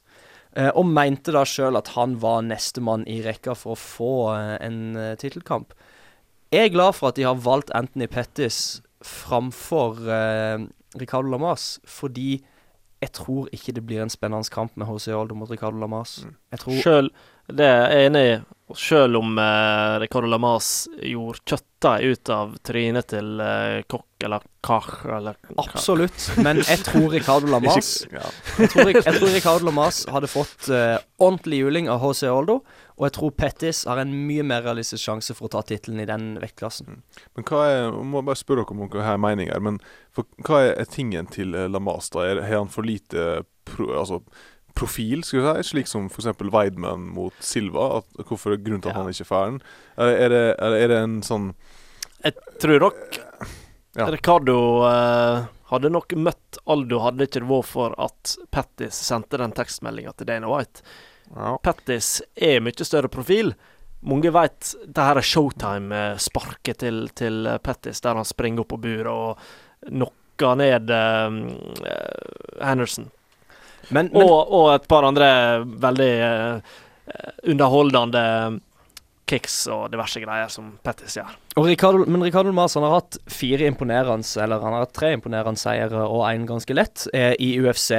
Eh, 0.58 0.72
og 0.74 0.90
mente 0.90 1.30
da 1.36 1.46
sjøl 1.46 1.78
at 1.78 1.94
han 1.94 2.18
var 2.24 2.42
nestemann 2.48 3.06
i 3.06 3.20
rekka 3.22 3.54
for 3.54 3.78
å 3.78 3.80
få 3.80 4.12
eh, 4.34 4.56
en 4.66 4.82
tittelkamp. 5.22 5.78
Jeg 6.50 6.66
er 6.66 6.74
glad 6.74 6.96
for 6.98 7.12
at 7.12 7.18
de 7.20 7.28
har 7.28 7.38
valgt 7.46 7.70
Anthony 7.78 8.08
Pettis 8.10 8.82
framfor 9.06 10.00
eh, 10.10 10.66
Ricardo 11.00 11.30
Lamas, 11.30 11.78
fordi 11.86 12.40
jeg 13.00 13.12
tror 13.16 13.48
ikke 13.56 13.74
det 13.78 13.86
blir 13.88 14.02
en 14.04 14.12
spennende 14.12 14.50
kamp 14.52 14.74
med 14.76 14.90
HC 14.90 15.14
Aldo 15.16 15.38
mot 15.38 15.52
Ricardo 15.52 15.80
Lamas. 15.80 16.20
Mm. 16.26 16.34
Jeg 16.52 16.64
tror 16.64 16.80
Sjøl, 16.84 17.12
det 17.48 17.68
er 17.68 17.94
jeg 17.94 18.10
enig 18.10 18.24
i. 18.28 18.34
Og 18.70 18.78
Sjøl 18.78 19.16
om 19.18 19.40
eh, 19.42 19.94
Ricardo 20.04 20.30
Lamas 20.30 20.68
gjorde 21.02 21.40
kjøttdeig 21.48 22.12
ut 22.12 22.32
av 22.34 22.52
trynet 22.66 23.08
til 23.14 23.40
eh, 23.42 23.80
Kokk 23.90 24.28
eller 24.28 24.44
Kach 24.66 24.92
eller 25.08 25.40
Absolutt, 25.64 26.28
men 26.44 26.60
jeg 26.60 26.84
tror 26.86 27.08
Ricardo 27.14 27.50
Lamas 27.54 28.04
Jeg 28.12 28.70
tror, 28.74 28.92
jeg 28.92 29.16
tror 29.16 29.34
Ricardo 29.34 29.70
Lamas 29.70 30.04
hadde 30.12 30.30
fått 30.30 30.70
eh, 30.74 31.00
ordentlig 31.18 31.64
juling 31.64 31.90
av 31.90 32.04
HC 32.04 32.28
Oldo, 32.34 32.60
og 33.00 33.06
jeg 33.08 33.14
tror 33.16 33.32
Pettis 33.40 33.86
har 33.88 34.02
en 34.02 34.12
mye 34.28 34.44
mer 34.44 34.62
realistisk 34.66 35.06
sjanse 35.08 35.32
for 35.38 35.48
å 35.48 35.52
ta 35.54 35.62
tittelen 35.64 36.02
i 36.04 36.08
den 36.10 36.34
vektklassen. 36.42 36.98
Men 37.38 37.46
hva 37.48 37.62
er 37.70 37.78
Jeg 37.86 38.06
må 38.12 38.20
bare 38.28 38.36
spørre 38.36 38.66
dere 38.66 38.76
om 38.76 38.90
dere 38.92 39.06
har 39.08 39.22
meninger. 39.24 39.60
Men 39.64 39.78
for, 40.12 40.28
hva 40.44 40.60
er, 40.74 40.84
tingen 40.92 41.30
til 41.32 41.56
eh, 41.56 41.70
Lamas? 41.72 42.10
da? 42.12 42.26
Er- 42.28 42.42
Har 42.44 42.58
han 42.66 42.68
for 42.74 42.84
lite 42.84 43.46
pro, 43.64 43.88
altså, 44.02 44.20
profil, 44.76 45.24
skal 45.24 45.40
vi 45.42 45.54
si, 45.64 45.70
slik 45.72 45.88
som 45.92 46.10
f.eks. 46.12 46.28
Weidman 46.52 47.08
mot 47.16 47.34
Silva. 47.40 48.02
At, 48.02 48.20
hvorfor 48.28 48.54
er 48.58 48.62
grunnen 48.64 48.84
til 48.84 48.92
at 48.92 48.98
Ja. 48.98 49.02
han 49.02 49.14
ikke 49.16 49.30
får 49.32 49.46
den? 49.50 49.62
Er 49.98 50.30
det, 50.36 50.44
er 50.60 50.88
det 50.92 50.98
en 51.06 51.22
sånn 51.24 51.54
Jeg 52.24 52.36
tror 52.60 52.80
nok 52.84 53.20
Ja. 53.98 54.06
Ricardo 54.12 54.56
uh, 54.86 55.48
hadde 55.72 55.90
nok 55.90 56.14
møtt 56.16 56.60
Aldo, 56.70 57.00
hadde 57.02 57.26
ikke 57.26 57.40
det 57.42 57.50
vært 57.50 57.66
for 57.72 57.96
at 57.98 58.36
Pettis 58.54 59.00
sendte 59.08 59.40
den 59.42 59.52
tekstmeldinga 59.56 60.14
til 60.20 60.28
Dana 60.30 60.48
White. 60.52 60.84
Ja. 61.36 61.58
Pettis 61.64 62.20
er 62.36 62.64
mye 62.64 62.88
større 62.88 63.12
profil. 63.12 63.54
Mange 64.08 64.32
vet 64.32 64.74
det 64.88 65.06
her 65.06 65.20
er 65.20 65.28
showtime-sparket 65.28 66.80
til, 66.86 67.02
til 67.16 67.50
Pettis, 67.64 68.00
der 68.02 68.20
han 68.20 68.28
springer 68.28 68.64
opp 68.64 68.72
på 68.74 68.80
buret 68.82 69.12
og 69.12 69.90
knocker 69.90 70.56
ned 70.60 70.94
eh, 70.96 71.40
Henderson. 72.64 73.10
Men, 73.90 74.10
men 74.14 74.24
Og, 74.24 74.54
og 74.54 74.74
et 74.76 74.88
par 74.92 75.06
andre 75.08 75.28
veldig 75.66 76.12
uh, 76.22 76.80
underholdende 77.50 78.24
kicks 79.30 79.62
og 79.72 79.90
diverse 79.94 80.22
greier 80.22 80.50
som 80.52 80.72
Pettis 80.86 81.18
gjør. 81.20 81.32
Ricardo, 81.60 82.06
men 82.10 82.24
Ricardo 82.26 82.54
Mas 82.56 82.76
har 82.78 82.94
hatt 82.94 83.18
fire 83.30 83.68
imponerende 83.70 84.26
Eller 84.42 84.62
han 84.64 84.76
har 84.76 84.86
hatt 84.86 84.96
tre 84.96 85.12
imponerende 85.16 85.60
seire 85.60 86.06
og 86.06 86.24
én 86.30 86.48
ganske 86.50 86.76
lett 86.76 87.06
eh, 87.14 87.34
i 87.40 87.54
UFC 87.62 87.92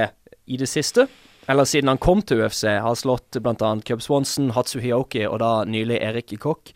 i 0.51 0.59
det 0.59 0.69
siste. 0.71 1.07
Eller 1.49 1.65
siden 1.65 1.89
han 1.89 1.99
kom 1.99 2.23
til 2.23 2.43
UFC. 2.45 2.67
Har 2.83 2.97
slått 2.99 3.39
bl.a. 3.43 3.75
Cub 3.87 4.03
Swanson, 4.05 4.53
Hatsu 4.55 4.79
Hioki 4.83 5.25
og 5.27 5.41
da 5.43 5.53
nylig 5.69 6.01
Erik 6.03 6.35
Kokk. 6.41 6.73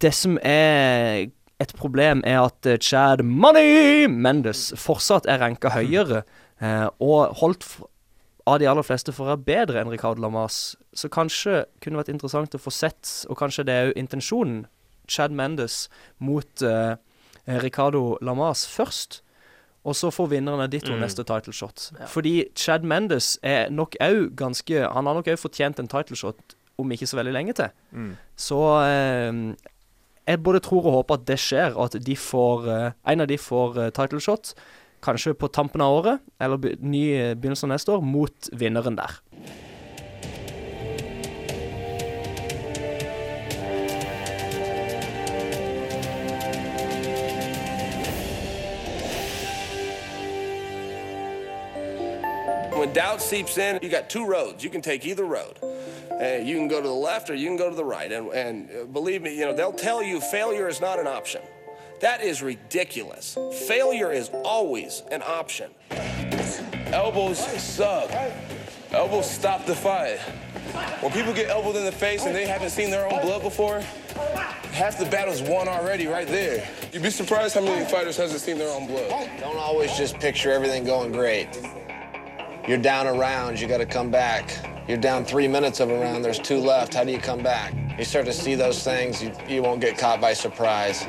Det 0.00 0.12
som 0.14 0.38
er 0.46 1.30
et 1.60 1.72
problem, 1.76 2.22
er 2.24 2.40
at 2.40 2.66
eh, 2.66 2.80
Chad 2.80 3.22
Money 3.22 4.06
Mendes 4.08 4.70
fortsatt 4.80 5.28
er 5.28 5.42
ranka 5.42 5.74
høyere, 5.74 6.22
eh, 6.60 6.86
og 7.04 7.36
holdt 7.42 7.66
av 8.48 8.58
de 8.62 8.68
aller 8.70 8.86
fleste 8.86 9.12
for 9.12 9.26
å 9.26 9.34
være 9.34 9.44
bedre 9.44 9.82
enn 9.82 9.92
Ricardo 9.92 10.24
Lamas. 10.24 10.74
Så 10.96 11.10
kanskje 11.12 11.66
kunne 11.84 12.00
vært 12.00 12.12
interessant 12.14 12.56
å 12.56 12.62
få 12.62 12.72
sett, 12.72 13.10
og 13.28 13.36
kanskje 13.38 13.66
det 13.68 13.76
er 13.76 13.90
jo 13.90 13.98
intensjonen, 14.00 14.64
Chad 15.10 15.34
Mendes 15.34 15.88
mot 16.22 16.62
eh, 16.62 16.94
Ricardo 17.60 18.14
Lamas 18.22 18.62
først. 18.70 19.20
Og 19.84 19.94
så 19.96 20.10
får 20.12 20.28
vinneren 20.28 20.60
av 20.60 20.68
ditto 20.70 20.92
Mm. 20.92 21.00
neste 21.00 21.24
title 21.24 21.52
shot. 21.52 21.90
Ja. 21.98 22.06
Fordi 22.06 22.44
Chad 22.54 22.82
Mendes 22.84 23.38
er 23.42 23.70
nok 23.70 23.96
òg 24.00 24.34
ganske 24.36 24.92
Han 24.92 25.06
har 25.06 25.14
nok 25.14 25.26
òg 25.26 25.38
fortjent 25.40 25.78
en 25.80 25.88
title 25.88 26.16
shot 26.16 26.36
om 26.78 26.90
ikke 26.92 27.06
så 27.08 27.16
veldig 27.16 27.32
lenge 27.32 27.52
til. 27.54 27.68
Mm. 27.92 28.16
Så 28.36 28.58
eh, 28.84 29.54
jeg 30.26 30.42
både 30.42 30.60
tror 30.60 30.84
og 30.86 30.92
håper 30.92 31.14
at 31.14 31.24
det 31.26 31.38
skjer, 31.38 31.74
og 31.76 31.94
at 31.94 32.04
de 32.04 32.14
får 32.16 32.68
eh, 32.68 32.92
en 33.12 33.20
av 33.20 33.26
de 33.26 33.36
får 33.38 33.78
eh, 33.78 33.90
title 33.90 34.20
shot. 34.20 34.54
Kanskje 35.02 35.32
på 35.34 35.48
tampen 35.48 35.80
av 35.80 35.92
året, 35.96 36.20
eller 36.40 36.56
be 36.60 36.74
ny 36.80 37.34
begynnelsen 37.34 37.40
begynnelse 37.40 37.64
av 37.64 37.70
neste 37.72 37.92
år, 37.94 38.02
mot 38.04 38.50
vinneren 38.52 38.96
der. 38.96 39.16
Doubt 52.92 53.22
seeps 53.22 53.56
in, 53.56 53.78
you 53.82 53.88
got 53.88 54.10
two 54.10 54.26
roads. 54.26 54.64
You 54.64 54.70
can 54.70 54.82
take 54.82 55.06
either 55.06 55.24
road. 55.24 55.58
Uh, 55.62 56.40
you 56.42 56.56
can 56.56 56.66
go 56.66 56.80
to 56.80 56.88
the 56.88 56.92
left 56.92 57.30
or 57.30 57.34
you 57.34 57.46
can 57.46 57.56
go 57.56 57.70
to 57.70 57.76
the 57.76 57.84
right. 57.84 58.10
And, 58.10 58.28
and 58.32 58.70
uh, 58.70 58.84
believe 58.86 59.22
me, 59.22 59.38
you 59.38 59.44
know, 59.44 59.54
they'll 59.54 59.72
tell 59.72 60.02
you 60.02 60.20
failure 60.20 60.68
is 60.68 60.80
not 60.80 60.98
an 60.98 61.06
option. 61.06 61.40
That 62.00 62.20
is 62.22 62.42
ridiculous. 62.42 63.38
Failure 63.68 64.10
is 64.10 64.30
always 64.44 65.02
an 65.12 65.22
option. 65.22 65.70
Elbows 66.86 67.38
suck. 67.62 68.10
Elbows 68.90 69.30
stop 69.30 69.66
the 69.66 69.76
fight. 69.76 70.18
When 71.00 71.12
people 71.12 71.32
get 71.32 71.48
elbowed 71.48 71.76
in 71.76 71.84
the 71.84 71.92
face 71.92 72.26
and 72.26 72.34
they 72.34 72.46
haven't 72.46 72.70
seen 72.70 72.90
their 72.90 73.04
own 73.10 73.20
blood 73.22 73.42
before, 73.42 73.80
half 74.72 74.98
the 74.98 75.04
battle's 75.06 75.42
won 75.42 75.68
already 75.68 76.06
right 76.06 76.26
there. 76.26 76.66
You'd 76.92 77.02
be 77.02 77.10
surprised 77.10 77.54
how 77.54 77.60
many 77.60 77.88
fighters 77.88 78.16
hasn't 78.16 78.40
seen 78.40 78.58
their 78.58 78.74
own 78.74 78.86
blood. 78.88 79.30
Don't 79.38 79.56
always 79.56 79.96
just 79.96 80.18
picture 80.18 80.50
everything 80.50 80.84
going 80.84 81.12
great. 81.12 81.48
You're 82.68 82.78
down 82.78 83.06
a 83.06 83.12
round, 83.12 83.58
you 83.60 83.66
got 83.66 83.78
to 83.78 83.86
come 83.86 84.10
back. 84.10 84.50
You're 84.86 84.98
down 84.98 85.24
three 85.24 85.48
minutes 85.48 85.80
of 85.80 85.90
a 85.90 85.98
round, 85.98 86.24
there's 86.24 86.38
two 86.38 86.58
left. 86.58 86.94
How 86.94 87.04
do 87.04 87.10
you 87.10 87.18
come 87.18 87.42
back? 87.42 87.74
You 87.98 88.04
start 88.04 88.26
to 88.26 88.32
see 88.32 88.54
those 88.54 88.82
things, 88.82 89.22
you, 89.22 89.32
you 89.48 89.62
won't 89.62 89.80
get 89.80 89.96
caught 89.96 90.20
by 90.20 90.34
surprise. 90.34 91.06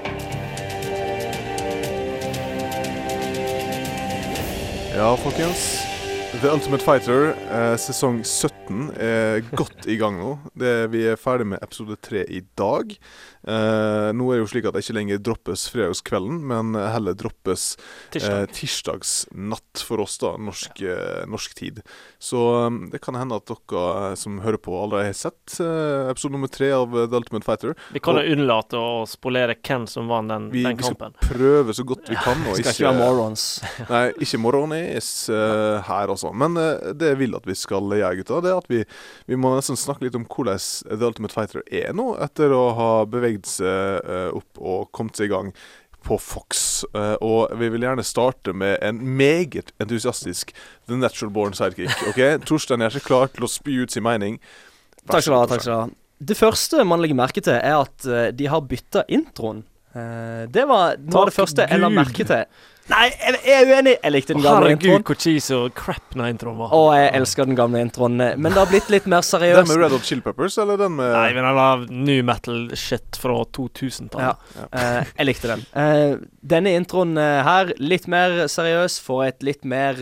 Ja, 4.96 5.16
folkens. 5.16 5.91
The 6.42 6.50
Ultimate 6.50 6.82
Fighter, 6.82 7.36
eh, 7.52 7.76
sesong 7.78 8.24
17, 8.26 8.88
er 8.98 9.44
godt 9.54 9.86
i 9.86 9.94
gang 10.00 10.16
nå. 10.18 10.32
Det, 10.58 10.88
vi 10.90 11.04
er 11.12 11.20
ferdig 11.20 11.46
med 11.52 11.62
episode 11.62 12.00
3 12.02 12.24
i 12.34 12.40
dag. 12.58 12.96
Eh, 13.46 14.08
nå 14.14 14.26
er 14.30 14.40
det 14.40 14.42
jo 14.44 14.50
slik 14.50 14.66
at 14.70 14.74
det 14.74 14.82
ikke 14.82 14.96
lenger 14.98 15.22
droppes 15.22 15.68
fredagskvelden, 15.70 16.40
men 16.50 16.74
heller 16.78 17.14
droppes 17.18 17.76
eh, 18.18 18.48
tirsdagsnatt 18.58 19.84
for 19.86 20.02
oss, 20.02 20.18
da, 20.22 20.32
norsk, 20.42 20.82
eh, 20.82 21.22
norsk 21.30 21.54
tid. 21.58 21.84
Så 22.18 22.42
um, 22.68 22.80
det 22.90 23.04
kan 23.06 23.18
hende 23.18 23.38
at 23.38 23.46
dere 23.50 23.86
eh, 24.12 24.18
som 24.18 24.42
hører 24.42 24.62
på, 24.62 24.74
allerede 24.78 25.12
har 25.12 25.18
sett 25.18 25.60
eh, 25.62 26.10
episode 26.10 26.34
nummer 26.38 26.50
tre 26.50 26.72
av 26.74 26.90
The 26.94 27.22
Ultimate 27.22 27.46
Fighter. 27.46 27.78
Vi 27.94 28.02
kan 28.02 28.18
jo 28.18 28.26
unnlate 28.34 28.82
å 28.82 29.06
spolere 29.10 29.60
hvem 29.62 29.86
som 29.90 30.10
vant 30.10 30.34
den, 30.34 30.50
Vi, 30.54 30.66
den 30.66 30.82
vi 30.82 30.90
skal 30.90 31.14
prøve 31.22 31.78
så 31.78 31.86
godt 31.86 32.10
vi 32.10 32.18
kan. 32.18 32.46
Og 32.50 32.58
Skal 32.58 32.74
ikke 32.74 32.90
være 32.90 33.00
morons. 33.04 33.48
Nei, 33.94 34.04
ikke 34.26 34.42
Moronis 34.42 35.14
uh, 35.30 35.82
her, 35.86 36.10
altså. 36.10 36.31
Men 36.38 36.58
eh, 36.60 36.92
det 36.98 37.14
jeg 37.14 37.20
vil 37.22 37.36
at 37.38 37.48
vi 37.48 37.56
skal 37.58 37.92
gjøre, 37.92 38.16
gutta, 38.22 38.40
det 38.44 38.52
er 38.52 38.62
at 38.62 38.72
vi, 38.72 38.82
vi 39.30 39.38
må 39.40 39.54
nesten 39.56 39.80
snakke 39.80 40.08
litt 40.08 40.18
om 40.18 40.26
hvordan 40.30 40.60
The 40.90 41.08
Ultimate 41.08 41.36
Fighter 41.36 41.64
er 41.68 41.94
nå, 41.98 42.12
etter 42.24 42.54
å 42.56 42.64
ha 42.78 42.90
beveget 43.10 43.50
seg 43.50 44.02
eh, 44.08 44.30
opp 44.38 44.62
og 44.62 44.90
kommet 44.96 45.20
seg 45.20 45.30
i 45.30 45.34
gang 45.34 45.54
på 46.08 46.18
Fox. 46.18 46.84
Eh, 46.98 47.16
og 47.22 47.54
vi 47.62 47.70
vil 47.74 47.86
gjerne 47.86 48.06
starte 48.08 48.56
med 48.58 48.80
en 48.82 49.02
meget 49.18 49.74
entusiastisk 49.82 50.54
The 50.90 50.98
Natural 51.00 51.34
Born 51.34 51.58
Sidekick. 51.58 51.94
ok? 52.12 52.22
Torstein 52.50 52.82
er 52.82 52.94
ikke 52.94 53.12
klar 53.12 53.34
til 53.34 53.46
å 53.46 53.52
spy 53.52 53.82
ut 53.84 53.94
sin 53.94 54.06
mening. 54.08 54.40
Vær 55.06 55.18
Takk 55.18 55.26
skal 55.28 55.34
du 55.36 55.40
ha. 55.40 55.50
takk 55.50 55.66
skal 55.66 55.74
du 55.74 55.80
ha. 55.84 55.98
Det 56.32 56.38
første 56.38 56.84
man 56.86 57.02
legger 57.02 57.18
merke 57.18 57.42
til, 57.42 57.58
er 57.58 57.80
at 57.82 58.06
de 58.38 58.46
har 58.46 58.62
bytta 58.70 59.02
introen. 59.10 59.64
Det 59.92 60.66
var 60.70 61.00
noe 61.02 61.24
av 61.24 61.32
det 61.32 61.34
første 61.34 61.64
første 61.64 61.66
jeg 61.66 61.82
la 61.82 61.90
Gud. 61.90 61.98
merke 61.98 62.26
til. 62.30 62.44
Nei, 62.92 63.08
jeg 63.16 63.38
jeg 63.48 63.56
er 63.64 63.70
uenig. 63.72 63.94
Jeg 64.04 64.12
likte 64.14 64.36
den 64.36 64.44
gamle 64.44 64.68
Herregud, 64.70 64.84
introen. 64.84 65.04
hvor 65.08 65.18
cheesy 65.24 65.54
og 65.56 65.74
crap 65.78 66.04
den 66.14 66.24
introen 66.28 66.58
var. 66.60 66.74
Og 66.76 66.90
jeg 66.98 67.12
elsker 67.22 67.48
den 67.50 67.56
gamle 67.58 67.82
introen. 67.86 68.20
eh, 68.22 68.36
Men 68.38 68.52
det 68.52 68.60
har 68.60 68.70
blitt 68.72 68.90
litt 68.92 69.08
mer 69.08 69.24
seriøst. 69.26 69.62
Den 69.64 69.72
med 69.72 69.84
Red 69.86 69.96
Hot 69.96 70.08
Chili 70.10 70.22
Peppers, 70.26 70.58
eller 70.62 70.78
den 70.82 70.96
med 70.98 71.12
Nei, 71.16 71.28
men 71.38 71.48
den 71.48 71.56
var 71.56 71.86
new 71.90 72.22
metal-shit 72.28 73.20
fra 73.22 73.38
2000-tallet. 73.58 74.38
Ja. 74.58 74.68
Eh, 74.72 75.12
jeg 75.18 75.30
likte 75.30 75.52
den. 75.54 75.66
Uh, 75.76 76.22
denne 76.44 76.76
introen 76.78 77.16
her, 77.18 77.72
litt 77.80 78.08
mer 78.12 78.48
seriøs, 78.52 79.00
får 79.06 79.26
et 79.28 79.44
litt 79.44 79.66
mer 79.66 79.96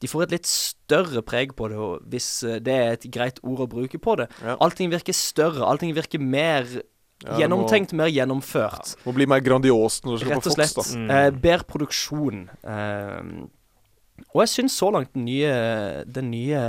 De 0.00 0.08
får 0.08 0.24
et 0.26 0.36
litt 0.38 0.48
større 0.48 1.22
preg 1.22 1.54
på 1.56 1.68
det, 1.70 1.78
hvis 2.12 2.28
det 2.64 2.72
er 2.74 2.96
et 2.96 3.06
greit 3.12 3.38
ord 3.42 3.64
å 3.64 3.68
bruke 3.70 3.98
på 4.02 4.16
det. 4.20 4.28
Ja. 4.42 4.56
Allting 4.60 4.90
virker 4.92 5.14
større, 5.16 5.62
allting 5.64 5.94
virker 5.96 6.18
mer 6.20 6.66
Ja, 7.22 7.36
Gjennomtenkt, 7.38 7.92
gjennomtenkt, 7.92 7.92
mer 7.98 8.10
gjennomført. 8.10 8.94
Må 9.06 9.14
bli 9.14 9.26
mer 9.30 9.42
grandiost 9.44 10.04
når 10.04 10.16
du 10.16 10.22
skal 10.24 10.32
Rett 10.34 10.42
på 10.42 10.50
og 10.50 10.56
Fox, 10.56 10.58
slett. 10.58 10.76
da. 10.78 10.98
Mm. 10.98 11.10
Eh, 11.16 11.30
bedre 11.44 11.68
produksjon. 11.70 12.40
Eh, 12.62 14.26
og 14.32 14.42
jeg 14.44 14.52
syns 14.56 14.76
så 14.78 14.90
langt 14.94 15.12
den 15.14 15.26
nye, 15.28 15.52
den 16.06 16.30
nye 16.34 16.62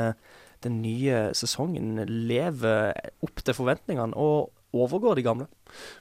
den 0.64 0.82
nye 0.84 1.30
sesongen 1.36 1.98
lever 2.08 2.94
opp 3.24 3.42
til 3.44 3.58
forventningene 3.58 4.16
og 4.16 4.54
overgår 4.74 5.20
de 5.20 5.26
gamle. 5.26 5.48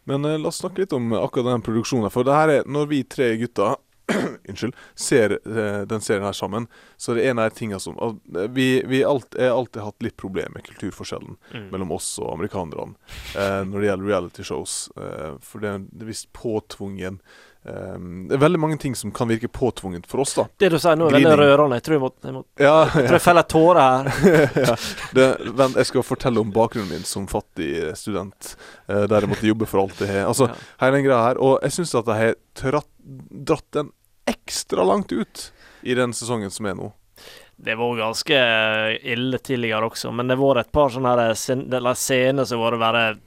Men 0.08 0.24
eh, 0.28 0.38
la 0.40 0.50
oss 0.52 0.60
snakke 0.62 0.84
litt 0.84 0.94
om 0.96 1.12
akkurat 1.18 1.52
den 1.52 1.64
produksjonen. 1.66 2.12
For 2.14 2.26
det 2.26 2.36
her 2.36 2.52
er 2.58 2.68
når 2.70 2.90
vi 2.92 3.02
tre 3.04 3.32
gutter 3.40 3.76
Unnskyld. 4.48 4.74
Ser 4.94 5.30
eh, 5.46 5.82
den 5.86 6.00
serien 6.00 6.24
her 6.26 6.32
sammen, 6.36 6.66
så 6.96 7.14
det 7.14 7.24
er 7.26 7.30
en 7.30 7.38
av 7.38 7.50
de 7.50 7.56
tingene 7.58 7.80
som 7.80 7.98
al- 8.02 8.48
Vi, 8.50 8.82
vi 8.86 9.04
alt, 9.06 9.34
har 9.38 9.54
alltid 9.56 9.82
hatt 9.82 10.02
litt 10.02 10.16
problemer 10.20 10.50
med 10.56 10.66
kulturforskjellen 10.66 11.36
Mm. 11.52 11.68
mellom 11.70 11.92
oss 11.92 12.18
og 12.18 12.32
amerikanerne 12.34 12.94
eh, 13.36 13.62
når 13.68 13.78
det 13.80 13.86
gjelder 13.90 14.08
reality 14.08 14.42
shows. 14.48 14.90
Eh, 14.96 15.36
for 15.40 15.60
det 15.62 15.68
er, 15.74 15.84
er 16.00 16.08
visst 16.08 16.32
påtvungen 16.32 17.20
eh, 17.64 17.96
Det 18.28 18.36
er 18.36 18.42
veldig 18.42 18.60
mange 18.60 18.78
ting 18.82 18.94
som 18.98 19.12
kan 19.14 19.30
virke 19.30 19.48
påtvunget 19.48 20.06
for 20.10 20.24
oss, 20.24 20.34
da. 20.38 20.46
Det 20.58 20.72
du 20.74 20.78
sier 20.78 20.98
nå, 20.98 21.08
er 21.10 21.18
veldig 21.18 21.38
rørende. 21.40 21.78
Jeg 21.80 21.86
tror 21.88 21.96
jeg 21.96 22.04
må, 22.04 22.12
jeg 22.24 22.36
må 22.36 22.44
Ja, 22.60 22.74
jeg 22.88 23.06
tror 23.08 23.18
jeg 23.18 23.24
feller 23.26 23.48
tårer 23.54 23.82
her. 23.82 24.12
ja. 24.68 24.76
det, 25.18 25.28
vent, 25.62 25.80
jeg 25.80 25.90
skal 25.90 26.06
fortelle 26.06 26.42
om 26.42 26.52
bakgrunnen 26.54 26.90
min 26.92 27.06
som 27.08 27.28
fattig 27.30 27.72
student, 27.98 28.54
uh, 28.90 29.04
der 29.10 29.26
jeg 29.26 29.32
måtte 29.34 29.50
jobbe 29.50 29.68
for 29.70 29.84
alt 29.84 30.02
jeg 30.04 30.12
har. 30.14 30.28
Altså, 30.30 30.50
Ja. 30.52 30.58
hele 30.84 30.98
den 31.00 31.06
greia 31.08 31.22
her. 31.28 31.42
Og 31.42 31.58
jeg 31.62 31.78
syns 31.78 31.94
at 32.02 32.10
jeg 32.12 32.24
har 32.24 32.40
tratt, 32.58 32.90
dratt 33.52 33.68
den 33.78 33.92
ekstra 34.30 34.84
langt 34.86 35.12
ut 35.12 35.48
i 35.82 35.94
den 35.98 36.12
sesongen 36.14 36.50
som 36.50 36.66
er 36.70 36.76
nå. 36.78 36.92
Det 37.62 37.74
var 37.78 37.96
ganske 37.96 38.38
ille 39.02 39.38
tidligere 39.38 39.86
også, 39.86 40.10
men 40.12 40.26
det 40.30 40.38
var 40.40 40.58
et 40.58 40.72
par 40.72 40.90
sånne 40.90 41.94
scener 41.94 42.46
som 42.48 42.58
var 42.58 42.74
vært 42.80 43.20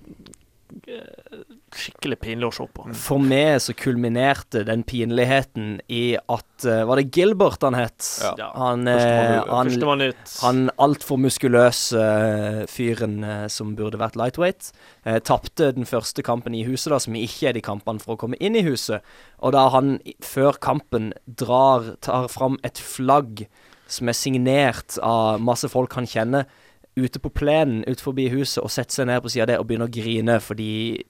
eh, 0.92 1.44
skikkelig 1.80 2.18
pinlig 2.22 2.48
å 2.50 2.54
se 2.56 2.66
på. 2.76 2.86
For 2.98 3.22
meg 3.22 3.60
så 3.64 3.76
kulminerte 3.78 4.64
den 4.68 4.86
pinligheten 4.88 5.80
i 5.92 6.16
at 6.18 6.66
uh, 6.68 6.84
Var 6.88 7.02
det 7.02 7.06
Gilbert 7.16 7.66
han 7.66 7.78
het? 7.78 8.08
Ja. 8.40 8.50
Han, 8.56 8.88
Førstemann 8.88 10.06
eh, 10.06 10.14
ut. 10.14 10.36
han, 10.42 10.64
han 10.66 10.74
altfor 10.88 11.20
muskuløse 11.22 12.00
uh, 12.00 12.64
fyren 12.72 13.20
som 13.52 13.76
burde 13.78 14.00
vært 14.02 14.18
lightweight, 14.20 14.72
uh, 15.08 15.20
tapte 15.26 15.72
den 15.76 15.90
første 15.90 16.26
kampen 16.26 16.56
i 16.58 16.66
huset, 16.68 16.92
da, 16.94 17.02
som 17.02 17.18
ikke 17.20 17.52
er 17.52 17.60
de 17.60 17.66
kampene 17.66 18.04
for 18.04 18.16
å 18.16 18.22
komme 18.26 18.40
inn 18.40 18.58
i 18.58 18.66
huset. 18.66 19.06
Og 19.44 19.56
da 19.56 19.68
han 19.76 19.98
før 20.24 20.60
kampen 20.64 21.14
drar, 21.26 21.96
tar 22.06 22.30
fram 22.32 22.60
et 22.66 22.82
flagg 22.82 23.46
som 23.92 24.10
er 24.10 24.18
signert 24.18 24.98
av 25.04 25.42
masse 25.44 25.70
folk 25.70 25.94
han 25.98 26.08
kjenner, 26.10 26.48
ute 26.96 27.20
på 27.20 27.30
plenen 27.30 27.84
ut 27.88 28.02
forbi 28.02 28.30
huset, 28.32 28.62
og 28.64 28.72
setter 28.72 29.02
seg 29.02 29.10
ned 29.10 29.22
på 29.24 29.32
sida 29.32 29.46
av 29.46 29.52
det 29.52 29.60
og 29.60 29.68
begynner 29.68 29.90
å 29.90 29.96
grine 29.96 30.38
fordi 30.44 31.04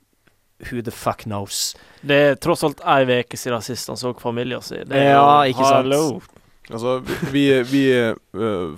Who 0.63 0.81
the 0.81 0.91
fuck 0.91 1.25
knows? 1.27 1.75
Det 2.01 2.15
er 2.15 2.37
tross 2.39 2.63
alt 2.63 2.79
ei 2.87 3.03
uke 3.09 3.37
siden 3.37 3.61
sist 3.65 3.91
han 3.91 3.99
så 3.99 4.13
familien 4.19 4.63
sin. 4.63 4.87
Ja, 4.87 5.43
ikke 5.43 5.65
sant? 5.65 5.91
Hallo. 5.91 6.21
Altså, 6.65 6.95
vi, 7.29 7.43
vi 7.69 7.81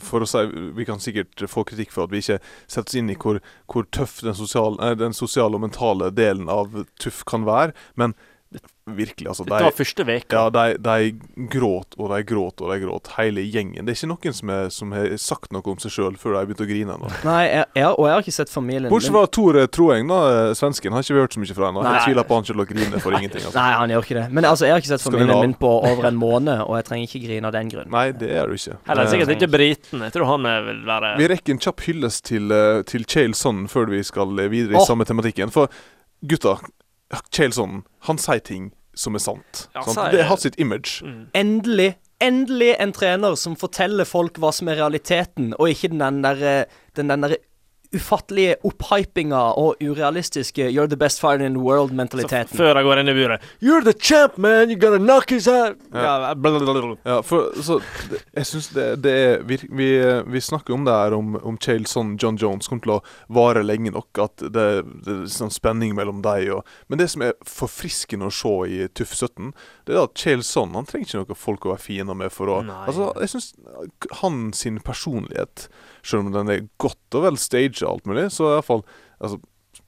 For 0.04 0.20
å 0.20 0.28
si 0.28 0.42
Vi 0.76 0.84
kan 0.84 1.00
sikkert 1.00 1.46
få 1.48 1.64
kritikk 1.64 1.94
for 1.94 2.04
at 2.04 2.12
vi 2.12 2.20
ikke 2.20 2.42
setter 2.68 2.90
oss 2.90 2.98
inn 3.00 3.14
i 3.14 3.16
hvor, 3.16 3.40
hvor 3.72 3.88
tøff 3.96 4.18
den 4.26 4.36
sosiale, 4.36 4.90
den 5.00 5.16
sosiale 5.16 5.56
og 5.56 5.64
mentale 5.64 6.10
delen 6.12 6.52
av 6.52 6.82
Tuff 7.00 7.22
kan 7.30 7.48
være, 7.48 7.72
men 7.96 8.18
virkelig, 8.88 9.28
altså 9.28 9.44
Dette 9.44 9.68
var 9.68 9.76
første 9.76 10.06
veka. 10.08 10.40
Ja, 10.40 10.50
de, 10.54 10.78
de 10.80 11.48
gråt 11.52 11.98
og 12.00 12.12
de 12.14 12.22
gråt 12.28 12.64
og 12.64 12.72
de 12.72 12.80
gråt, 12.82 13.12
hele 13.18 13.44
gjengen. 13.44 13.86
Det 13.86 13.94
er 13.94 14.00
ikke 14.00 14.12
noen 14.14 14.38
som, 14.40 14.54
er, 14.56 14.72
som 14.74 14.96
har 14.96 15.14
sagt 15.22 15.54
noe 15.56 15.66
om 15.68 15.78
seg 15.84 15.94
sjøl 15.94 16.18
før 16.20 16.34
de 16.34 16.40
har 16.40 16.50
begynt 16.50 16.64
å 16.66 16.70
grine 16.70 16.98
ennå. 16.98 17.12
Nei, 17.28 17.44
jeg, 17.50 17.68
jeg, 17.78 17.92
og 17.92 18.08
jeg 18.08 18.16
har 18.16 18.26
ikke 18.26 18.36
sett 18.40 18.54
familien. 18.54 18.90
Bortsett 18.94 19.14
fra 19.14 19.26
Tore 19.38 19.68
Troeng, 19.70 20.10
da, 20.10 20.22
eh, 20.32 20.54
svensken. 20.58 20.96
Har 20.96 21.06
ikke 21.06 21.20
vi 21.20 21.26
hørt 21.26 21.38
så 21.38 21.44
mye 21.44 21.60
fra 21.60 21.70
ennå. 21.72 21.86
Jeg 21.88 22.06
tviler 22.08 22.28
på 22.32 22.40
han 22.40 22.50
selv 22.50 22.66
å 22.66 22.68
grine 22.72 23.04
for 23.04 23.20
ingenting. 23.20 23.44
Altså. 23.44 23.58
Nei, 23.60 23.70
han 23.84 23.96
gjør 23.96 24.08
ikke 24.08 24.20
det. 24.22 24.26
Men 24.34 24.50
altså, 24.50 24.68
jeg 24.70 24.78
har 24.78 24.84
ikke 24.84 24.94
sett 24.96 25.06
familien 25.06 25.44
min 25.44 25.58
på 25.60 25.74
over 25.92 26.10
en 26.10 26.20
måned, 26.20 26.64
og 26.66 26.80
jeg 26.80 26.90
trenger 26.90 27.12
ikke 27.12 27.24
grine 27.28 27.52
av 27.52 27.56
den 27.56 27.72
grunn. 27.76 27.92
Nei, 27.94 28.08
det 28.18 28.32
er 28.34 28.50
du 28.50 28.58
ikke. 28.58 28.80
Heller 28.88 29.12
sikkert 29.12 29.28
Eh, 29.28 29.36
ikke 29.36 29.52
briten. 29.52 30.04
Jeg 30.06 30.16
tror 30.16 30.30
han 30.32 30.48
vil 30.68 30.82
være 30.88 31.14
Vi 31.20 31.30
rekker 31.32 31.56
en 31.56 31.62
kjapp 31.62 31.84
hyllest 31.88 32.26
til, 32.30 32.52
uh, 32.52 32.82
til 32.88 33.06
Chale 33.10 33.38
Sonnen 33.38 33.68
før 33.72 33.92
vi 33.92 34.02
skal 34.06 34.34
eh, 34.40 34.50
videre 34.52 34.78
i 34.78 34.82
oh. 34.82 34.88
samme 34.88 35.08
tematikken. 35.08 35.54
For 35.54 35.72
gutta, 36.28 36.58
Chael 37.32 37.54
Sonnen, 37.54 37.84
han 38.08 38.18
sier 38.18 38.40
ting 38.44 38.72
som 38.96 39.16
er 39.16 39.20
sant. 39.20 39.68
Ja, 39.76 39.82
sant? 39.84 39.96
sier- 39.98 40.12
Det 40.12 40.26
har 40.26 40.38
sitt 40.38 40.56
image. 40.60 41.04
Endelig, 41.34 41.96
endelig 42.20 42.76
en 42.80 42.92
trener 42.92 43.36
som 43.38 43.56
forteller 43.56 44.06
folk 44.06 44.34
hva 44.42 44.52
som 44.54 44.68
er 44.68 44.76
realiteten, 44.76 45.54
og 45.60 45.70
ikke 45.70 45.90
den 45.98 46.22
der, 46.24 46.36
eh, 46.44 46.66
den 46.96 47.08
den 47.08 47.22
der 47.22 47.36
ufattelige 47.96 48.56
opphypinga 48.68 49.40
og 49.58 49.76
urealistiske 49.84 50.70
'you're 50.70 50.88
the 50.88 50.98
best 50.98 51.22
fighter 51.22 51.46
in 51.46 51.54
the 51.54 51.64
world'-mentaliteten. 51.64 52.58
Før 52.58 52.76
jeg 52.76 52.84
går 52.84 53.00
inn 53.00 53.08
i 53.10 53.14
buret 53.14 53.42
You're 53.62 53.84
the 53.84 53.94
champ, 53.94 54.38
man! 54.38 54.70
You 54.72 54.80
gotta 54.80 54.98
knock 54.98 55.30
his 55.30 55.46
head! 55.46 55.76
Ja. 55.94 56.34
Ja. 56.34 56.34
Ja, 57.06 57.22
for 57.22 57.52
så 57.62 57.80
det, 58.10 58.24
Jeg 58.34 58.46
syns 58.46 58.68
det, 58.68 59.04
det 59.04 59.12
er 59.12 59.44
vi, 59.44 59.60
vi, 59.70 59.90
vi 60.28 60.40
snakker 60.42 60.74
om 60.74 60.86
det 60.86 60.94
her 60.94 61.14
om, 61.14 61.36
om 61.44 61.58
Chael 61.58 61.86
John 62.22 62.38
Jones 62.38 62.68
kommer 62.68 62.84
til 62.84 62.92
å 62.98 63.02
vare 63.30 63.64
lenge 63.64 63.92
nok. 63.92 64.18
At 64.20 64.38
det, 64.38 64.68
det 65.06 65.14
er 65.14 65.26
sånn 65.32 65.54
spenning 65.54 65.96
mellom 65.96 66.22
deg 66.26 66.52
og 66.54 66.66
Men 66.88 67.00
det 67.00 67.10
som 67.12 67.22
er 67.22 67.34
forfriskende 67.46 68.28
å 68.28 68.34
se 68.34 68.54
i 68.68 68.88
Tuff 68.88 69.14
17, 69.16 69.54
det 69.86 69.96
er 69.96 70.04
at 70.04 70.18
Chaleson 70.18 70.76
han 70.76 70.88
trenger 70.88 71.08
ikke 71.08 71.24
noe 71.24 71.38
folk 71.38 71.66
å 71.66 71.74
være 71.76 71.84
fiender 71.84 72.18
med 72.18 72.34
for 72.34 72.52
å 72.52 72.62
Nei. 72.68 72.84
Altså, 72.90 73.12
jeg 73.22 73.34
syns 73.36 73.54
han 74.22 74.52
sin 74.56 74.80
personlighet, 74.84 75.68
selv 76.04 76.26
om 76.26 76.32
den 76.34 76.50
er 76.50 76.68
godt 76.78 77.16
og 77.16 77.24
vel 77.24 77.38
staged 77.38 77.84
og 77.84 77.92
alt 77.98 78.06
mulig, 78.06 78.28
så 78.32 78.54
iallfall 78.56 78.84
altså, 79.22 79.40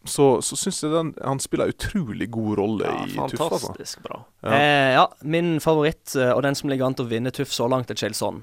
så, 0.05 0.26
så 0.45 0.55
syns 0.55 0.84
jeg 0.84 0.91
den, 0.93 1.14
han 1.26 1.39
spiller 1.43 1.70
utrolig 1.74 2.30
god 2.32 2.57
rolle 2.57 2.86
Ja, 2.86 3.05
i 3.05 3.16
Tuff. 3.32 3.41
Altså. 3.41 3.68
fantastisk 3.68 4.03
bra. 4.05 4.22
Ja. 4.43 4.51
Eh, 4.53 4.91
ja, 4.95 5.07
min 5.24 5.60
favoritt, 5.60 6.16
eh, 6.16 6.32
og 6.32 6.43
den 6.43 6.55
som 6.55 6.70
ligger 6.70 6.86
an 6.88 6.95
til 6.95 7.05
å 7.05 7.10
vinne 7.10 7.32
Tuff 7.36 7.51
så 7.51 7.68
langt, 7.70 7.89
er 7.91 7.95
Chilson. 7.99 8.41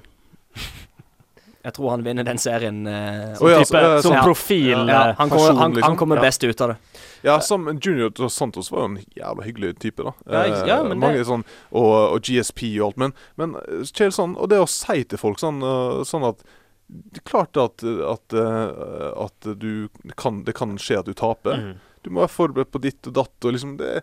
Jeg 1.67 1.73
tror 1.75 1.89
han 1.91 2.03
vinner 2.05 2.23
den 2.23 2.37
serien. 2.39 2.85
Eh, 2.87 3.33
Å 3.43 3.49
ja, 3.51 3.63
så- 3.65 3.75
ja, 3.81 4.01
som 4.01 4.13
ja. 4.13 4.21
profil, 4.23 4.87
Ja, 4.87 5.09
eh, 5.09 5.15
han, 5.17 5.29
kommer, 5.29 5.53
han, 5.59 5.71
liksom. 5.73 5.83
han 5.89 5.97
kommer 5.97 6.15
Ja. 6.15 6.21
best 6.21 6.43
ut 6.43 6.61
av 6.61 6.69
det. 6.69 6.77
Ja, 7.23 7.39
som 7.39 7.65
Junior 7.81 8.09
dos 8.09 8.33
Santos 8.35 8.71
var 8.71 8.79
jo 8.79 8.85
en 8.85 8.97
jævla 9.17 9.43
hyggelig 9.43 9.79
type, 9.79 10.03
da. 10.03 10.13
Ja, 10.29 10.45
ja, 10.65 10.77
Eh, 10.79 10.83
men 10.87 10.99
Mange 10.99 11.17
det- 11.17 11.25
sånn, 11.27 11.43
og, 11.73 12.13
og 12.13 12.21
GSP 12.21 12.79
og 12.79 12.85
alt. 12.87 12.97
Men, 12.97 13.13
men 13.35 13.55
eh, 13.55 13.83
sånn, 13.83 14.37
og 14.37 14.47
det 14.49 14.59
å 14.59 14.67
si 14.69 15.03
til 15.03 15.17
folk 15.17 15.39
sånn, 15.39 15.57
eh, 15.61 16.03
sånn 16.05 16.23
at 16.29 16.43
det 16.87 17.19
er 17.19 17.27
klart 17.27 17.57
at, 17.59 17.83
at, 17.83 18.33
eh, 18.33 19.09
at 19.25 19.49
du 19.59 19.89
kan, 20.15 20.43
det 20.47 20.55
kan 20.55 20.77
skje 20.79 21.01
at 21.01 21.09
du 21.09 21.15
taper. 21.17 21.59
Mm. 21.59 21.73
Du 22.05 22.13
må 22.13 22.23
være 22.23 22.31
forberedt 22.31 22.71
på 22.71 22.81
ditt 22.83 23.09
og 23.09 23.17
datt. 23.17 23.35
og 23.43 23.55
liksom 23.55 23.75
det 23.81 24.01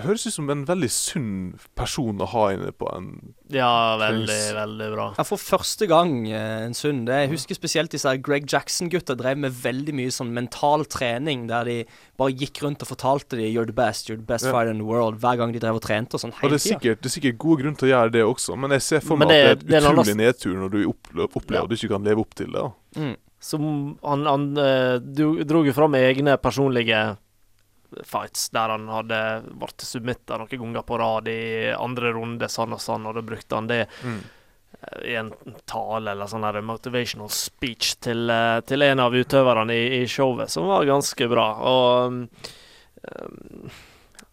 høres 0.00 0.26
ut 0.26 0.32
som 0.32 0.48
en 0.50 0.64
veldig 0.64 0.88
sunn 0.90 1.54
person 1.76 2.18
å 2.24 2.26
ha 2.32 2.44
inne 2.54 2.70
på 2.72 2.86
en 2.96 3.34
Ja, 3.52 3.98
veldig, 4.00 4.26
Trengs- 4.28 4.54
veldig 4.56 4.86
bra. 4.94 5.06
Ja, 5.18 5.24
For 5.28 5.36
første 5.36 5.86
gang 5.90 6.26
eh, 6.30 6.62
en 6.64 6.72
sunn. 6.74 7.04
Det, 7.04 7.12
jeg 7.26 7.30
husker 7.34 7.54
spesielt 7.58 7.90
disse 7.92 8.14
Greg 8.24 8.46
Jackson-gutta 8.48 9.14
drev 9.18 9.36
med 9.38 9.52
veldig 9.52 9.92
mye 9.98 10.08
sånn 10.14 10.32
mental 10.32 10.86
trening, 10.88 11.46
der 11.50 11.64
de 11.68 11.76
bare 12.16 12.32
gikk 12.32 12.62
rundt 12.64 12.80
og 12.82 12.88
fortalte 12.88 13.36
de 13.36 13.50
'you're 13.52 13.66
the 13.66 13.72
best', 13.76 14.08
'you're 14.08 14.16
the 14.16 14.24
best 14.32 14.46
Ja. 14.46 14.52
fighter 14.52 14.70
in 14.70 14.78
the 14.78 14.84
world', 14.88 15.18
hver 15.20 15.36
gang 15.36 15.52
de 15.52 15.58
drev 15.60 15.74
og 15.76 15.82
trente 15.82 16.14
og 16.14 16.20
sånn 16.20 16.32
Og 16.42 16.48
det 16.50 16.56
er, 16.62 16.68
sikkert, 16.72 17.02
det 17.02 17.06
er 17.06 17.20
sikkert 17.20 17.38
gode 17.38 17.62
grunn 17.62 17.76
til 17.76 17.88
å 17.88 17.92
gjøre 17.92 18.12
det 18.12 18.22
også, 18.24 18.56
men 18.58 18.70
jeg 18.70 18.82
ser 18.82 19.00
for 19.00 19.16
meg 19.16 19.28
det- 19.28 19.50
at 19.50 19.58
det 19.66 19.74
er 19.74 19.76
et 19.78 19.84
en 19.84 19.92
utrolig 19.98 20.16
nedtur 20.16 20.54
når 20.56 20.70
du 20.70 20.86
opplever, 20.88 21.28
opplever 21.36 21.62
at 21.64 21.68
du 21.68 21.74
ikke 21.76 21.88
kan 21.92 22.04
leve 22.04 22.18
opp 22.20 22.34
til 22.34 22.46
det. 22.46 22.72
Mm. 22.96 23.16
Som 23.40 23.98
han, 24.04 24.24
han 24.24 24.54
du, 24.54 25.44
dro 25.44 25.64
jo 25.64 25.72
fram 25.72 25.92
egne 25.94 26.38
personlige 26.38 27.18
fights, 28.04 28.48
der 28.54 28.68
han 28.74 28.86
hadde 28.88 29.18
vært 29.60 29.84
submitta 29.86 30.38
noen 30.40 30.48
ganger 30.62 30.82
på 30.88 30.98
rad 31.00 31.28
i 31.28 31.40
andre 31.76 32.12
runde, 32.16 32.48
sånn 32.48 32.72
og 32.76 32.80
sånn, 32.82 33.06
og 33.06 33.14
da 33.18 33.22
brukte 33.26 33.54
han 33.58 33.66
det 33.70 33.82
Mm. 34.04 34.20
eh, 34.82 35.12
i 35.12 35.14
en 35.20 35.32
tale 35.66 36.10
eller 36.10 36.26
sånn 36.26 36.42
her 36.46 36.60
motivational 36.62 37.28
speech 37.30 37.96
til, 38.00 38.28
eh, 38.30 38.60
til 38.66 38.82
en 38.82 39.00
av 39.00 39.12
utøverne 39.14 39.70
i, 39.76 40.02
i 40.02 40.06
showet, 40.06 40.50
som 40.50 40.66
var 40.66 40.84
ganske 40.88 41.28
bra. 41.30 41.46
Og 41.60 42.06
um, 42.12 43.70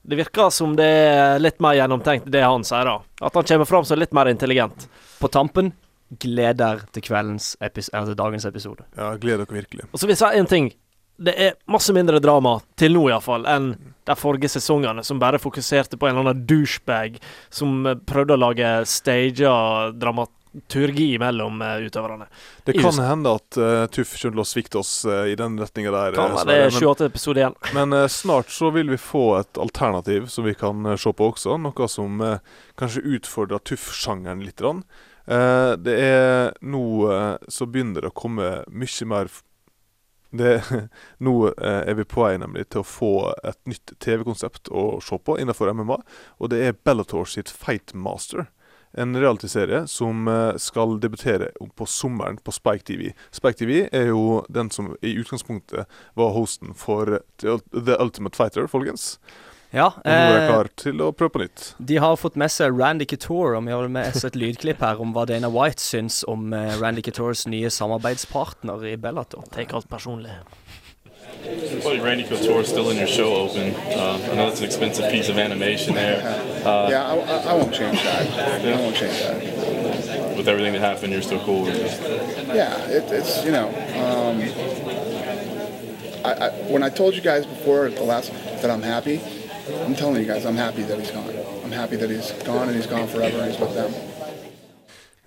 det 0.09 0.17
virker 0.17 0.49
som 0.53 0.75
det 0.77 0.87
er 0.87 1.39
litt 1.41 1.59
mer 1.61 1.75
gjennomtenkt, 1.77 2.29
det 2.31 2.41
han 2.41 2.63
sier, 2.65 2.85
da. 2.87 2.97
At 3.21 3.35
han 3.37 3.43
kommer 3.45 3.65
fram 3.69 3.85
som 3.85 3.99
litt 3.99 4.13
mer 4.15 4.29
intelligent. 4.31 4.87
På 5.19 5.29
tampen 5.29 5.73
gleder 6.09 6.81
til 6.95 7.03
kveldens 7.05 7.51
epis 7.61 7.91
eller 7.93 8.07
til 8.13 8.17
dagens 8.17 8.45
episode. 8.49 8.85
Ja, 8.97 9.11
gleder 9.21 9.45
dere 9.45 9.59
virkelig. 9.61 9.85
Og 9.91 9.99
så 10.01 10.07
vil 10.07 10.15
jeg 10.15 10.21
si 10.23 10.39
en 10.39 10.49
ting. 10.49 10.71
Det 11.19 11.35
er 11.35 11.55
masse 11.67 11.91
mindre 11.95 12.21
drama, 12.23 12.59
til 12.79 12.93
nå 12.95 13.09
iallfall, 13.09 13.43
enn 13.49 13.73
de 14.07 14.15
forrige 14.17 14.49
sesongene, 14.55 15.03
som 15.03 15.19
bare 15.21 15.39
fokuserte 15.41 15.99
på 15.99 16.07
en 16.07 16.15
eller 16.15 16.31
annen 16.31 16.45
douchebag 16.47 17.19
som 17.53 17.85
eh, 17.85 17.97
prøvde 18.07 18.37
å 18.37 18.39
lage 18.39 18.69
staged 18.89 19.99
dramaturgi 19.99 21.09
mellom 21.21 21.59
eh, 21.61 21.89
utøverne. 21.89 22.29
Det 22.63 22.77
kan 22.79 23.01
hende 23.03 23.35
at 23.35 23.59
uh, 23.59 23.83
Tuff 23.91 24.15
kommer 24.15 24.37
til 24.39 24.43
å 24.45 24.47
svikte 24.47 24.79
oss 24.81 24.93
uh, 25.09 25.27
i 25.27 25.35
den 25.39 25.59
retninga 25.59 25.91
der. 25.93 26.15
Kan 26.17 26.37
være 26.37 26.47
det 26.47 26.57
er 26.63 26.73
Sverre, 26.73 26.95
28 26.95 27.11
episoder 27.11 27.43
igjen. 27.43 27.59
men 27.75 27.99
eh, 27.99 28.07
snart 28.15 28.55
så 28.55 28.71
vil 28.75 28.95
vi 28.95 29.01
få 29.01 29.25
et 29.41 29.61
alternativ 29.61 30.31
som 30.31 30.47
vi 30.47 30.55
kan 30.57 30.95
se 30.95 31.13
på 31.13 31.29
også. 31.33 31.59
Noe 31.59 31.91
som 31.91 32.23
kanskje 32.79 33.05
utfordrer 33.19 33.61
Tuff-sjangeren 33.67 34.47
litt. 34.47 34.57
grann. 34.63 34.85
Eh, 35.29 35.75
det 35.77 35.99
er 36.01 36.57
nå 36.65 36.83
så 37.51 37.67
begynner 37.69 38.07
det 38.07 38.13
å 38.13 38.19
komme 38.23 38.49
mye 38.65 39.11
mer 39.11 39.29
det, 40.29 40.63
Nå 41.17 41.47
eh, 41.47 41.81
er 41.89 41.97
vi 41.97 42.05
på 42.05 42.23
vei 42.23 42.37
nemlig 42.41 42.67
til 42.69 42.83
å 42.83 42.87
få 42.87 43.13
et 43.43 43.59
nytt 43.69 43.95
TV-konsept 44.03 44.69
å 44.69 45.01
se 45.03 45.17
på 45.17 45.39
innenfor 45.41 45.73
MMA. 45.73 45.99
Og 46.39 46.53
det 46.53 46.63
er 46.65 46.79
Bellator 46.85 47.29
sitt 47.29 47.51
Fightmaster. 47.51 48.47
En 48.97 49.13
realityserie 49.13 49.83
som 49.89 50.27
eh, 50.27 50.55
skal 50.61 50.97
debutere 51.01 51.51
på 51.77 51.85
sommeren 51.89 52.39
på 52.41 52.53
Spike 52.55 52.87
TV. 52.89 53.11
Spike 53.35 53.61
TV 53.61 53.83
er 53.85 54.09
jo 54.09 54.41
den 54.49 54.71
som 54.73 54.95
i 55.05 55.13
utgangspunktet 55.21 56.01
var 56.17 56.33
hosten 56.37 56.73
for 56.77 57.19
The 57.41 57.99
Ultimate 57.99 58.37
Fighter, 58.37 58.69
folkens. 58.69 59.17
Ja, 59.71 59.85
Og 59.85 60.01
nå 60.01 60.11
er 60.11 60.31
jeg 60.33 60.41
eh, 60.41 60.47
klar 60.49 60.67
til 60.81 61.01
å 61.05 61.11
prøve 61.13 61.29
på 61.35 61.41
nytt. 61.43 61.63
De 61.91 61.97
har 62.01 62.15
fått 62.17 62.37
med 62.41 62.49
seg 62.49 62.73
Randy 62.73 63.05
Couture, 63.05 63.53
og 63.59 63.67
vi 63.67 63.71
har 63.75 63.85
med 63.93 64.07
oss 64.15 64.25
et 64.25 64.33
lydklipp 64.39 64.81
her 64.81 64.97
om 65.03 65.11
hva 65.13 65.27
Dana 65.29 65.51
White 65.53 65.83
syns 65.83 66.23
om 66.27 66.47
eh, 66.57 66.71
Randy 66.81 67.03
Coutures 67.05 67.45
nye 67.45 67.69
samarbeidspartner 67.69 68.87
i 68.89 68.95
Bellator. 68.97 69.45
Take 69.53 69.75
alt 69.77 69.85
personlig. 69.91 70.33
Randy 72.01 72.23
Couture 72.25 72.63
still 72.65 72.89
in 72.89 72.97
your 72.97 73.07
show 73.07 73.29
open. 73.45 73.75
Uh, 73.93 74.17
I 74.31 74.35
know 74.35 74.49
that's 74.49 74.59
an 74.59 74.65
expensive 74.65 75.11
piece 75.11 75.29
of 75.29 75.37
animation 75.37 75.93
there. 75.93 76.17
Uh, 76.65 76.89
yeah, 76.89 77.05
I, 77.05 77.13
I- 77.19 77.43
I 77.51 77.53
won't 77.53 77.73
change 77.73 78.01
that. 78.03 78.65
I 78.65 78.75
won't 78.81 78.95
change 78.95 79.19
that. 79.21 80.35
With 80.35 80.47
everything 80.47 80.73
that 80.73 80.81
happened, 80.81 81.13
you're 81.13 81.21
still 81.21 81.39
cool 81.45 81.61
with 81.65 81.75
it. 81.75 82.55
Yeah, 82.55 82.73
it, 82.89 83.05
it's 83.11 83.45
you 83.45 83.51
know, 83.51 83.67
um, 84.01 84.41
I, 86.25 86.31
I, 86.33 86.49
when 86.71 86.81
I 86.81 86.89
told 86.89 87.13
you 87.13 87.21
guys 87.21 87.45
before 87.45 87.89
the 87.89 88.03
last 88.03 88.31
that 88.61 88.71
I'm 88.71 88.81
happy, 88.81 89.21
I'm 89.85 89.95
telling 89.95 90.21
you 90.21 90.33
guys 90.33 90.45
I'm 90.45 90.57
happy 90.57 90.83
that 90.83 90.99
he's 90.99 91.11
gone. 91.11 91.29
I'm 91.63 91.71
happy 91.71 91.97
that 91.97 92.09
he's 92.09 92.31
gone 92.45 92.67
and 92.69 92.75
he's 92.75 92.87
gone 92.87 93.07
forever 93.07 93.37
and 93.39 93.51
he's 93.51 93.59
with 93.59 93.73
them. 93.73 93.91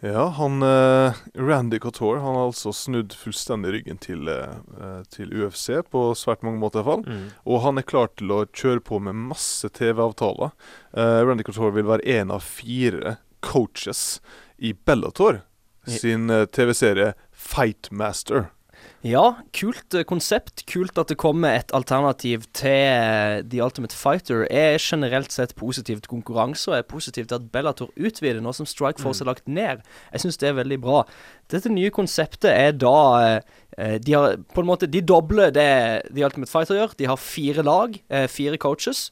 Ja, 0.04 0.26
han 0.28 0.62
eh, 0.62 1.14
Randy 1.34 1.78
Couture 1.78 2.18
han 2.20 2.34
har 2.34 2.46
altså 2.46 2.72
snudd 2.72 3.12
fullstendig 3.14 3.70
ryggen 3.72 3.98
til, 4.02 4.28
eh, 4.28 4.56
eh, 4.80 5.02
til 5.14 5.30
UFC, 5.30 5.68
på 5.90 6.08
svært 6.18 6.42
mange 6.42 6.58
måter 6.58 6.80
i 6.80 6.82
hvert 6.82 6.90
fall. 6.90 7.04
Mm. 7.06 7.28
Og 7.46 7.60
han 7.62 7.78
er 7.78 7.86
klar 7.86 8.10
til 8.18 8.34
å 8.34 8.40
kjøre 8.50 8.82
på 8.82 8.98
med 8.98 9.14
masse 9.14 9.70
TV-avtaler. 9.78 10.50
Eh, 10.90 11.20
Randy 11.22 11.46
Couture 11.46 11.70
vil 11.76 11.86
være 11.86 12.02
én 12.02 12.34
av 12.34 12.42
fire 12.42 13.16
coaches 13.46 14.20
i 14.58 14.74
Bellator 14.74 15.44
sin 15.86 16.30
eh, 16.30 16.48
TV-serie 16.50 17.12
Fightmaster. 17.30 18.50
Ja, 19.02 19.22
kult 19.50 19.96
eh, 19.98 20.04
konsept. 20.06 20.62
Kult 20.70 20.98
at 21.00 21.10
det 21.10 21.16
kommer 21.18 21.56
et 21.58 21.72
alternativ 21.74 22.44
til 22.54 22.70
eh, 22.70 23.40
The 23.42 23.58
Ultimate 23.64 23.96
Fighter. 23.98 24.44
Jeg 24.46 24.76
er 24.76 24.84
generelt 24.84 25.34
sett 25.34 25.56
positiv 25.58 25.98
til 26.04 26.12
konkurranse, 26.12 26.70
og 26.70 26.76
er 26.78 26.86
positiv 26.86 27.26
til 27.26 27.34
at 27.40 27.48
Bellator 27.50 27.90
utvider, 27.98 28.38
nå 28.44 28.52
som 28.54 28.68
Strikeforce 28.70 29.24
Mm. 29.24 29.26
er 29.26 29.30
lagt 29.32 29.48
ned. 29.48 29.82
Jeg 30.12 30.22
syns 30.22 30.38
det 30.38 30.48
er 30.52 30.54
veldig 30.60 30.78
bra. 30.84 31.02
Dette 31.50 31.68
nye 31.74 31.90
konseptet 31.90 32.50
er 32.52 32.70
da 32.78 32.94
eh, 33.76 33.98
De 33.98 34.12
har 34.14 34.36
på 34.54 34.60
en 34.60 34.66
måte 34.68 34.86
De 34.86 35.00
dobler 35.00 35.50
det 35.50 35.66
The 36.14 36.24
Ultimate 36.24 36.50
Fighter 36.52 36.78
gjør. 36.78 36.94
De 36.98 37.06
har 37.10 37.16
fire 37.16 37.62
lag, 37.66 37.98
fire 38.28 38.58
coaches. 38.60 39.10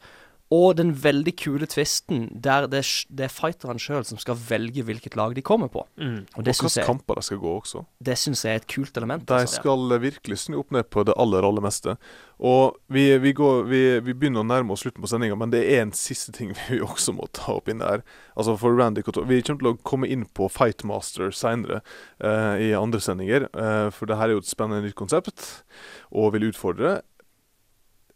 Og 0.51 0.73
den 0.75 0.91
veldig 0.99 1.33
kule 1.39 1.67
tvisten 1.71 2.25
der 2.43 2.65
det, 2.67 2.83
det 3.07 3.29
er 3.29 3.31
fighterne 3.31 3.79
sjøl 3.79 4.03
som 4.07 4.19
skal 4.19 4.35
velge 4.35 4.83
hvilket 4.83 5.15
lag 5.15 5.37
de 5.37 5.45
kommer 5.47 5.71
på. 5.71 5.85
Mm. 5.95 6.25
Og 6.35 6.43
det 6.43 6.57
Og 6.57 6.65
hvilke 6.65 6.81
jeg, 6.81 6.87
kamper 6.89 7.21
de 7.21 7.23
skal 7.23 7.39
gå 7.39 7.53
også. 7.61 7.85
det 8.03 8.17
synes 8.19 8.43
jeg 8.45 8.57
er 8.57 8.63
et 8.63 8.67
kult 8.67 8.97
element. 8.99 9.29
De 9.29 9.37
altså. 9.37 9.61
skal 9.61 9.95
eh, 9.95 10.03
virkelig 10.03 10.41
snu 10.43 10.57
opp 10.59 10.73
ned 10.75 10.89
på 10.91 11.05
det 11.07 11.15
aller, 11.17 11.47
aller 11.47 11.63
meste. 11.63 11.95
Og 12.43 12.81
vi, 12.91 13.05
vi, 13.23 13.33
går, 13.37 13.63
vi, 13.71 13.83
vi 14.03 14.15
begynner 14.17 14.43
å 14.43 14.49
nærme 14.49 14.75
oss 14.75 14.83
slutten 14.83 15.05
på 15.05 15.11
sendinga, 15.13 15.37
men 15.39 15.53
det 15.55 15.61
er 15.71 15.85
en 15.85 15.95
siste 15.95 16.35
ting 16.35 16.51
vi 16.67 16.81
også 16.83 17.15
må 17.15 17.29
ta 17.37 17.55
opp 17.61 17.71
inn 17.71 17.85
der. 17.85 18.03
Altså 18.35 18.57
for 18.59 18.75
Randy 18.75 19.05
Couture 19.07 19.29
Vi 19.31 19.43
kommer 19.47 19.63
til 19.63 19.71
å 19.71 19.77
komme 19.87 20.11
inn 20.11 20.25
på 20.35 20.49
Fightmaster 20.51 21.31
seinere 21.31 21.79
uh, 22.25 22.59
i 22.59 22.73
andre 22.75 22.99
sendinger, 23.05 23.47
uh, 23.55 23.87
for 23.95 24.11
det 24.11 24.19
her 24.19 24.33
er 24.33 24.39
jo 24.39 24.43
et 24.43 24.51
spennende 24.51 24.83
nytt 24.89 24.99
konsept, 24.99 25.63
og 26.11 26.35
vil 26.35 26.49
utfordre. 26.51 26.99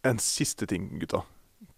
En 0.04 0.18
siste 0.20 0.66
ting, 0.68 0.90
gutta. 0.98 1.22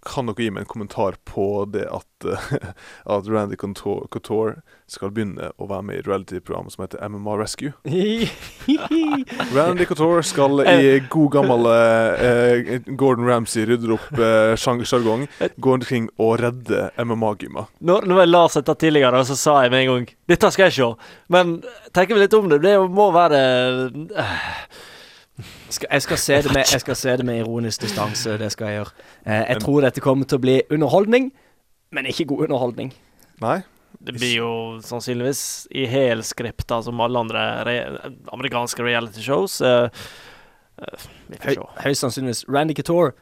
Kan 0.07 0.30
dere 0.30 0.46
gi 0.46 0.52
meg 0.54 0.64
en 0.64 0.70
kommentar 0.70 1.16
på 1.28 1.64
det 1.72 1.86
at, 1.90 2.26
eh, 2.28 2.70
at 3.16 3.28
Randy 3.30 3.57
Couture, 3.59 4.07
Couture 4.12 4.62
skal 4.90 5.11
begynne 5.11 5.50
å 5.59 5.66
være 5.70 5.86
med 5.88 5.98
i 5.98 6.04
reality-programmet 6.07 6.74
som 6.76 6.84
heter 6.84 7.02
MMA 7.11 7.36
Rescue? 7.40 7.72
Randy 9.57 9.86
Couture 9.88 10.22
skal 10.26 10.62
i 10.62 10.98
god 11.11 11.32
gammel 11.34 11.70
eh, 11.72 12.76
Gordon 12.86 13.26
Ramsay 13.26 13.66
rydder 13.66 13.96
opp 13.96 14.20
eh, 14.20 14.54
sjargong 14.57 15.26
gå 15.57 15.76
omkring 15.76 16.09
og 16.22 16.36
redde 16.44 16.88
MMA-gymmer. 17.02 17.70
Når, 17.80 18.07
når 18.07 18.22
jeg 18.22 18.32
las 18.32 18.59
dette 18.61 18.78
tidligere, 18.86 19.24
så 19.26 19.38
sa 19.38 19.59
jeg 19.64 19.74
med 19.74 19.84
en 19.84 19.92
gang 19.92 20.11
Dette 20.30 20.50
skal 20.54 20.68
jeg 20.68 20.76
se. 20.78 20.90
Men 21.32 21.59
tenker 21.94 22.16
vi 22.16 22.24
litt 22.24 22.34
om 22.36 22.50
det, 22.50 22.62
det 22.64 22.76
må 22.92 23.11
være 23.14 23.40
skal, 24.14 24.36
jeg, 25.66 26.02
skal 26.02 26.18
se 26.18 26.36
det 26.42 26.52
med, 26.52 26.64
jeg 26.72 26.80
skal 26.80 26.96
se 26.96 27.16
det 27.20 27.26
med 27.26 27.40
ironisk 27.40 27.82
distanse, 27.82 28.36
det 28.38 28.50
skal 28.54 28.70
jeg 28.70 28.80
gjøre. 28.80 29.06
Eh, 29.26 29.42
jeg 29.50 29.62
tror 29.64 29.86
dette 29.86 30.04
kommer 30.04 30.28
til 30.28 30.38
å 30.38 30.44
bli 30.44 30.60
underholdning, 30.70 31.30
men 31.94 32.10
ikke 32.10 32.28
god 32.32 32.46
underholdning. 32.48 32.92
Nei. 33.42 33.60
Det 34.06 34.12
blir 34.14 34.34
jo 34.36 34.50
sannsynligvis 34.84 35.42
i 35.74 35.86
helskript, 35.88 36.68
som 36.84 37.00
alle 37.00 37.22
andre 37.24 37.44
re 37.66 37.76
amerikanske 38.34 38.84
reality 38.84 39.24
shows. 39.24 39.56
se. 39.62 39.88
høyst 41.80 42.04
sannsynligvis. 42.04 42.44
Randy 42.52 42.76
Couture, 42.76 43.14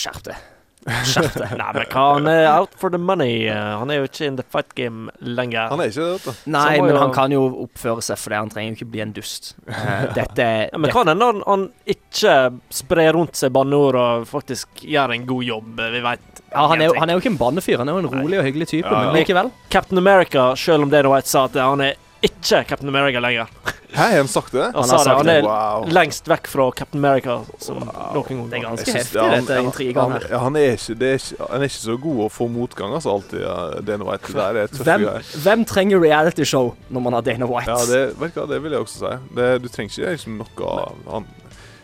skjerp 0.00 0.24
deg. 0.30 0.48
Skjerp 0.86 1.34
deg. 1.36 1.50
Nei, 1.60 1.72
men 1.76 1.86
hva, 1.92 2.04
han 2.14 2.26
er 2.32 2.46
out 2.54 2.72
for 2.80 2.88
the 2.90 2.98
money. 2.98 3.46
eh, 3.52 3.72
Han 3.78 3.90
er 3.92 3.98
jo 4.00 4.06
ikke 4.08 4.26
in 4.30 4.36
the 4.38 4.44
fight 4.48 4.70
game 4.74 5.10
lenger. 5.20 5.68
Han 5.68 5.80
er 5.84 5.90
ikke 5.92 6.06
det, 6.06 6.22
da. 6.24 6.32
Nei, 6.54 6.80
men 6.80 6.94
jo- 6.94 7.00
han 7.02 7.12
kan 7.12 7.30
jo 7.34 7.42
oppføre 7.66 8.02
seg 8.02 8.16
for 8.18 8.30
det. 8.32 8.38
Han 8.40 8.48
trenger 8.54 8.72
jo 8.72 8.78
ikke 8.80 8.90
bli 8.94 9.02
en 9.04 9.12
dust. 9.12 9.50
Eh, 9.68 10.06
dette 10.18 10.38
er 10.46 10.68
Ja, 10.72 10.78
men 10.80 10.90
kan 10.94 11.06
hende 11.12 11.28
han, 11.28 11.42
han 11.46 11.66
ikke 11.86 12.34
sprer 12.72 13.12
rundt 13.18 13.36
seg 13.36 13.52
banneord 13.52 13.94
og 14.00 14.26
faktisk 14.30 14.86
gjør 14.88 15.14
en 15.18 15.26
god 15.28 15.44
jobb. 15.44 15.80
eh, 15.84 15.90
Vi 15.98 16.00
veit. 16.08 16.42
ja, 16.50 16.66
han, 16.72 16.80
er 16.82 16.96
han 16.98 17.10
er 17.10 17.18
jo 17.18 17.20
ikke 17.24 17.34
en 17.34 17.40
bannefyr. 17.44 17.78
Han 17.84 17.88
er 17.92 17.98
jo 18.00 18.04
en 18.06 18.12
rolig 18.16 18.38
og 18.40 18.44
hyggelig 18.48 18.68
type, 18.72 18.88
Ja, 18.90 19.04
men 19.12 19.20
likevel. 19.20 19.52
Captain 19.70 19.98
America, 20.00 20.54
selv 20.56 20.82
om 20.88 20.90
Dana 20.90 21.12
White 21.12 21.28
sa 21.28 21.44
at 21.44 21.60
han 21.60 21.80
er 21.84 21.94
ikke 22.22 22.64
Captain 22.68 22.88
America 22.88 23.20
lenger. 23.20 23.46
Hæ, 23.90 24.02
har 24.06 24.16
han 24.20 24.28
sagt 24.30 24.52
det? 24.52 24.64
Han, 24.64 24.74
Han 24.74 24.84
sa 24.88 24.98
det. 25.04 25.14
Han 25.16 25.28
er 25.28 25.42
Wow. 25.42 25.86
lengst 25.90 26.28
vekk 26.30 26.46
fra 26.46 26.70
Captain 26.76 27.04
America 27.04 27.38
som 27.58 27.80
noen 27.80 28.28
gang. 28.28 28.50
Det 28.50 28.58
er 28.58 28.62
ganske 28.68 28.84
synes- 28.86 28.96
heftig, 29.02 29.16
ja, 29.18 29.28
han- 29.28 29.46
dette 29.46 29.62
intrigen 29.64 29.96
han, 30.00 30.12
her. 30.12 30.26
ja, 30.30 30.38
han, 30.38 30.56
er 30.56 30.76
ikke, 30.76 30.94
det 31.00 31.08
er 31.08 31.14
ikke, 31.18 31.48
han 31.50 31.60
er 31.60 31.64
ikke 31.64 31.80
så 31.80 31.96
god 32.00 32.20
å 32.24 32.28
få 32.30 32.48
motgang, 32.48 32.94
altså, 32.94 33.10
alltid. 33.16 33.40
Ja, 33.40 33.80
Dana 33.80 34.04
White. 34.04 34.26
Det 34.26 34.34
der 34.36 34.60
er 34.62 34.66
Hvem, 34.68 35.08
hvem 35.42 35.64
trenger 35.64 35.98
reality-show 36.00 36.74
når 36.90 37.00
man 37.02 37.12
har 37.12 37.20
Dana 37.22 37.46
White? 37.46 37.70
Ja, 37.70 37.76
det, 37.88 38.20
vet 38.20 38.34
du 38.34 38.40
hva, 38.40 38.46
det 38.54 38.62
vil 38.62 38.72
jeg 38.72 38.80
også 38.80 38.98
si. 38.98 39.34
Det, 39.36 39.62
du 39.62 39.68
trenger 39.68 39.90
ikke 39.98 40.10
liksom, 40.10 40.38
noe 40.38 40.88
han, 41.10 41.26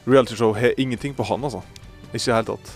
Realityshow 0.07 0.53
har 0.55 0.70
ingenting 0.78 1.14
på 1.16 1.24
han, 1.26 1.43
altså. 1.43 1.62
Ikke 2.14 2.22
i 2.22 2.30
det 2.30 2.34
hele 2.34 2.45
tatt. 2.57 2.70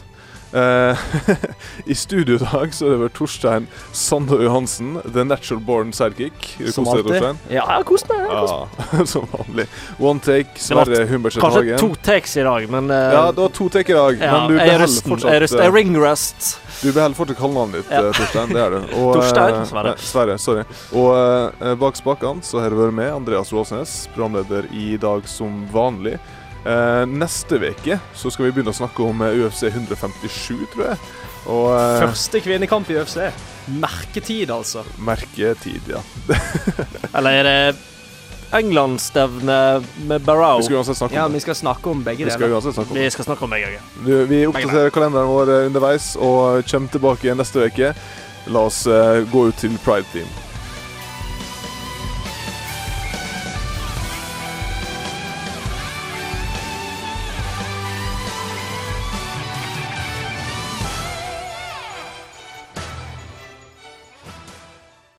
Eh, 0.53 0.97
I 1.85 1.95
studio 1.95 2.35
i 2.35 2.39
dag 2.39 2.75
så 2.75 2.87
er 2.89 2.95
det 2.95 3.01
vel 3.05 3.11
Torstein 3.15 3.67
Sande 3.95 4.41
Johansen, 4.43 4.97
the 5.05 5.25
natural 5.25 5.61
born 5.63 5.93
sidekick. 5.95 6.57
Som 6.75 6.89
alltid. 6.89 7.23
Ja, 7.23 7.35
jeg 7.51 7.67
har 7.69 7.87
kost 7.87 8.09
meg. 8.11 8.25
Ja, 8.31 9.05
som 9.13 9.29
vanlig. 9.31 9.69
One 9.99 10.23
take, 10.25 10.59
Sverre 10.59 11.05
Humbertsen 11.11 11.45
Kanskje 11.45 11.79
to 11.79 11.93
takes 12.03 12.35
i 12.37 12.47
dag, 12.47 12.67
men 12.73 12.91
uh, 12.91 12.97
Ja, 12.97 13.23
det 13.33 13.45
var 13.45 13.55
to 13.55 13.69
take 13.71 13.95
i 13.95 13.97
dag, 13.97 14.19
ja, 14.19 14.33
men 14.33 14.51
du 14.51 14.59
er 14.59 14.67
beholder 14.75 15.07
fortsatt 15.13 15.31
Jeg 15.31 15.43
er, 15.43 15.47
jeg 15.47 15.61
er 15.61 15.69
eh, 15.69 15.77
ring 15.79 15.95
rest. 16.03 16.51
Du 16.81 16.89
beholder 16.91 17.19
fortsatt 17.19 17.41
kallenavnet 17.41 17.83
ditt, 17.83 17.95
Ja. 17.95 18.03
Torstein. 18.17 18.55
Det 18.55 18.65
er 18.65 18.75
du. 18.75 18.79
Og, 19.05 19.15
Torstein, 19.21 19.63
Sverre. 19.71 19.95
nei, 19.95 20.11
Sverre. 20.11 20.39
Sorry. 20.43 20.67
Og 20.97 21.15
uh, 21.15 21.73
bak 21.79 21.99
spakene 22.01 22.47
så 22.47 22.65
har 22.65 22.75
det 22.75 22.81
vært 22.81 22.99
med 22.99 23.15
Andreas 23.21 23.55
Råsnes, 23.55 23.97
programleder 24.17 24.67
i 24.75 24.95
dag 25.01 25.27
som 25.31 25.63
vanlig. 25.71 26.19
Eh, 26.61 27.05
neste 27.09 27.57
uke 27.57 27.97
så 28.15 28.31
skal 28.33 28.49
vi 28.49 28.57
begynne 28.57 28.73
å 28.75 28.77
snakke 28.77 29.05
om 29.07 29.23
eh, 29.25 29.39
UFC 29.47 29.63
157, 29.71 30.67
tror 30.75 30.91
jeg. 30.91 30.99
Og 31.49 31.69
eh, 31.73 32.01
Første 32.03 32.43
kvinnekamp 32.45 32.91
i 32.93 32.99
UFC. 33.01 33.17
Merketid, 33.81 34.51
altså. 34.53 34.85
merketid, 35.01 35.89
ja. 35.89 36.03
Eller 37.17 37.41
er 37.41 37.49
det 37.49 37.57
England-stevne 38.53 39.57
med 40.11 40.25
Barrow? 40.27 40.59
Vi 40.59 40.67
skal 40.69 40.81
uansett 40.83 40.99
snakke 40.99 41.15
Ja, 41.17 41.25
om 41.25 41.33
det. 41.33 41.39
vi 41.39 41.45
skal 41.47 41.55
snakke 41.55 41.91
om 41.95 42.05
begge 42.05 42.27
Vi 42.27 42.35
skal 42.35 42.53
uansett 42.53 42.75
snakke 42.75 42.91
om. 42.93 42.99
Vi 42.99 43.11
skal 43.15 43.29
snakke 43.31 43.47
om 43.47 43.57
begge. 43.57 43.81
Du, 44.05 44.13
vi 44.27 44.43
oppdaterer 44.51 44.93
kalenderen 44.95 45.31
vår 45.31 45.55
underveis 45.71 46.13
og 46.19 46.67
kommer 46.69 46.93
tilbake 46.93 47.29
igjen 47.29 47.41
neste 47.41 47.71
uke. 47.71 47.95
La 48.51 48.67
oss 48.67 48.83
uh, 48.91 49.21
gå 49.31 49.47
ut 49.53 49.61
til 49.61 49.77
Pride 49.85 50.09
Team. 50.13 50.29